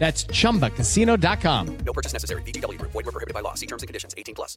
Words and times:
That's 0.00 0.24
chumbacasino.com. 0.24 1.76
No 1.84 1.92
purchase 1.92 2.14
necessary. 2.14 2.42
VGW 2.42 2.78
Group. 2.78 2.92
Void 2.92 3.04
were 3.04 3.12
prohibited 3.12 3.34
by 3.34 3.40
law. 3.40 3.54
See 3.54 3.66
terms 3.66 3.82
and 3.82 3.86
conditions. 3.86 4.14
18 4.16 4.34
plus. 4.34 4.56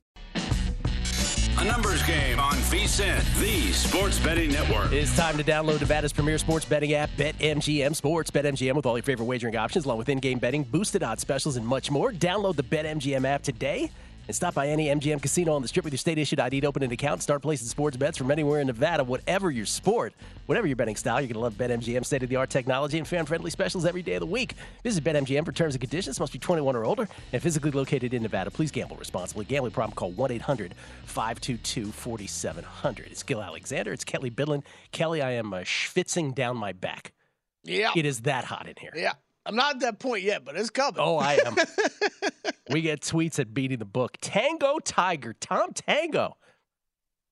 A 1.58 1.66
numbers 1.66 2.02
game 2.04 2.40
on 2.40 2.54
VSIN, 2.54 3.40
the 3.40 3.72
sports 3.74 4.18
betting 4.20 4.52
network. 4.52 4.92
It's 4.92 5.16
time 5.16 5.38
to 5.38 5.44
download 5.44 5.80
Nevada's 5.82 6.12
premier 6.12 6.40
sports 6.40 6.66
betting 6.66 6.94
app, 6.94 7.12
BetMGM 7.12 7.96
Sports. 7.96 8.32
BetMGM 8.32 8.74
with 8.74 8.88
all 8.88 8.98
your 8.98 9.04
favorite 9.04 9.26
wagering 9.26 9.56
options, 9.56 9.86
along 9.86 10.00
with 10.00 10.10
in-game 10.10 10.40
betting, 10.40 10.64
boosted 10.64 11.04
odds 11.04 11.22
specials, 11.22 11.56
and 11.56 11.68
much 11.68 11.92
more. 11.92 12.12
Download 12.12 12.56
the 12.56 12.64
BetMGM 12.64 13.26
app 13.26 13.44
today 13.44 13.92
and 14.28 14.36
stop 14.36 14.54
by 14.54 14.68
any 14.68 14.88
MGM 14.88 15.22
casino 15.22 15.54
on 15.54 15.62
the 15.62 15.68
strip 15.68 15.84
with 15.84 15.94
your 15.94 15.98
state 15.98 16.18
issued 16.18 16.40
ID 16.40 16.62
to 16.62 16.68
open 16.68 16.84
an 16.84 16.92
account. 16.92 17.22
Start 17.22 17.42
placing 17.42 17.68
sports 17.68 17.98
bets 17.98 18.18
from 18.18 18.32
anywhere 18.32 18.60
in 18.60 18.68
Nevada, 18.68 19.04
whatever 19.04 19.52
your 19.52 19.66
sport, 19.66 20.14
whatever 20.46 20.68
your 20.68 20.76
betting 20.76 20.96
style. 20.96 21.20
You're 21.22 21.34
going 21.34 21.34
to 21.34 21.40
love 21.40 21.54
BetMGM 21.54 22.06
state 22.06 22.24
of 22.24 22.30
the 22.30 22.36
art 22.36 22.50
technology 22.50 22.98
and 22.98 23.08
fan 23.08 23.26
friendly 23.26 23.50
specials 23.50 23.86
every 23.86 24.02
day 24.02 24.14
of 24.16 24.20
the 24.22 24.26
week. 24.26 24.54
Visit 24.84 25.04
BetMGM 25.04 25.46
for 25.46 25.52
terms 25.52 25.76
and 25.76 25.82
conditions. 25.82 26.20
Must 26.20 26.34
be 26.34 26.40
21 26.40 26.76
or 26.76 26.86
older 26.86 27.08
and 27.32 27.42
physically 27.42 27.72
located 27.72 28.14
in 28.14 28.24
Nevada. 28.24 28.52
Please 28.52 28.72
gamble 28.72 28.98
responsibly. 28.98 29.46
Gambling 29.46 29.74
problem 29.74 29.96
call 29.96 30.12
1 30.12 30.32
800 30.32 30.76
522 31.06 31.92
4700. 31.92 33.08
It's 33.08 33.24
Gil 33.24 33.42
Alexander. 33.42 33.94
It's 33.94 34.04
Kelly 34.04 34.30
Bidlin. 34.32 34.64
Kelly, 34.92 35.22
I 35.22 35.32
am 35.32 35.54
uh, 35.54 35.60
schwitzing 35.60 36.34
down 36.34 36.58
my 36.58 36.72
back. 36.72 37.14
Yeah. 37.64 37.92
It 37.96 38.06
is 38.06 38.22
that 38.22 38.46
hot 38.46 38.68
in 38.68 38.76
here. 38.78 38.92
Yeah. 38.96 39.14
I'm 39.46 39.56
not 39.56 39.76
at 39.76 39.80
that 39.82 40.00
point 40.00 40.24
yet, 40.24 40.46
but 40.46 40.56
it's 40.56 40.70
coming. 40.70 41.00
Oh, 41.00 41.18
I 41.18 41.40
am. 41.46 41.56
we 42.70 42.82
get 42.82 43.02
tweets 43.02 43.40
at 43.40 43.54
beating 43.54 43.80
the 43.80 43.86
book. 43.86 44.18
Tango 44.22 44.80
Tiger, 44.80 45.34
Tom 45.34 45.74
Tango, 45.74 46.38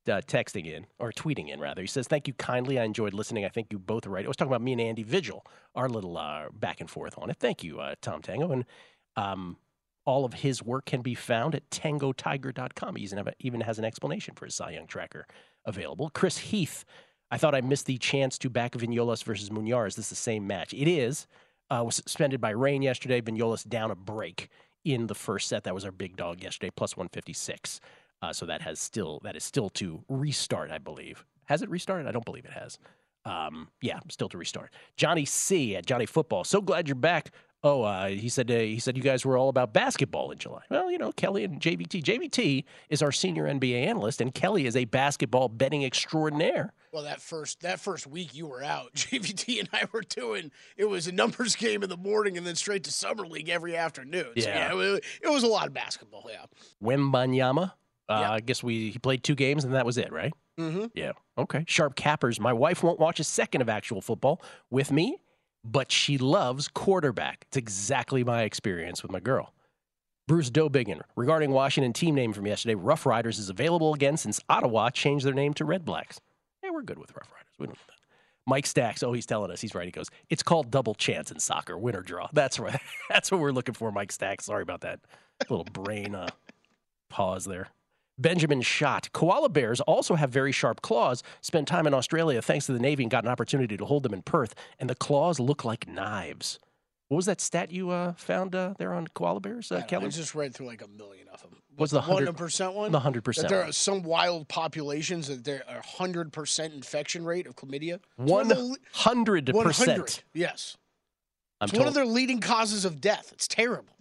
uh, 0.08 0.22
texting 0.28 0.66
in 0.66 0.88
or 1.00 1.12
tweeting 1.12 1.50
in 1.50 1.60
rather. 1.60 1.82
He 1.82 1.88
says, 1.88 2.08
"Thank 2.08 2.28
you 2.28 2.34
kindly. 2.34 2.80
I 2.80 2.84
enjoyed 2.84 3.14
listening. 3.14 3.46
I 3.46 3.50
think 3.50 3.68
you 3.72 3.80
both 3.80 4.08
are 4.08 4.10
right." 4.10 4.26
I 4.26 4.28
was 4.28 4.36
talking 4.36 4.52
about 4.52 4.62
me 4.62 4.74
and 4.74 4.82
Andy 4.82 5.04
Vigil, 5.04 5.46
our 5.76 5.88
little 5.88 6.18
uh, 6.18 6.50
back 6.54 6.82
and 6.82 6.90
forth 6.90 7.18
on 7.18 7.30
it. 7.30 7.38
Thank 7.40 7.64
you, 7.64 7.80
uh, 7.80 7.96
Tom 8.02 8.22
Tango, 8.22 8.52
and 8.52 8.66
um, 9.16 9.58
all 10.06 10.26
of 10.26 10.34
his 10.34 10.64
work 10.64 10.86
can 10.86 11.02
be 11.02 11.16
found 11.16 11.56
at 11.56 11.70
tangotiger.com. 11.70 12.96
He 12.96 13.10
even, 13.40 13.62
has 13.62 13.80
an 13.80 13.86
explanation 13.86 14.36
for 14.36 14.46
his 14.46 14.56
Cy 14.56 14.72
Young 14.72 14.88
tracker 14.88 15.28
available. 15.66 16.10
Chris 16.10 16.38
Heath, 16.38 16.86
I 17.30 17.38
thought 17.38 17.56
I 17.56 17.62
missed 17.62 17.86
the 17.86 17.98
chance 17.98 18.38
to 18.40 18.50
back 18.50 18.74
Vignolas 18.74 19.24
versus 19.24 19.50
Munar. 19.50 19.88
Is 19.88 19.96
this 19.96 20.10
the 20.10 20.16
same 20.16 20.48
match? 20.48 20.74
It 20.74 20.88
is. 20.88 21.28
Uh, 21.72 21.84
was 21.86 21.96
suspended 21.96 22.42
by 22.42 22.50
rain 22.50 22.82
yesterday. 22.82 23.22
Vignolas 23.22 23.68
down 23.68 23.92
a 23.92 23.96
break 23.96 24.50
in 24.84 25.08
the 25.08 25.16
first 25.16 25.48
set. 25.48 25.64
That 25.64 25.74
was 25.74 25.86
our 25.86 25.92
big 25.92 26.18
dog 26.18 26.44
yesterday, 26.44 26.72
plus 26.76 26.98
156. 26.98 27.80
Uh, 28.22 28.34
so 28.34 28.46
that 28.46 28.62
has 28.62 28.80
still 28.80 29.20
that 29.24 29.36
is 29.36 29.44
still 29.44 29.70
to 29.70 30.04
restart, 30.10 30.70
I 30.70 30.78
believe. 30.78 31.26
Has 31.46 31.62
it 31.62 31.70
restarted? 31.70 32.08
I 32.08 32.12
don't 32.12 32.26
believe 32.26 32.46
it 32.46 32.52
has. 32.52 32.78
Um, 33.26 33.70
yeah, 33.82 34.00
still 34.10 34.30
to 34.30 34.38
restart. 34.38 34.74
Johnny 34.98 35.26
C 35.26 35.76
at 35.76 35.86
Johnny 35.86 36.06
Football. 36.06 36.44
So 36.44 36.62
glad 36.62 36.88
you're 36.88 36.96
back. 36.96 37.32
Oh, 37.64 37.84
uh, 37.84 38.08
he 38.08 38.28
said 38.28 38.50
uh, 38.50 38.56
he 38.56 38.80
said 38.80 38.98
you 38.98 39.04
guys 39.04 39.24
were 39.24 39.38
all 39.38 39.48
about 39.50 39.72
basketball 39.72 40.32
in 40.32 40.40
July. 40.40 40.64
Well, 40.72 40.90
you 40.90 40.98
know, 40.98 41.12
Kelly 41.12 41.44
and 41.44 41.60
JVT. 41.62 42.02
JVT 42.02 42.64
is 42.90 43.04
our 43.04 43.12
senior 43.12 43.46
NBA 43.46 43.86
analyst, 43.86 44.20
and 44.20 44.34
Kelly 44.34 44.66
is 44.66 44.76
a 44.76 44.86
basketball 44.86 45.48
betting 45.48 45.84
extraordinaire. 45.84 46.74
Well, 46.92 47.04
that 47.04 47.22
first 47.22 47.62
that 47.62 47.80
first 47.80 48.08
week 48.08 48.34
you 48.34 48.48
were 48.48 48.64
out, 48.64 48.94
JVT 48.96 49.60
and 49.60 49.70
I 49.74 49.88
were 49.92 50.02
doing. 50.02 50.52
It 50.76 50.86
was 50.86 51.08
a 51.08 51.12
numbers 51.12 51.56
game 51.56 51.84
in 51.84 51.90
the 51.90 51.98
morning, 51.98 52.36
and 52.36 52.48
then 52.48 52.56
straight 52.56 52.84
to 52.86 52.92
summer 52.92 53.28
league 53.28 53.50
every 53.50 53.78
afternoon. 53.78 54.34
So, 54.38 54.48
Yeah. 54.50 54.74
yeah, 54.74 54.96
it, 54.96 55.04
it 55.22 55.30
was 55.30 55.44
a 55.44 55.48
lot 55.48 55.68
of 55.68 55.74
basketball. 55.74 56.28
Yeah. 56.32 56.46
Wembanyama. 56.84 57.74
Uh, 58.10 58.20
Yep. 58.22 58.30
I 58.30 58.40
guess 58.42 58.64
we 58.64 58.90
he 58.90 59.00
played 59.00 59.24
two 59.24 59.36
games 59.36 59.64
and 59.64 59.74
that 59.74 59.86
was 59.86 59.98
it, 59.98 60.12
right? 60.12 60.34
Mm-hmm. 60.60 60.86
Yeah. 60.94 61.12
Okay. 61.38 61.64
Sharp 61.68 61.96
cappers. 61.96 62.40
My 62.40 62.52
wife 62.52 62.84
won't 62.84 63.00
watch 63.00 63.20
a 63.20 63.24
second 63.24 63.62
of 63.62 63.70
actual 63.70 64.02
football 64.02 64.42
with 64.70 64.92
me, 64.92 65.18
but 65.64 65.92
she 65.92 66.18
loves 66.18 66.68
quarterback. 66.68 67.46
It's 67.48 67.58
exactly 67.58 68.24
my 68.24 68.44
experience 68.44 69.04
with 69.04 69.12
my 69.12 69.20
girl. 69.20 69.54
Bruce 70.28 70.50
Dobigan, 70.50 71.02
regarding 71.16 71.52
Washington 71.52 71.94
team 71.94 72.16
name 72.16 72.32
from 72.32 72.48
yesterday, 72.48 72.76
Rough 72.76 73.06
Riders 73.06 73.38
is 73.38 73.50
available 73.50 73.94
again 73.94 74.18
since 74.18 74.40
Ottawa 74.48 74.90
changed 74.90 75.26
their 75.26 75.34
name 75.34 75.54
to 75.56 75.66
Red 75.66 75.84
Blacks. 75.84 76.22
Yeah, 76.64 76.70
we're 76.72 76.84
good 76.84 77.00
with 77.00 77.12
Rough 77.16 77.32
Riders. 77.32 77.54
We 77.60 77.66
don't 77.66 77.76
know 77.76 77.84
that. 77.88 77.96
Mike 78.48 78.66
Stacks, 78.66 79.04
oh, 79.04 79.14
he's 79.14 79.26
telling 79.26 79.52
us. 79.52 79.62
He's 79.62 79.76
right. 79.76 79.86
He 79.86 79.92
goes, 79.92 80.08
it's 80.30 80.44
called 80.44 80.72
double 80.72 80.96
chance 80.96 81.32
in 81.32 81.40
soccer, 81.40 81.78
win 81.78 81.96
or 81.96 82.02
draw. 82.02 82.28
That's 82.34 82.60
right. 82.60 82.80
That's 83.10 83.32
what 83.32 83.42
we're 83.42 83.52
looking 83.52 83.76
for, 83.76 83.92
Mike 83.92 84.12
Stacks. 84.12 84.46
Sorry 84.46 84.64
about 84.64 84.82
that 84.82 85.00
little 85.50 85.66
brain 85.66 86.16
uh, 86.16 86.30
pause 87.10 87.46
there. 87.46 87.68
Benjamin 88.22 88.62
Schott. 88.62 89.10
Koala 89.14 89.50
bears 89.50 89.82
also 89.82 90.16
have 90.16 90.30
very 90.30 90.52
sharp 90.52 90.82
claws. 90.82 91.24
Spent 91.42 91.68
time 91.68 91.88
in 91.88 91.94
Australia 91.94 92.42
thanks 92.42 92.68
to 92.68 92.74
the 92.74 92.80
Navy 92.80 93.04
and 93.04 93.12
got 93.12 93.24
an 93.24 93.30
opportunity 93.30 93.78
to 93.78 93.86
hold 93.86 94.04
them 94.04 94.14
in 94.14 94.22
Perth, 94.22 94.54
and 94.80 94.90
the 94.90 94.96
claws 94.96 95.40
look 95.40 95.66
like 95.66 95.88
knives. 95.88 96.60
What 97.08 97.18
was 97.18 97.26
that 97.26 97.42
stat 97.42 97.72
you 97.72 97.90
uh, 97.90 98.14
found 98.14 98.56
uh, 98.56 98.74
there 98.78 98.94
on 98.94 99.06
koala 99.10 99.42
bears, 99.42 99.70
uh, 99.70 99.78
I, 99.78 99.82
Kelly? 99.82 100.06
I 100.06 100.10
just 100.10 100.34
read 100.34 100.54
through 100.54 100.68
like 100.68 100.82
a 100.82 100.88
million 100.88 101.28
of 101.28 101.42
them. 101.42 101.58
What's 101.76 101.92
the 101.92 102.00
100 102.00 102.38
percent 102.38 102.74
one? 102.74 102.92
the 102.94 103.02
100% 103.02 103.36
That 103.36 103.50
there 103.50 103.64
are 103.64 103.72
some 103.74 104.04
wild 104.04 104.48
populations 104.48 105.28
that 105.28 105.44
there 105.44 105.64
are 105.68 105.82
hundred 105.82 106.32
percent 106.32 106.74
infection 106.74 107.26
rate 107.26 107.48
of 107.48 107.58
chlamydia. 107.58 108.00
One 108.16 108.28
One 108.28 108.52
of 108.52 108.58
the 108.58 108.64
le- 108.64 108.78
hundred 108.94 109.48
percent. 109.48 110.24
Yes, 110.34 110.78
I'm 111.60 111.68
it's 111.68 111.78
one 111.78 111.88
of 111.88 111.94
their 111.94 112.06
leading 112.06 112.40
causes 112.40 112.86
of 112.86 113.02
death. 113.02 113.32
It's 113.34 113.48
terrible. 113.48 113.94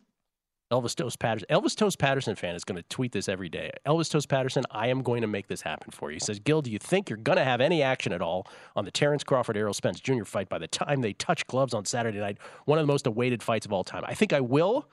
Elvis 0.73 0.95
Toast 0.95 1.19
Patterson. 1.19 1.49
Elvis 1.51 1.75
Toast 1.75 1.99
Patterson 1.99 2.37
fan 2.37 2.55
is 2.55 2.65
going 2.65 2.77
to 2.77 2.89
tweet 2.89 3.13
this 3.13 3.29
every 3.29 3.49
day. 3.49 3.71
Elvis 3.87 4.11
Toast 4.11 4.29
Patterson, 4.29 4.65
I 4.71 4.87
am 4.87 5.03
going 5.03 5.23
to 5.23 5.27
make 5.27 5.49
this 5.49 5.63
happen 5.63 5.91
for 5.91 6.11
you. 6.11 6.15
He 6.17 6.21
says, 6.21 6.39
Gil, 6.39 6.63
do 6.63 6.71
you 6.71 6.79
think 6.79 7.11
you're 7.11 7.17
going 7.17 7.39
to 7.39 7.45
have 7.45 7.61
any 7.61 7.83
action 7.83 8.13
at 8.13 8.23
all 8.23 8.47
on 8.77 8.85
the 8.85 8.91
Terence 8.91 9.25
Crawford 9.25 9.57
Errol 9.57 9.75
Spence 9.75 9.99
Jr. 10.01 10.25
fight 10.25 10.49
by 10.49 10.59
the 10.59 10.69
time 10.69 11.01
they 11.01 11.13
touch 11.13 11.47
gloves 11.47 11.75
on 11.75 11.85
Saturday 11.85 12.19
night? 12.19 12.39
One 12.67 12.79
of 12.79 12.85
the 12.85 12.93
most 12.93 13.07
awaited 13.07 13.43
fights 13.43 13.67
of 13.67 13.73
all 13.73 13.85
time. 13.85 14.05
I 14.07 14.15
think 14.15 14.33
I 14.33 14.41
will. 14.41 14.89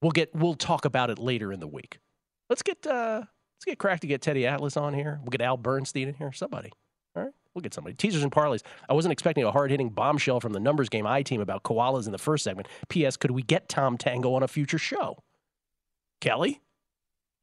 We'll 0.00 0.12
get. 0.12 0.34
We'll 0.34 0.54
talk 0.54 0.86
about 0.86 1.10
it 1.10 1.18
later 1.18 1.52
in 1.52 1.60
the 1.60 1.68
week. 1.68 1.98
Let's 2.48 2.62
get. 2.62 2.86
uh 2.86 3.24
Let's 3.60 3.72
get 3.72 3.78
crack 3.78 4.00
to 4.00 4.06
get 4.06 4.22
Teddy 4.22 4.46
Atlas 4.46 4.78
on 4.78 4.94
here. 4.94 5.18
We'll 5.22 5.28
get 5.28 5.42
Al 5.42 5.58
Bernstein 5.58 6.08
in 6.08 6.14
here. 6.14 6.32
Somebody. 6.32 6.72
We'll 7.54 7.62
get 7.62 7.74
somebody. 7.74 7.94
Teasers 7.96 8.22
and 8.22 8.30
parlays. 8.30 8.62
I 8.88 8.92
wasn't 8.94 9.12
expecting 9.12 9.44
a 9.44 9.50
hard 9.50 9.70
hitting 9.70 9.88
bombshell 9.90 10.38
from 10.40 10.52
the 10.52 10.60
numbers 10.60 10.88
game 10.88 11.06
I 11.06 11.22
team 11.22 11.40
about 11.40 11.64
koalas 11.64 12.06
in 12.06 12.12
the 12.12 12.18
first 12.18 12.44
segment. 12.44 12.68
P.S. 12.88 13.16
Could 13.16 13.32
we 13.32 13.42
get 13.42 13.68
Tom 13.68 13.98
Tango 13.98 14.34
on 14.34 14.42
a 14.42 14.48
future 14.48 14.78
show? 14.78 15.18
Kelly? 16.20 16.60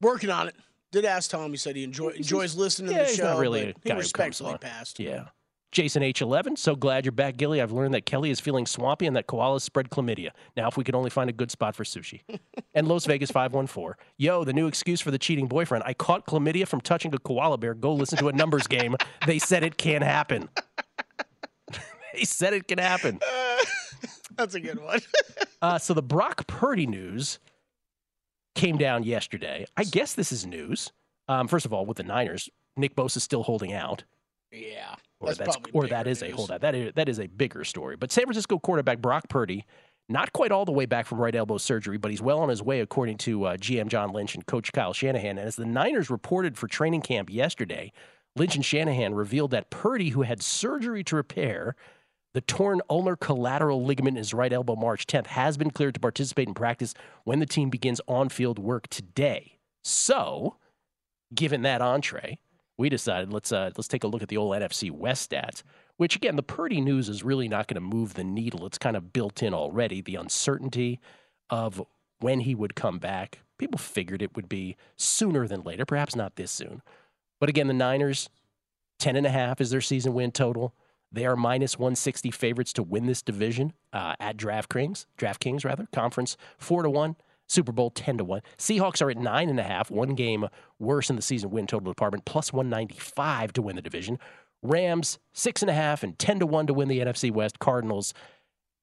Working 0.00 0.30
on 0.30 0.48
it. 0.48 0.54
Did 0.92 1.04
ask 1.04 1.30
Tom. 1.30 1.50
He 1.50 1.56
said 1.58 1.76
he 1.76 1.84
enjoy, 1.84 2.10
enjoys 2.10 2.54
listening 2.56 2.92
Yeah, 2.92 3.04
to 3.04 3.10
the 3.10 3.16
show. 3.16 3.38
really 3.38 3.60
he 3.60 3.66
guy 3.66 3.72
who 3.82 3.90
comes 3.90 3.98
respectfully 4.04 4.56
passed. 4.58 4.98
Yeah. 4.98 5.26
Jason 5.70 6.02
H11, 6.02 6.56
so 6.56 6.74
glad 6.74 7.04
you're 7.04 7.12
back, 7.12 7.36
Gilly. 7.36 7.60
I've 7.60 7.72
learned 7.72 7.92
that 7.92 8.06
Kelly 8.06 8.30
is 8.30 8.40
feeling 8.40 8.64
swampy 8.64 9.06
and 9.06 9.14
that 9.16 9.26
koalas 9.26 9.60
spread 9.60 9.90
chlamydia. 9.90 10.30
Now, 10.56 10.66
if 10.68 10.78
we 10.78 10.84
could 10.84 10.94
only 10.94 11.10
find 11.10 11.28
a 11.28 11.32
good 11.32 11.50
spot 11.50 11.74
for 11.74 11.84
sushi. 11.84 12.22
and 12.74 12.88
Las 12.88 13.04
Vegas 13.04 13.30
514, 13.30 13.94
yo, 14.16 14.44
the 14.44 14.54
new 14.54 14.66
excuse 14.66 15.00
for 15.00 15.10
the 15.10 15.18
cheating 15.18 15.46
boyfriend. 15.46 15.84
I 15.86 15.92
caught 15.92 16.26
chlamydia 16.26 16.66
from 16.66 16.80
touching 16.80 17.14
a 17.14 17.18
koala 17.18 17.58
bear. 17.58 17.74
Go 17.74 17.92
listen 17.92 18.16
to 18.18 18.28
a 18.28 18.32
numbers 18.32 18.66
game. 18.66 18.96
They 19.26 19.38
said 19.38 19.62
it 19.62 19.76
can 19.76 20.00
happen. 20.00 20.48
they 22.14 22.24
said 22.24 22.54
it 22.54 22.66
can 22.66 22.78
happen. 22.78 23.20
That's 24.36 24.54
a 24.54 24.60
good 24.60 24.82
one. 24.82 25.00
Uh, 25.60 25.78
so 25.78 25.92
the 25.92 26.02
Brock 26.02 26.46
Purdy 26.46 26.86
news 26.86 27.38
came 28.54 28.78
down 28.78 29.02
yesterday. 29.02 29.66
I 29.76 29.84
guess 29.84 30.14
this 30.14 30.32
is 30.32 30.46
news. 30.46 30.92
Um, 31.28 31.46
first 31.46 31.66
of 31.66 31.74
all, 31.74 31.84
with 31.84 31.98
the 31.98 32.04
Niners, 32.04 32.48
Nick 32.76 32.96
Bosa 32.96 33.18
is 33.18 33.22
still 33.22 33.42
holding 33.42 33.74
out. 33.74 34.04
Yeah. 34.52 34.94
or 35.20 35.34
that's 35.34 35.38
that's, 35.38 35.56
or 35.72 35.86
that 35.88 36.06
is 36.06 36.22
a 36.22 36.28
news. 36.28 36.36
holdout. 36.36 36.60
That 36.60 36.74
is 36.74 36.92
that 36.94 37.08
is 37.08 37.18
a 37.20 37.26
bigger 37.26 37.64
story. 37.64 37.96
But 37.96 38.12
San 38.12 38.24
Francisco 38.24 38.58
quarterback 38.58 38.98
Brock 38.98 39.28
Purdy 39.28 39.64
not 40.08 40.32
quite 40.32 40.52
all 40.52 40.64
the 40.64 40.72
way 40.72 40.86
back 40.86 41.06
from 41.06 41.18
right 41.18 41.34
elbow 41.34 41.58
surgery, 41.58 41.98
but 41.98 42.10
he's 42.10 42.22
well 42.22 42.40
on 42.40 42.48
his 42.48 42.62
way, 42.62 42.80
according 42.80 43.18
to 43.18 43.44
uh, 43.44 43.56
GM 43.56 43.88
John 43.88 44.12
Lynch 44.12 44.34
and 44.34 44.46
Coach 44.46 44.72
Kyle 44.72 44.92
Shanahan. 44.92 45.38
And 45.38 45.46
as 45.46 45.56
the 45.56 45.66
Niners 45.66 46.08
reported 46.08 46.56
for 46.56 46.66
training 46.66 47.02
camp 47.02 47.28
yesterday, 47.30 47.92
Lynch 48.34 48.56
and 48.56 48.64
Shanahan 48.64 49.14
revealed 49.14 49.50
that 49.50 49.70
Purdy, 49.70 50.10
who 50.10 50.22
had 50.22 50.42
surgery 50.42 51.04
to 51.04 51.16
repair 51.16 51.76
the 52.32 52.40
torn 52.40 52.80
ulnar 52.88 53.16
collateral 53.16 53.84
ligament 53.84 54.16
in 54.16 54.18
his 54.18 54.32
right 54.32 54.52
elbow 54.52 54.76
March 54.76 55.06
10th, 55.06 55.26
has 55.26 55.56
been 55.56 55.70
cleared 55.70 55.94
to 55.94 56.00
participate 56.00 56.48
in 56.48 56.54
practice 56.54 56.94
when 57.24 57.40
the 57.40 57.46
team 57.46 57.68
begins 57.68 58.00
on 58.08 58.28
field 58.28 58.58
work 58.58 58.88
today. 58.88 59.58
So, 59.82 60.56
given 61.34 61.62
that 61.62 61.82
entree, 61.82 62.38
we 62.78 62.88
decided 62.88 63.32
let's 63.32 63.52
uh, 63.52 63.70
let's 63.76 63.88
take 63.88 64.04
a 64.04 64.08
look 64.08 64.22
at 64.22 64.28
the 64.28 64.36
old 64.36 64.54
NFC 64.54 64.90
West 64.90 65.30
stats. 65.30 65.62
Which 65.96 66.14
again, 66.14 66.36
the 66.36 66.44
Purdy 66.44 66.80
news 66.80 67.08
is 67.08 67.24
really 67.24 67.48
not 67.48 67.66
going 67.66 67.74
to 67.74 67.80
move 67.80 68.14
the 68.14 68.22
needle. 68.22 68.64
It's 68.64 68.78
kind 68.78 68.96
of 68.96 69.12
built 69.12 69.42
in 69.42 69.52
already. 69.52 70.00
The 70.00 70.14
uncertainty 70.14 71.00
of 71.50 71.82
when 72.20 72.40
he 72.40 72.54
would 72.54 72.76
come 72.76 72.98
back. 72.98 73.40
People 73.58 73.78
figured 73.78 74.22
it 74.22 74.36
would 74.36 74.48
be 74.48 74.76
sooner 74.96 75.48
than 75.48 75.62
later, 75.62 75.84
perhaps 75.84 76.14
not 76.14 76.36
this 76.36 76.52
soon. 76.52 76.82
But 77.40 77.48
again, 77.48 77.66
the 77.66 77.74
Niners, 77.74 78.28
10 79.00 79.16
and 79.16 79.26
a 79.26 79.30
half 79.30 79.60
is 79.60 79.70
their 79.70 79.80
season 79.80 80.14
win 80.14 80.30
total. 80.30 80.74
They 81.10 81.26
are 81.26 81.36
minus 81.36 81.78
160 81.78 82.30
favorites 82.30 82.72
to 82.74 82.82
win 82.82 83.06
this 83.06 83.22
division 83.22 83.72
uh, 83.92 84.14
at 84.20 84.36
DraftKings, 84.36 85.06
DraftKings 85.16 85.64
rather, 85.64 85.88
conference 85.92 86.36
four 86.58 86.82
to 86.82 86.90
one. 86.90 87.16
Super 87.48 87.72
Bowl 87.72 87.90
10 87.90 88.18
to 88.18 88.24
1. 88.24 88.42
Seahawks 88.58 89.02
are 89.02 89.10
at 89.10 89.16
9.5, 89.16 89.90
one 89.90 90.14
game 90.14 90.46
worse 90.78 91.10
in 91.10 91.16
the 91.16 91.22
season 91.22 91.50
win 91.50 91.66
total 91.66 91.90
department, 91.90 92.24
plus 92.24 92.52
195 92.52 93.52
to 93.54 93.62
win 93.62 93.74
the 93.74 93.82
division. 93.82 94.18
Rams, 94.62 95.18
6.5 95.34 96.02
and 96.02 96.18
10 96.18 96.40
to 96.40 96.46
1 96.46 96.66
to 96.66 96.74
win 96.74 96.88
the 96.88 97.00
NFC 97.00 97.30
West. 97.30 97.58
Cardinals 97.58 98.12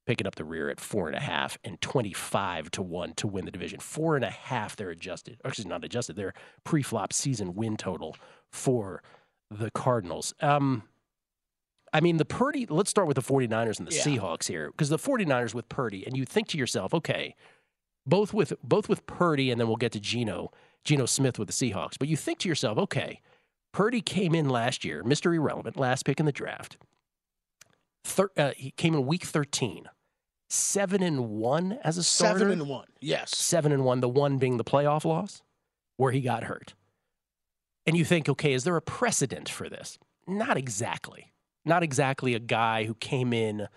picking 0.06 0.28
up 0.28 0.36
the 0.36 0.46
rear 0.46 0.70
at 0.70 0.78
4.5 0.78 1.58
and 1.64 1.80
25 1.82 2.72
to 2.72 2.82
1 2.82 3.14
to 3.16 3.28
win 3.28 3.46
the 3.46 3.52
division. 3.52 3.80
4.5, 3.80 4.76
they're 4.76 4.90
adjusted. 4.90 5.40
Actually, 5.46 5.70
not 5.70 5.84
adjusted, 5.84 6.16
they're 6.16 6.34
pre 6.64 6.82
flop 6.82 7.14
season 7.14 7.56
win 7.56 7.78
total 7.78 8.16
for 8.52 9.04
the 9.52 9.70
Cardinals. 9.72 10.34
Um, 10.42 10.84
I 11.94 12.02
mean, 12.02 12.18
the 12.18 12.26
Purdy, 12.26 12.66
let's 12.68 12.90
start 12.90 13.08
with 13.08 13.16
the 13.16 13.22
49ers 13.22 13.80
and 13.80 13.88
the 13.88 13.96
Yeah. 13.96 14.02
Seahawks 14.02 14.48
here, 14.48 14.72
because 14.72 14.90
the 14.90 14.98
49ers 14.98 15.54
with 15.54 15.70
Purdy, 15.70 16.06
and 16.06 16.18
you 16.18 16.26
think 16.26 16.48
to 16.50 16.58
yourself, 16.58 16.94
okay, 16.94 17.36
both 18.06 18.34
with 18.34 18.54
both 18.63 18.90
with 18.90 19.06
Purdy, 19.07 19.52
and 19.52 19.60
then 19.60 19.68
we'll 19.68 19.78
get 19.78 19.92
to 19.94 20.00
Geno, 20.00 20.52
Geno 20.84 21.06
Smith 21.06 21.40
with 21.40 21.48
the 21.48 21.54
Seahawks. 21.54 21.98
But 21.98 22.07
you 22.07 22.18
think 22.18 22.40
to 22.40 22.50
yourself, 22.50 22.78
okay, 22.78 23.22
Purdy 23.74 24.02
came 24.02 24.34
in 24.36 24.50
last 24.50 24.86
year, 24.86 25.04
Mr. 25.04 25.34
Irrelevant, 25.36 25.78
last 25.78 26.06
pick 26.06 26.19
in 26.19 26.25
the 26.25 26.31
draft. 26.31 26.78
Thir- 28.04 28.31
uh, 28.38 28.52
he 28.56 28.72
came 28.72 28.94
in 28.94 29.06
week 29.06 29.24
13, 29.25 29.90
seven 30.50 31.02
and 31.04 31.30
one 31.30 31.80
as 31.84 31.98
a 31.98 32.04
starter. 32.04 32.40
Seven 32.40 32.62
and 32.62 32.69
one. 32.69 32.88
Yes. 33.02 33.36
Seven 33.36 33.72
and 33.72 33.84
one, 33.84 34.00
the 34.00 34.10
one 34.10 34.38
being 34.38 34.57
the 34.57 34.63
playoff 34.63 35.06
loss 35.06 35.42
where 35.98 36.12
he 36.12 36.22
got 36.22 36.44
hurt. 36.44 36.74
And 37.86 37.96
you 37.98 38.06
think, 38.06 38.28
okay, 38.30 38.54
is 38.54 38.63
there 38.63 38.75
a 38.75 38.81
precedent 38.81 39.50
for 39.50 39.69
this? 39.69 39.98
Not 40.28 40.57
exactly. 40.57 41.34
Not 41.66 41.84
exactly 41.84 42.34
a 42.34 42.40
guy 42.40 42.86
who 42.86 42.96
came 42.96 43.34
in 43.34 43.68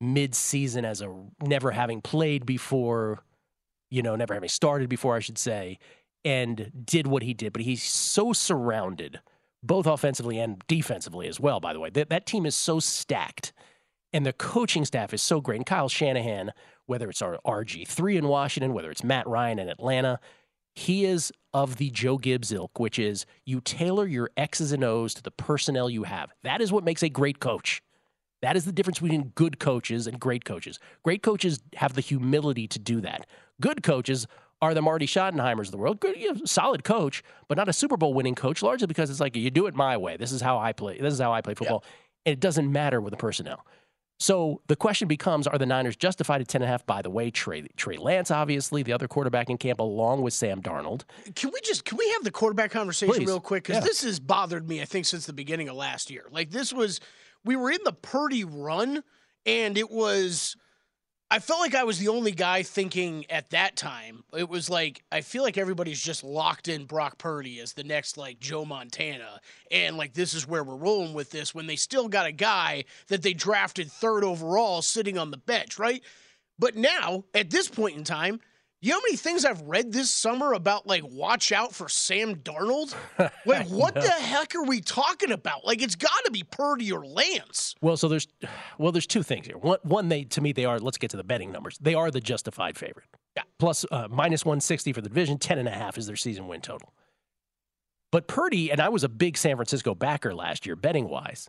mid-season 0.00 0.84
as 0.84 1.00
a 1.00 1.14
never 1.42 1.72
having 1.72 2.00
played 2.00 2.46
before, 2.46 3.22
you 3.90 4.02
know, 4.02 4.16
never 4.16 4.34
having 4.34 4.48
started 4.48 4.88
before, 4.88 5.16
I 5.16 5.20
should 5.20 5.38
say, 5.38 5.78
and 6.24 6.70
did 6.84 7.06
what 7.06 7.22
he 7.22 7.34
did. 7.34 7.52
But 7.52 7.62
he's 7.62 7.82
so 7.82 8.32
surrounded, 8.32 9.20
both 9.62 9.86
offensively 9.86 10.38
and 10.38 10.62
defensively 10.66 11.28
as 11.28 11.40
well, 11.40 11.60
by 11.60 11.72
the 11.72 11.80
way. 11.80 11.90
That, 11.90 12.10
that 12.10 12.26
team 12.26 12.46
is 12.46 12.54
so 12.54 12.80
stacked, 12.80 13.52
and 14.12 14.24
the 14.24 14.32
coaching 14.32 14.84
staff 14.84 15.12
is 15.14 15.22
so 15.22 15.40
great. 15.40 15.56
And 15.56 15.66
Kyle 15.66 15.88
Shanahan, 15.88 16.52
whether 16.86 17.08
it's 17.08 17.22
our 17.22 17.38
RG3 17.46 18.16
in 18.16 18.28
Washington, 18.28 18.74
whether 18.74 18.90
it's 18.90 19.04
Matt 19.04 19.26
Ryan 19.26 19.58
in 19.58 19.68
Atlanta, 19.68 20.20
he 20.74 21.04
is 21.04 21.32
of 21.52 21.76
the 21.76 21.90
Joe 21.90 22.18
Gibbs 22.18 22.52
ilk, 22.52 22.78
which 22.78 22.98
is 22.98 23.26
you 23.44 23.60
tailor 23.60 24.06
your 24.06 24.30
X's 24.36 24.72
and 24.72 24.84
O's 24.84 25.12
to 25.14 25.22
the 25.22 25.30
personnel 25.30 25.90
you 25.90 26.04
have. 26.04 26.30
That 26.44 26.60
is 26.60 26.70
what 26.70 26.84
makes 26.84 27.02
a 27.02 27.08
great 27.08 27.40
coach. 27.40 27.82
That 28.42 28.56
is 28.56 28.64
the 28.64 28.72
difference 28.72 29.00
between 29.00 29.32
good 29.34 29.58
coaches 29.58 30.06
and 30.06 30.20
great 30.20 30.44
coaches. 30.44 30.78
Great 31.02 31.22
coaches 31.22 31.60
have 31.74 31.94
the 31.94 32.00
humility 32.00 32.68
to 32.68 32.78
do 32.78 33.00
that. 33.00 33.26
Good 33.60 33.82
coaches 33.82 34.26
are 34.60 34.74
the 34.74 34.82
Marty 34.82 35.06
Schottenheimers 35.06 35.66
of 35.66 35.70
the 35.72 35.78
world. 35.78 36.00
Good, 36.00 36.16
you 36.16 36.32
know, 36.34 36.40
solid 36.44 36.84
coach, 36.84 37.22
but 37.48 37.56
not 37.56 37.68
a 37.68 37.72
Super 37.72 37.96
Bowl 37.96 38.14
winning 38.14 38.34
coach, 38.34 38.62
largely 38.62 38.86
because 38.86 39.10
it's 39.10 39.20
like 39.20 39.36
you 39.36 39.50
do 39.50 39.66
it 39.66 39.74
my 39.74 39.96
way. 39.96 40.16
This 40.16 40.32
is 40.32 40.40
how 40.40 40.58
I 40.58 40.72
play. 40.72 40.98
This 40.98 41.14
is 41.14 41.20
how 41.20 41.32
I 41.32 41.40
play 41.40 41.54
football, 41.54 41.84
and 42.26 42.32
it 42.32 42.40
doesn't 42.40 42.70
matter 42.70 43.00
with 43.00 43.12
the 43.12 43.16
personnel. 43.16 43.64
So 44.20 44.60
the 44.66 44.74
question 44.74 45.06
becomes: 45.06 45.46
Are 45.46 45.58
the 45.58 45.66
Niners 45.66 45.94
justified 45.96 46.40
at 46.40 46.48
ten 46.48 46.60
and 46.62 46.68
a 46.68 46.72
half? 46.72 46.84
By 46.86 47.02
the 47.02 47.10
way, 47.10 47.30
Trey 47.30 47.68
Trey 47.76 47.98
Lance, 47.98 48.32
obviously 48.32 48.82
the 48.82 48.92
other 48.92 49.06
quarterback 49.06 49.48
in 49.48 49.58
camp, 49.58 49.78
along 49.78 50.22
with 50.22 50.34
Sam 50.34 50.60
Darnold. 50.60 51.02
Can 51.36 51.50
we 51.52 51.60
just 51.62 51.84
can 51.84 51.98
we 51.98 52.08
have 52.10 52.24
the 52.24 52.32
quarterback 52.32 52.72
conversation 52.72 53.14
Please. 53.14 53.26
real 53.26 53.38
quick? 53.40 53.62
Because 53.64 53.82
Yeah. 53.82 53.88
this 53.88 54.02
has 54.02 54.18
bothered 54.18 54.68
me, 54.68 54.82
I 54.82 54.86
think, 54.86 55.06
since 55.06 55.26
the 55.26 55.32
beginning 55.32 55.68
of 55.68 55.76
last 55.76 56.10
year. 56.10 56.26
Like 56.32 56.50
this 56.50 56.72
was 56.72 56.98
we 57.44 57.54
were 57.54 57.70
in 57.70 57.78
the 57.84 57.92
Purdy 57.92 58.42
run, 58.42 59.04
and 59.46 59.78
it 59.78 59.88
was 59.90 60.56
I 61.30 61.40
felt 61.40 61.60
like 61.60 61.74
I 61.74 61.84
was 61.84 61.98
the 61.98 62.08
only 62.08 62.32
guy 62.32 62.62
thinking 62.62 63.26
at 63.30 63.50
that 63.50 63.76
time. 63.76 64.24
It 64.34 64.48
was 64.48 64.70
like 64.70 65.02
I 65.12 65.20
feel 65.20 65.42
like 65.42 65.58
everybody's 65.58 66.02
just 66.02 66.24
locked 66.24 66.68
in 66.68 66.86
Brock 66.86 67.18
Purdy 67.18 67.60
as 67.60 67.74
the 67.74 67.84
next 67.84 68.16
like 68.16 68.40
Joe 68.40 68.64
Montana, 68.64 69.40
and 69.70 69.98
like 69.98 70.14
this 70.14 70.32
is 70.32 70.48
where 70.48 70.64
we're 70.64 70.76
rolling 70.76 71.12
with 71.12 71.30
this. 71.30 71.54
When 71.54 71.66
they 71.66 71.76
still 71.76 72.08
got 72.08 72.26
a 72.26 72.32
guy 72.32 72.84
that 73.08 73.22
they 73.22 73.34
drafted 73.34 73.92
third 73.92 74.24
overall 74.24 74.80
sitting 74.80 75.18
on 75.18 75.30
the 75.30 75.36
bench, 75.36 75.78
right? 75.78 76.02
But 76.58 76.76
now 76.76 77.24
at 77.34 77.50
this 77.50 77.68
point 77.68 77.96
in 77.96 78.04
time. 78.04 78.40
You 78.80 78.90
know 78.90 78.98
how 78.98 79.02
many 79.02 79.16
things 79.16 79.44
I've 79.44 79.62
read 79.62 79.92
this 79.92 80.14
summer 80.14 80.52
about 80.52 80.86
like 80.86 81.02
watch 81.04 81.50
out 81.50 81.74
for 81.74 81.88
Sam 81.88 82.36
Darnold? 82.36 82.94
Like 83.44 83.68
what 83.68 83.94
the 83.94 84.10
heck 84.10 84.54
are 84.54 84.62
we 84.62 84.80
talking 84.80 85.32
about? 85.32 85.64
Like 85.64 85.80
it's 85.82 85.94
got 85.94 86.24
to 86.26 86.30
be 86.30 86.44
Purdy 86.44 86.92
or 86.92 87.04
Lance. 87.04 87.74
Well, 87.80 87.96
so 87.96 88.06
there's 88.06 88.28
well, 88.78 88.92
there's 88.92 89.06
two 89.06 89.22
things 89.22 89.46
here. 89.46 89.56
One, 89.56 89.78
one, 89.82 90.08
they 90.08 90.24
to 90.24 90.40
me 90.40 90.52
they 90.52 90.64
are. 90.64 90.78
Let's 90.78 90.98
get 90.98 91.10
to 91.10 91.16
the 91.16 91.24
betting 91.24 91.50
numbers. 91.50 91.78
They 91.80 91.94
are 91.94 92.10
the 92.10 92.20
justified 92.20 92.76
favorite. 92.76 93.06
Yeah. 93.36 93.42
Plus 93.58 93.84
uh, 93.90 94.06
minus 94.10 94.44
one 94.44 94.60
sixty 94.60 94.92
for 94.92 95.00
the 95.00 95.08
division. 95.08 95.38
Ten 95.38 95.58
and 95.58 95.66
a 95.66 95.72
half 95.72 95.96
is 95.98 96.06
their 96.06 96.16
season 96.16 96.46
win 96.46 96.60
total. 96.60 96.92
But 98.12 98.28
Purdy 98.28 98.70
and 98.70 98.80
I 98.80 98.90
was 98.90 99.02
a 99.02 99.08
big 99.08 99.36
San 99.38 99.56
Francisco 99.56 99.94
backer 99.94 100.34
last 100.34 100.66
year, 100.66 100.76
betting 100.76 101.08
wise, 101.08 101.48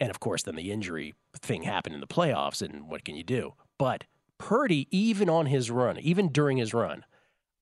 and 0.00 0.10
of 0.10 0.18
course 0.18 0.42
then 0.42 0.56
the 0.56 0.72
injury 0.72 1.14
thing 1.36 1.62
happened 1.62 1.94
in 1.94 2.00
the 2.00 2.06
playoffs, 2.06 2.62
and 2.62 2.88
what 2.88 3.04
can 3.04 3.16
you 3.16 3.24
do? 3.24 3.54
But 3.78 4.04
Purdy, 4.38 4.88
even 4.90 5.28
on 5.28 5.46
his 5.46 5.70
run, 5.70 5.98
even 5.98 6.28
during 6.28 6.56
his 6.56 6.74
run, 6.74 7.04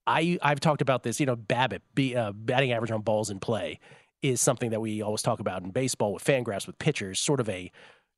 I 0.07 0.39
I've 0.43 0.61
talked 0.61 0.83
about 0.83 1.03
this. 1.03 1.21
You 1.21 1.27
know, 1.27 1.37
BABIP, 1.37 1.81
be, 1.95 2.17
uh, 2.17 2.33
batting 2.33 2.73
average 2.73 2.91
on 2.91 3.03
balls 3.03 3.31
in 3.31 3.39
play 3.41 3.79
is 4.23 4.41
something 4.41 4.71
that 4.71 4.81
we 4.81 5.03
always 5.03 5.23
talk 5.23 5.41
about 5.41 5.63
in 5.63 5.71
baseball 5.71 6.13
with 6.13 6.25
Fangraphs 6.25 6.67
with 6.67 6.79
pitchers, 6.79 7.21
sort 7.21 7.41
of 7.41 7.49
a 7.49 7.71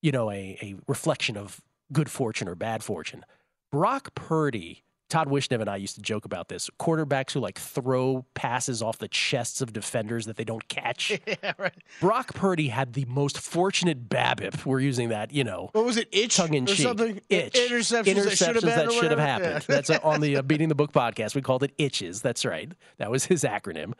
you 0.02 0.12
know 0.12 0.30
a 0.30 0.58
a 0.62 0.74
reflection 0.86 1.36
of 1.36 1.60
good 1.92 2.10
fortune 2.10 2.48
or 2.48 2.54
bad 2.54 2.82
fortune. 2.82 3.24
Brock 3.70 4.14
Purdy, 4.14 4.84
Todd 5.10 5.28
Wishnev 5.28 5.60
and 5.60 5.68
I 5.68 5.76
used 5.76 5.94
to 5.96 6.02
joke 6.02 6.24
about 6.24 6.48
this. 6.48 6.70
Quarterbacks 6.80 7.32
who 7.32 7.40
like 7.40 7.58
throw 7.58 8.24
passes 8.34 8.82
off 8.82 8.98
the 8.98 9.08
chests 9.08 9.60
of 9.60 9.72
defenders 9.72 10.26
that 10.26 10.36
they 10.36 10.44
don't 10.44 10.66
catch. 10.68 11.10
yeah, 11.26 11.52
right. 11.58 11.74
Brock 12.00 12.34
Purdy 12.34 12.68
had 12.68 12.94
the 12.94 13.04
most 13.04 13.38
fortunate 13.38 14.08
BABIP. 14.08 14.64
We're 14.64 14.80
using 14.80 15.10
that, 15.10 15.32
you 15.32 15.44
know, 15.44 15.68
What 15.72 15.84
was 15.84 15.96
it? 15.96 16.08
Itch 16.10 16.36
tongue 16.36 16.54
in 16.54 16.66
cheek. 16.66 16.78
something? 16.78 17.20
Itch. 17.28 17.54
Interceptions, 17.54 18.24
that 18.24 18.36
should 18.36 18.54
have 18.56 18.64
that 18.64 18.92
should 18.92 19.10
have 19.10 19.20
happened. 19.20 19.64
Yeah. 19.68 19.80
That's 19.80 19.90
on 19.90 20.20
the 20.20 20.38
uh, 20.38 20.42
Beating 20.54 20.68
the 20.68 20.74
Book 20.74 20.92
podcast. 20.92 21.34
We 21.34 21.42
called 21.42 21.62
it 21.62 21.72
itches. 21.78 22.22
That's 22.22 22.44
right. 22.44 22.72
That 22.98 23.10
was 23.10 23.26
his 23.26 23.44
acronym. 23.44 23.92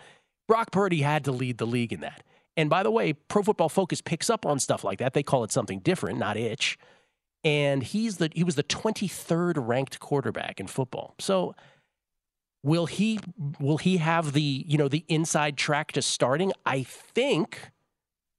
Brock 0.49 0.71
Purdy 0.73 1.03
had 1.03 1.25
to 1.25 1.33
lead 1.33 1.59
the 1.59 1.67
league 1.67 1.93
in 1.93 2.01
that. 2.01 2.23
And 2.57 2.71
by 2.71 2.83
the 2.83 2.91
way, 2.91 3.13
Pro 3.15 3.43
Football 3.43 3.69
Focus 3.69 4.01
picks 4.01 4.31
up 4.31 4.47
on 4.47 4.59
stuff 4.59 4.85
like 4.85 4.99
that. 5.01 5.13
They 5.15 5.23
call 5.23 5.45
it 5.45 5.51
something 5.53 5.81
different, 5.81 6.19
not 6.19 6.37
itch. 6.37 6.79
And 7.45 7.83
he's 7.83 8.17
the 8.17 8.31
he 8.35 8.43
was 8.43 8.55
the 8.55 8.63
23rd 8.63 9.55
ranked 9.57 10.01
quarterback 10.01 10.61
in 10.61 10.67
football. 10.67 11.15
So 11.19 11.55
will 12.63 12.87
he 12.87 13.21
will 13.61 13.79
he 13.79 13.99
have 13.99 14.33
the, 14.33 14.65
you 14.67 14.79
know, 14.79 14.89
the 14.89 15.05
inside 15.09 15.57
track 15.57 15.93
to 15.93 16.03
starting? 16.03 16.53
I 16.65 16.83
think 16.83 17.71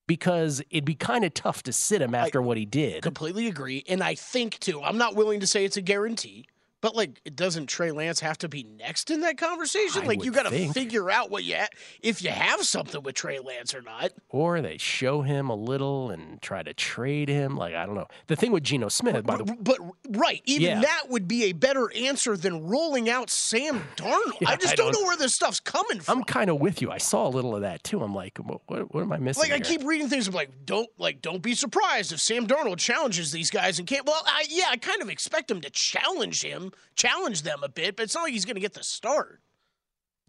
because 0.08 0.62
it'd 0.70 0.86
be 0.86 0.96
kind 0.96 1.24
of 1.24 1.34
tough 1.34 1.64
to 1.64 1.74
sit 1.74 2.02
him 2.02 2.14
after 2.14 2.42
what 2.42 2.58
he 2.58 2.66
did. 2.66 3.02
Completely 3.02 3.48
agree. 3.48 3.84
And 3.88 4.04
I 4.04 4.16
think 4.16 4.60
too, 4.60 4.82
I'm 4.82 4.98
not 4.98 5.16
willing 5.16 5.40
to 5.40 5.48
say 5.48 5.66
it's 5.66 5.78
a 5.78 5.82
guarantee, 5.82 6.48
But 6.82 6.96
like, 6.96 7.20
it 7.25 7.36
doesn't 7.36 7.67
Trey 7.67 7.91
Lance 7.91 8.20
have 8.20 8.38
to 8.39 8.50
be 8.50 8.63
next 8.63 9.10
in 9.10 9.22
that 9.22 9.38
conversation? 9.38 10.03
I 10.03 10.05
like, 10.05 10.24
you 10.24 10.32
got 10.32 10.44
to 10.50 10.70
figure 10.74 11.10
out 11.10 11.32
what 11.32 11.44
you 11.44 11.55
ha- 11.55 11.67
if 12.01 12.22
you 12.22 12.29
have 12.29 12.62
something 12.63 13.01
with 13.01 13.15
Trey 13.15 13.39
Lance 13.39 13.74
or 13.74 13.82
not. 13.82 14.12
Or 14.29 14.62
they 14.62 14.77
show 14.77 15.22
him 15.24 15.50
a 15.50 15.55
little 15.55 16.12
and 16.12 16.39
try 16.41 16.62
to 16.62 16.74
trade 16.75 17.27
him. 17.27 17.58
Like 17.58 17.74
I 17.74 17.86
don't 17.86 17.96
know. 17.96 18.08
The 18.27 18.36
thing 18.36 18.51
with 18.51 18.63
Geno 18.63 18.89
Smith, 18.89 19.25
by 19.25 19.38
the 19.38 19.44
but, 19.46 19.63
but 19.63 19.79
right, 20.10 20.41
even 20.46 20.62
Yeah. 20.67 20.82
that 20.82 21.03
would 21.10 21.27
be 21.27 21.46
a 21.46 21.53
better 21.53 21.91
answer 21.96 22.38
than 22.38 22.67
rolling 22.67 23.10
out 23.10 23.29
Sam 23.32 23.82
Darnold. 23.96 24.34
Yeah, 24.41 24.50
I 24.50 24.55
just 24.58 24.74
I 24.74 24.75
don't, 24.75 24.91
don't- 24.94 25.01
know 25.01 25.08
where 25.08 25.17
this 25.17 25.34
stuff's 25.34 25.60
coming 25.60 26.00
from. 26.01 26.20
I'm 26.20 26.24
kind 26.24 26.50
of 26.50 26.60
with 26.60 26.82
you. 26.82 26.91
I 26.91 27.00
saw 27.00 27.27
a 27.27 27.29
little 27.29 27.55
of 27.55 27.62
that 27.62 27.84
too. 27.84 28.03
I'm 28.03 28.13
like, 28.13 28.38
what, 28.38 28.62
what, 28.67 28.94
what 28.94 29.01
am 29.01 29.12
I 29.12 29.17
missing? 29.17 29.41
like 29.50 29.51
I 29.51 29.60
keep 29.60 29.84
reading 29.84 30.08
things 30.08 30.27
of 30.27 30.36
like 30.36 30.50
don't 30.65 30.89
like 31.00 31.22
don't 31.22 31.41
be 31.41 31.55
surprised 31.55 32.12
if 32.12 32.20
Sam 32.20 32.46
Darnold 32.46 32.77
challenges 32.77 33.32
these 33.32 33.50
guys 33.50 33.79
and 33.79 33.88
can't. 33.88 34.05
Well, 34.05 34.22
I, 34.27 34.46
yeah, 34.50 34.65
I 34.70 34.77
kind 34.77 35.01
of 35.01 35.10
expect 35.10 35.50
him 35.50 35.62
to 35.62 35.70
challenge 35.72 36.44
him, 36.44 36.65
challenge 36.96 37.42
them 37.44 37.60
a 37.64 37.70
bit, 37.70 37.96
but 37.96 38.04
it's 38.04 38.16
not 38.16 38.24
like 38.24 38.34
he's 38.34 38.46
going 38.46 38.56
to 38.56 38.62
get 38.62 38.74
the 38.74 38.84
start. 38.84 39.42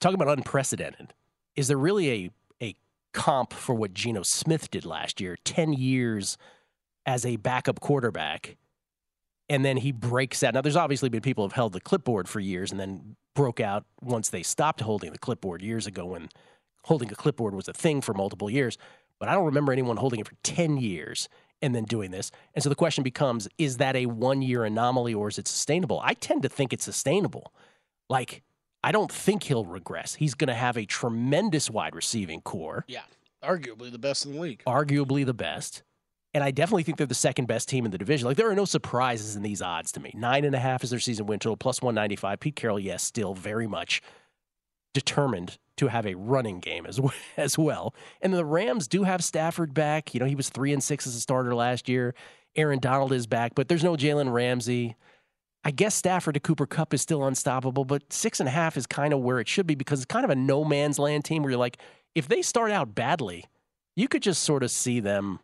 talking 0.00 0.20
about 0.20 0.36
unprecedented. 0.36 1.14
Is 1.54 1.68
there 1.68 1.78
really 1.78 2.10
a 2.10 2.30
a 2.62 2.74
comp 3.12 3.52
for 3.52 3.74
what 3.74 3.94
Geno 3.94 4.22
Smith 4.22 4.70
did 4.70 4.84
last 4.84 5.20
year? 5.20 5.36
Ten 5.44 5.72
years 5.72 6.36
as 7.06 7.24
a 7.24 7.36
backup 7.36 7.80
quarterback, 7.80 8.56
and 9.48 9.64
then 9.64 9.78
he 9.78 9.92
breaks 9.92 10.42
out. 10.42 10.54
Now, 10.54 10.60
there's 10.60 10.76
obviously 10.76 11.08
been 11.08 11.20
people 11.22 11.44
who 11.44 11.48
have 11.48 11.54
held 11.54 11.72
the 11.72 11.80
clipboard 11.80 12.28
for 12.28 12.40
years 12.40 12.70
and 12.70 12.80
then 12.80 13.16
broke 13.34 13.60
out 13.60 13.84
once 14.02 14.28
they 14.30 14.42
stopped 14.42 14.80
holding 14.80 15.12
the 15.12 15.18
clipboard 15.18 15.62
years 15.62 15.86
ago 15.86 16.06
when 16.06 16.28
holding 16.84 17.10
a 17.12 17.14
clipboard 17.14 17.54
was 17.54 17.68
a 17.68 17.72
thing 17.72 18.00
for 18.00 18.12
multiple 18.14 18.50
years. 18.50 18.76
But 19.18 19.28
I 19.28 19.34
don't 19.34 19.46
remember 19.46 19.72
anyone 19.72 19.96
holding 19.98 20.20
it 20.20 20.28
for 20.28 20.34
ten 20.42 20.76
years 20.76 21.28
and 21.66 21.74
then 21.74 21.84
doing 21.84 22.10
this. 22.10 22.30
And 22.54 22.62
so 22.62 22.68
the 22.70 22.74
question 22.74 23.04
becomes: 23.04 23.48
Is 23.58 23.76
that 23.76 23.94
a 23.96 24.06
one 24.06 24.40
year 24.40 24.64
anomaly 24.64 25.12
or 25.12 25.28
is 25.28 25.38
it 25.38 25.46
sustainable? 25.48 26.00
I 26.02 26.14
tend 26.14 26.42
to 26.44 26.48
think 26.48 26.72
it's 26.72 26.84
sustainable. 26.84 27.52
Like 28.08 28.42
I 28.82 28.92
don't 28.92 29.12
think 29.12 29.42
he'll 29.42 29.64
regress. 29.66 30.14
He's 30.14 30.34
going 30.34 30.48
to 30.48 30.54
have 30.54 30.76
a 30.78 30.86
tremendous 30.86 31.68
wide 31.68 31.94
receiving 31.96 32.40
core, 32.40 32.84
Yeah, 32.86 33.02
arguably 33.44 33.90
the 33.90 33.98
best 33.98 34.24
in 34.24 34.34
the 34.34 34.40
league. 34.40 34.62
arguably 34.66 35.26
the 35.26 35.34
best. 35.34 35.82
And 36.34 36.44
I 36.44 36.50
definitely 36.50 36.82
think 36.82 36.98
they're 36.98 37.06
the 37.06 37.14
second 37.14 37.46
best 37.46 37.66
team 37.68 37.86
in 37.86 37.90
the 37.90 37.96
division. 37.98 38.28
Like 38.28 38.36
there 38.36 38.50
are 38.50 38.54
no 38.54 38.66
surprises 38.66 39.36
in 39.36 39.42
these 39.42 39.62
odds 39.62 39.90
to 39.92 40.00
me. 40.00 40.12
Nine 40.14 40.44
and 40.44 40.54
a 40.54 40.58
half 40.58 40.84
is 40.84 40.90
their 40.90 41.00
season 41.00 41.24
win 41.26 41.38
total, 41.38 41.56
plus 41.56 41.80
one 41.82 41.94
ninety 41.94 42.14
five. 42.16 42.40
Pete 42.40 42.54
Carroll, 42.56 42.78
yes, 42.78 43.02
still 43.02 43.34
very 43.34 43.66
much 43.66 44.02
determined 44.94 45.58
to 45.76 45.88
have 45.88 46.06
a 46.06 46.14
running 46.14 46.60
game 46.60 46.86
as 46.86 47.00
well, 47.00 47.14
as 47.36 47.56
well. 47.58 47.94
And 48.20 48.32
the 48.32 48.44
Rams 48.44 48.88
do 48.88 49.04
have 49.04 49.22
Stafford 49.22 49.74
back. 49.74 50.14
You 50.14 50.20
know, 50.20 50.26
he 50.26 50.34
was 50.34 50.48
three 50.48 50.72
and 50.72 50.82
six 50.82 51.06
as 51.06 51.14
a 51.14 51.20
starter 51.20 51.54
last 51.54 51.88
year. 51.88 52.14
Aaron 52.56 52.78
Donald 52.78 53.12
is 53.12 53.26
back, 53.26 53.54
but 53.54 53.68
there's 53.68 53.84
no 53.84 53.96
Jalen 53.96 54.32
Ramsey. 54.32 54.96
I 55.64 55.70
guess 55.72 55.94
Stafford 55.94 56.34
to 56.34 56.40
Cooper 56.40 56.66
Kupp 56.66 56.94
is 56.94 57.02
still 57.02 57.24
unstoppable, 57.24 57.84
but 57.84 58.12
six 58.12 58.40
and 58.40 58.48
a 58.48 58.52
half 58.52 58.76
is 58.76 58.86
kind 58.86 59.12
of 59.12 59.20
where 59.20 59.40
it 59.40 59.48
should 59.48 59.66
be 59.66 59.74
because 59.74 59.98
it's 60.00 60.06
kind 60.06 60.24
of 60.24 60.30
a 60.30 60.36
no 60.36 60.64
man's 60.64 60.98
land 60.98 61.24
team 61.24 61.42
where 61.42 61.50
you're 61.50 61.58
like, 61.58 61.78
if 62.14 62.28
they 62.28 62.40
start 62.40 62.70
out 62.70 62.94
badly, 62.94 63.44
you 63.96 64.08
could 64.08 64.22
just 64.22 64.42
sort 64.44 64.62
of 64.62 64.70
see 64.70 65.00
them 65.00 65.40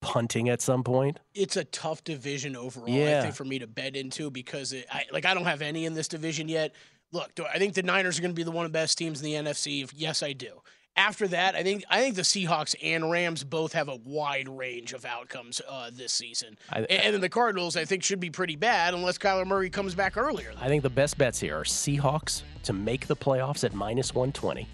punting 0.00 0.48
at 0.48 0.60
some 0.60 0.82
point. 0.82 1.18
It's 1.34 1.56
a 1.56 1.64
tough 1.64 2.02
division 2.04 2.56
overall. 2.56 2.86
I 2.88 2.98
Yeah. 2.98 3.22
think 3.22 3.34
for 3.34 3.44
me 3.44 3.58
to 3.58 3.66
bet 3.66 3.96
into 3.96 4.30
because 4.30 4.72
it, 4.72 4.86
I 4.90 5.04
like 5.12 5.24
I 5.26 5.34
don't 5.34 5.44
have 5.44 5.60
any 5.62 5.84
in 5.84 5.94
this 5.94 6.08
division 6.08 6.48
yet. 6.48 6.72
Look, 7.12 7.34
do 7.34 7.44
I 7.46 7.58
think 7.58 7.74
the 7.74 7.82
Niners 7.82 8.18
are 8.18 8.22
going 8.22 8.32
to 8.32 8.36
be 8.36 8.42
the 8.42 8.50
one 8.50 8.66
of 8.66 8.72
the 8.72 8.76
best 8.78 8.98
teams 8.98 9.20
in 9.22 9.24
the 9.24 9.50
NFC? 9.50 9.90
Yes, 9.94 10.22
I 10.22 10.32
do. 10.32 10.60
After 10.96 11.28
that, 11.28 11.54
I 11.54 11.62
think 11.62 11.84
I 11.88 12.00
think 12.00 12.16
the 12.16 12.22
Seahawks 12.22 12.74
and 12.82 13.08
Rams 13.10 13.44
both 13.44 13.72
have 13.72 13.88
a 13.88 13.96
wide 14.04 14.48
range 14.48 14.92
of 14.92 15.04
outcomes 15.04 15.60
uh, 15.68 15.90
this 15.92 16.12
season, 16.12 16.58
I- 16.70 16.78
and, 16.80 16.90
and 16.90 17.14
then 17.14 17.20
the 17.20 17.28
Cardinals 17.28 17.76
I 17.76 17.84
think 17.84 18.02
should 18.02 18.18
be 18.18 18.30
pretty 18.30 18.56
bad 18.56 18.94
unless 18.94 19.16
Kyler 19.16 19.46
Murray 19.46 19.70
comes 19.70 19.94
back 19.94 20.16
earlier. 20.16 20.52
I 20.60 20.66
think 20.66 20.82
the 20.82 20.90
best 20.90 21.16
bets 21.16 21.38
here 21.38 21.56
are 21.56 21.62
Seahawks 21.64 22.42
to 22.64 22.72
make 22.72 23.06
the 23.06 23.14
playoffs 23.16 23.62
at 23.62 23.74
minus 23.74 24.12
120. 24.12 24.66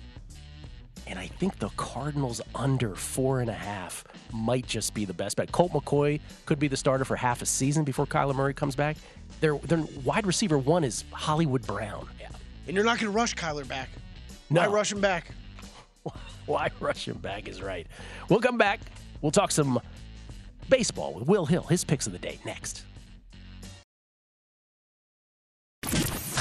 And 1.07 1.19
I 1.19 1.27
think 1.27 1.59
the 1.59 1.69
Cardinals 1.77 2.41
under 2.55 2.95
four 2.95 3.41
and 3.41 3.51
a 3.51 3.55
half 3.55 4.05
might 4.33 4.67
just 4.67 4.95
be 4.95 5.05
the 5.05 5.13
best 5.13 5.37
bet. 5.37 5.53
Colt 5.53 5.73
McCoy 5.73 6.19
could 6.47 6.59
be 6.59 6.67
the 6.69 6.77
starter 6.79 7.05
for 7.05 7.17
half 7.17 7.43
a 7.43 7.47
season 7.47 7.85
before 7.85 8.07
Kyler 8.07 8.35
Murray 8.35 8.55
comes 8.55 8.75
back. 8.75 8.97
Their, 9.45 9.59
their 9.59 9.85
wide 10.07 10.27
receiver 10.27 10.57
one 10.57 10.85
is 10.85 11.05
Hollywood 11.13 11.67
Brown. 11.67 12.09
Yeah, 12.19 12.29
and 12.67 12.75
you're 12.75 12.83
not 12.83 12.99
going 12.99 13.13
to 13.13 13.15
rush 13.15 13.35
Kyler 13.35 13.69
back. 13.69 13.91
No. 14.49 14.63
Why 14.63 14.67
rush 14.69 14.91
him 14.91 15.03
back? 15.03 15.33
Why 16.47 16.71
rush 16.81 17.07
him 17.07 17.19
back 17.19 17.47
is 17.47 17.61
right. 17.61 17.87
We'll 18.31 18.41
come 18.41 18.57
back. 18.57 18.81
We'll 19.21 19.33
talk 19.33 19.51
some 19.51 19.81
baseball 20.71 21.13
with 21.13 21.29
Will 21.29 21.45
Hill. 21.45 21.65
His 21.65 21.85
picks 21.85 22.07
of 22.07 22.15
the 22.15 22.19
day 22.19 22.39
next. 22.47 22.85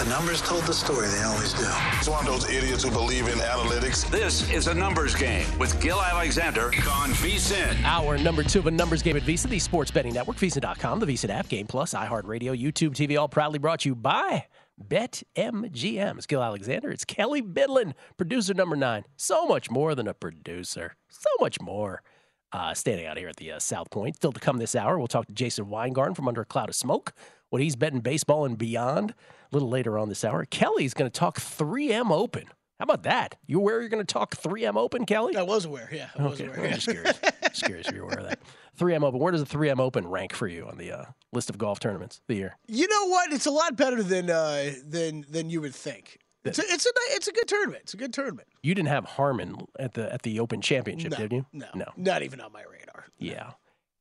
The 0.04 0.10
numbers 0.10 0.42
told 0.42 0.64
the 0.64 0.74
story, 0.74 1.08
they 1.08 1.24
always 1.24 1.54
do. 1.54 1.66
He's 1.98 2.10
one 2.10 2.20
of 2.20 2.26
those 2.26 2.50
idiots 2.50 2.84
who 2.84 2.92
believe 2.92 3.30
in 3.30 3.36
analytics. 3.36 4.06
This 4.12 4.52
is 4.52 4.68
a 4.68 4.74
numbers 4.74 5.16
game 5.16 5.46
with 5.58 5.82
Gil 5.82 6.02
Alexander 6.02 6.66
on 6.92 7.12
VSIN. 7.12 7.82
Hour 7.86 8.18
number 8.18 8.44
two 8.44 8.60
of 8.60 8.68
a 8.68 8.72
numbers 8.72 9.02
game 9.02 9.16
at 9.16 9.24
VSiN, 9.24 9.48
the 9.48 9.60
sports 9.60 9.92
betting 9.92 10.14
network, 10.14 10.36
VSiN.com, 10.36 11.00
the 11.00 11.06
VSiN 11.06 11.30
app, 11.30 11.48
Game 11.48 11.68
Plus, 11.68 11.94
iHeartRadio, 11.94 12.62
YouTube 12.62 12.90
TV, 12.90 13.18
all 13.18 13.30
proudly 13.30 13.60
brought 13.60 13.80
to 13.82 13.90
you 13.90 13.96
by 13.96 14.48
BetMGM. 14.86 16.18
It's 16.18 16.26
Gil 16.26 16.44
Alexander. 16.44 16.92
It's 16.92 17.06
Kelly 17.06 17.42
Bidlin, 17.42 17.94
producer 18.18 18.54
number 18.54 18.76
nine. 18.76 19.06
So 19.16 19.48
much 19.48 19.72
more 19.72 19.96
than 19.96 20.10
a 20.10 20.14
producer. 20.14 20.98
So 21.08 21.30
much 21.40 21.62
more. 21.62 22.04
Uh, 22.52 22.72
standing 22.72 23.08
out 23.08 23.18
here 23.18 23.30
at 23.30 23.38
the 23.38 23.52
uh, 23.52 23.58
South 23.58 23.90
Point. 23.90 24.16
Still 24.18 24.32
to 24.32 24.40
come 24.40 24.58
this 24.58 24.76
hour, 24.76 25.00
we'll 25.00 25.08
talk 25.08 25.26
to 25.26 25.34
Jason 25.34 25.70
Weingarten 25.70 26.14
from 26.14 26.28
Under 26.28 26.42
a 26.42 26.46
Cloud 26.46 26.70
of 26.70 26.76
Smoke, 26.76 27.12
what 27.54 27.62
he's 27.62 27.76
betting 27.76 28.00
baseball 28.00 28.46
and 28.46 28.58
beyond. 28.58 29.12
A 29.12 29.16
little 29.52 29.70
later 29.70 30.00
on 30.00 30.10
this 30.10 30.26
hour, 30.26 30.44
Kelly's 30.46 30.96
going 30.96 31.10
to 31.10 31.16
talk 31.20 31.40
3M 31.40 32.10
Open. 32.12 32.46
How 32.80 32.84
about 32.86 33.04
that? 33.04 33.36
You 33.46 33.60
aware 33.60 33.80
you're 33.80 33.90
going 33.90 34.04
to 34.04 34.12
talk 34.12 34.36
3M 34.36 34.76
Open, 34.76 35.06
Kelly? 35.06 35.36
I 35.38 35.44
was 35.44 35.66
aware. 35.66 35.88
Yeah, 35.94 36.10
I 36.18 36.24
was 36.24 36.42
Okay, 36.42 36.50
aware. 36.52 36.66
I'm 36.66 36.74
just 36.74 36.88
curious. 36.88 37.20
just 37.50 37.64
curious 37.64 37.88
if 37.88 37.94
you're 37.94 38.06
aware 38.06 38.18
of 38.18 38.24
that. 38.30 38.40
3M 38.80 39.04
Open. 39.04 39.20
Where 39.20 39.32
does 39.32 39.44
the 39.44 39.56
3M 39.58 39.80
Open 39.80 40.08
rank 40.08 40.34
for 40.34 40.48
you 40.48 40.66
on 40.66 40.80
the 40.80 40.92
uh, 40.92 41.06
list 41.32 41.52
of 41.52 41.60
golf 41.60 41.80
tournaments 41.80 42.22
the 42.28 42.34
year? 42.34 42.58
You 42.68 42.88
know 42.88 43.06
what? 43.10 43.32
It's 43.32 43.46
a 43.46 43.52
lot 43.52 43.78
better 43.78 44.02
than 44.02 44.32
uh, 44.32 44.72
than 44.84 45.24
than 45.30 45.52
you 45.52 45.62
would 45.62 45.76
think. 45.76 46.18
It's 46.44 46.58
a, 46.58 46.64
it's 46.66 46.88
a 46.88 46.90
it's 47.12 47.28
a 47.28 47.32
good 47.32 47.48
tournament. 47.48 47.84
It's 47.84 47.94
a 47.94 47.98
good 47.98 48.12
tournament. 48.14 48.48
You 48.64 48.74
didn't 48.74 48.90
have 48.90 49.06
Harman 49.06 49.58
at 49.78 49.94
the 49.94 50.12
at 50.12 50.24
the 50.24 50.40
Open 50.40 50.60
Championship, 50.60 51.12
no, 51.12 51.18
did 51.20 51.32
you? 51.32 51.46
No, 51.54 51.68
No. 51.76 51.86
not 51.96 52.24
even 52.24 52.42
on 52.42 52.52
my 52.52 52.64
radar. 52.64 53.06
Yeah. 53.20 53.52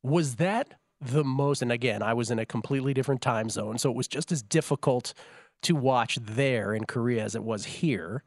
Was 0.01 0.37
that 0.37 0.73
the 1.05 1.23
most? 1.23 1.61
And 1.61 1.71
again, 1.71 2.01
I 2.01 2.13
was 2.13 2.31
in 2.31 2.39
a 2.39 2.45
completely 2.45 2.93
different 2.93 3.21
time 3.21 3.49
zone, 3.49 3.77
so 3.77 3.89
it 3.89 3.95
was 3.95 4.07
just 4.07 4.31
as 4.31 4.41
difficult 4.41 5.13
to 5.63 5.75
watch 5.75 6.17
there 6.21 6.73
in 6.73 6.85
Korea 6.85 7.23
as 7.23 7.35
it 7.35 7.43
was 7.43 7.65
here. 7.65 8.23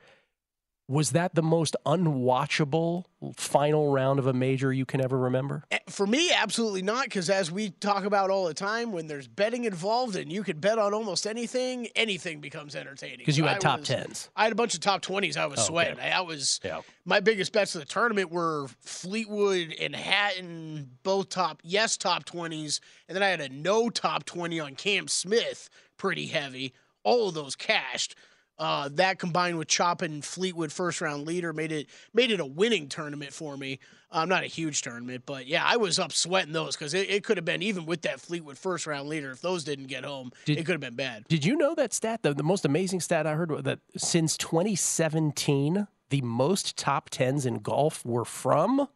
Was 0.89 1.11
that 1.11 1.35
the 1.35 1.43
most 1.43 1.75
unwatchable 1.85 3.05
final 3.37 3.91
round 3.93 4.21
of 4.21 4.27
a 4.29 4.33
major 4.33 4.73
you 4.73 4.87
can 4.87 5.03
ever 5.03 5.19
remember? 5.19 5.65
Eh, 5.73 5.79
For 5.89 6.07
me, 6.07 6.31
absolutely 6.33 6.83
not, 6.83 7.05
because 7.05 7.29
as 7.29 7.51
we 7.51 7.71
talk 7.71 8.05
about 8.05 8.31
all 8.31 8.47
the 8.47 8.55
time, 8.55 8.93
when 8.93 9.09
there's 9.09 9.27
betting 9.27 9.65
involved 9.65 10.15
and 10.15 10.33
you 10.33 10.45
could 10.45 10.61
bet 10.61 10.79
on 10.79 10.95
almost 10.95 11.27
anything, 11.27 11.89
anything 11.97 12.41
becomes 12.41 12.77
entertaining. 12.77 13.19
Because 13.19 13.37
you 13.37 13.45
had 13.47 13.57
I 13.57 13.59
top 13.59 13.79
was- 13.81 13.89
tens. 13.89 14.31
I 14.37 14.45
had 14.45 14.53
a 14.53 14.55
bunch 14.57 14.75
of 14.75 14.81
top 14.81 15.03
twenties. 15.03 15.37
I 15.37 15.47
was 15.47 15.59
Oh, 15.59 15.63
okay. 15.63 15.69
sweating. 15.73 15.99
I, 15.99 16.11
I 16.19 16.21
was 16.21 16.61
Yeah. 16.65 16.83
my 17.05 17.19
biggest 17.19 17.53
bets 17.53 17.75
of 17.75 17.81
the 17.81 17.87
tournament 17.87 18.31
were 18.31 18.69
Fleetwood 18.81 19.75
and 19.81 19.97
Hatton, 19.97 20.91
both 21.03 21.31
top 21.31 21.61
yes 21.65 21.97
top 21.97 22.25
twenties, 22.27 22.81
and 23.09 23.17
then 23.17 23.25
I 23.25 23.29
had 23.29 23.41
a 23.41 23.49
no 23.49 23.91
top 23.91 24.25
twenty 24.25 24.61
on 24.61 24.77
Cam 24.77 25.09
Smith, 25.09 25.69
pretty 25.97 26.27
heavy. 26.27 26.75
All 27.03 27.29
of 27.29 27.35
those 27.35 27.57
cashed. 27.57 28.15
Uh, 28.59 28.89
that 28.95 29.19
combined 29.19 29.59
with 29.59 29.69
chopping 29.69 30.23
Fleetwood 30.23 30.73
first 30.73 31.01
round 31.03 31.27
leader 31.27 31.53
made 31.53 31.73
it 31.73 31.89
made 32.15 32.31
it 32.31 32.41
a 32.41 32.47
winning 32.47 32.89
tournament 32.89 33.33
for 33.33 33.57
me. 33.57 33.79
Um, 34.11 34.29
not 34.31 34.45
a 34.45 34.47
huge 34.47 34.81
tournament, 34.81 35.25
but 35.27 35.47
yeah, 35.47 35.63
I 35.67 35.77
was 35.77 35.99
up 35.99 36.11
sweating 36.13 36.53
those 36.55 36.75
because 36.75 36.95
it, 36.95 37.11
it 37.11 37.23
could 37.25 37.37
have 37.37 37.45
been 37.45 37.63
even 37.63 37.85
with 37.85 38.03
that 38.03 38.19
Fleetwood 38.21 38.57
first 38.57 38.87
round 38.87 39.09
leader. 39.11 39.31
If 39.31 39.43
those 39.43 39.63
didn't 39.65 39.89
get 39.89 40.05
home, 40.05 40.33
Did- 40.47 40.59
it 40.59 40.65
could 40.65 40.73
have 40.73 40.81
been 40.81 40.95
bad. 40.95 41.25
Did 41.29 41.45
you 41.45 41.57
know 41.57 41.75
that 41.75 41.93
stat? 41.93 42.23
The, 42.23 42.33
the 42.33 42.43
most 42.43 42.65
amazing 42.65 43.01
stat 43.01 43.27
I 43.27 43.35
heard 43.35 43.51
was 43.51 43.65
that 43.65 43.81
since 43.97 44.39
2017, 44.39 45.87
the 46.09 46.21
most 46.23 46.77
top 46.79 47.11
tens 47.11 47.45
in 47.45 47.57
golf 47.59 48.07
were 48.07 48.25
from 48.25 48.89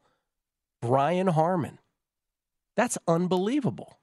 Brian 0.81 1.27
Harman. 1.27 1.81
That's 2.77 2.97
unbelievable. 3.07 3.99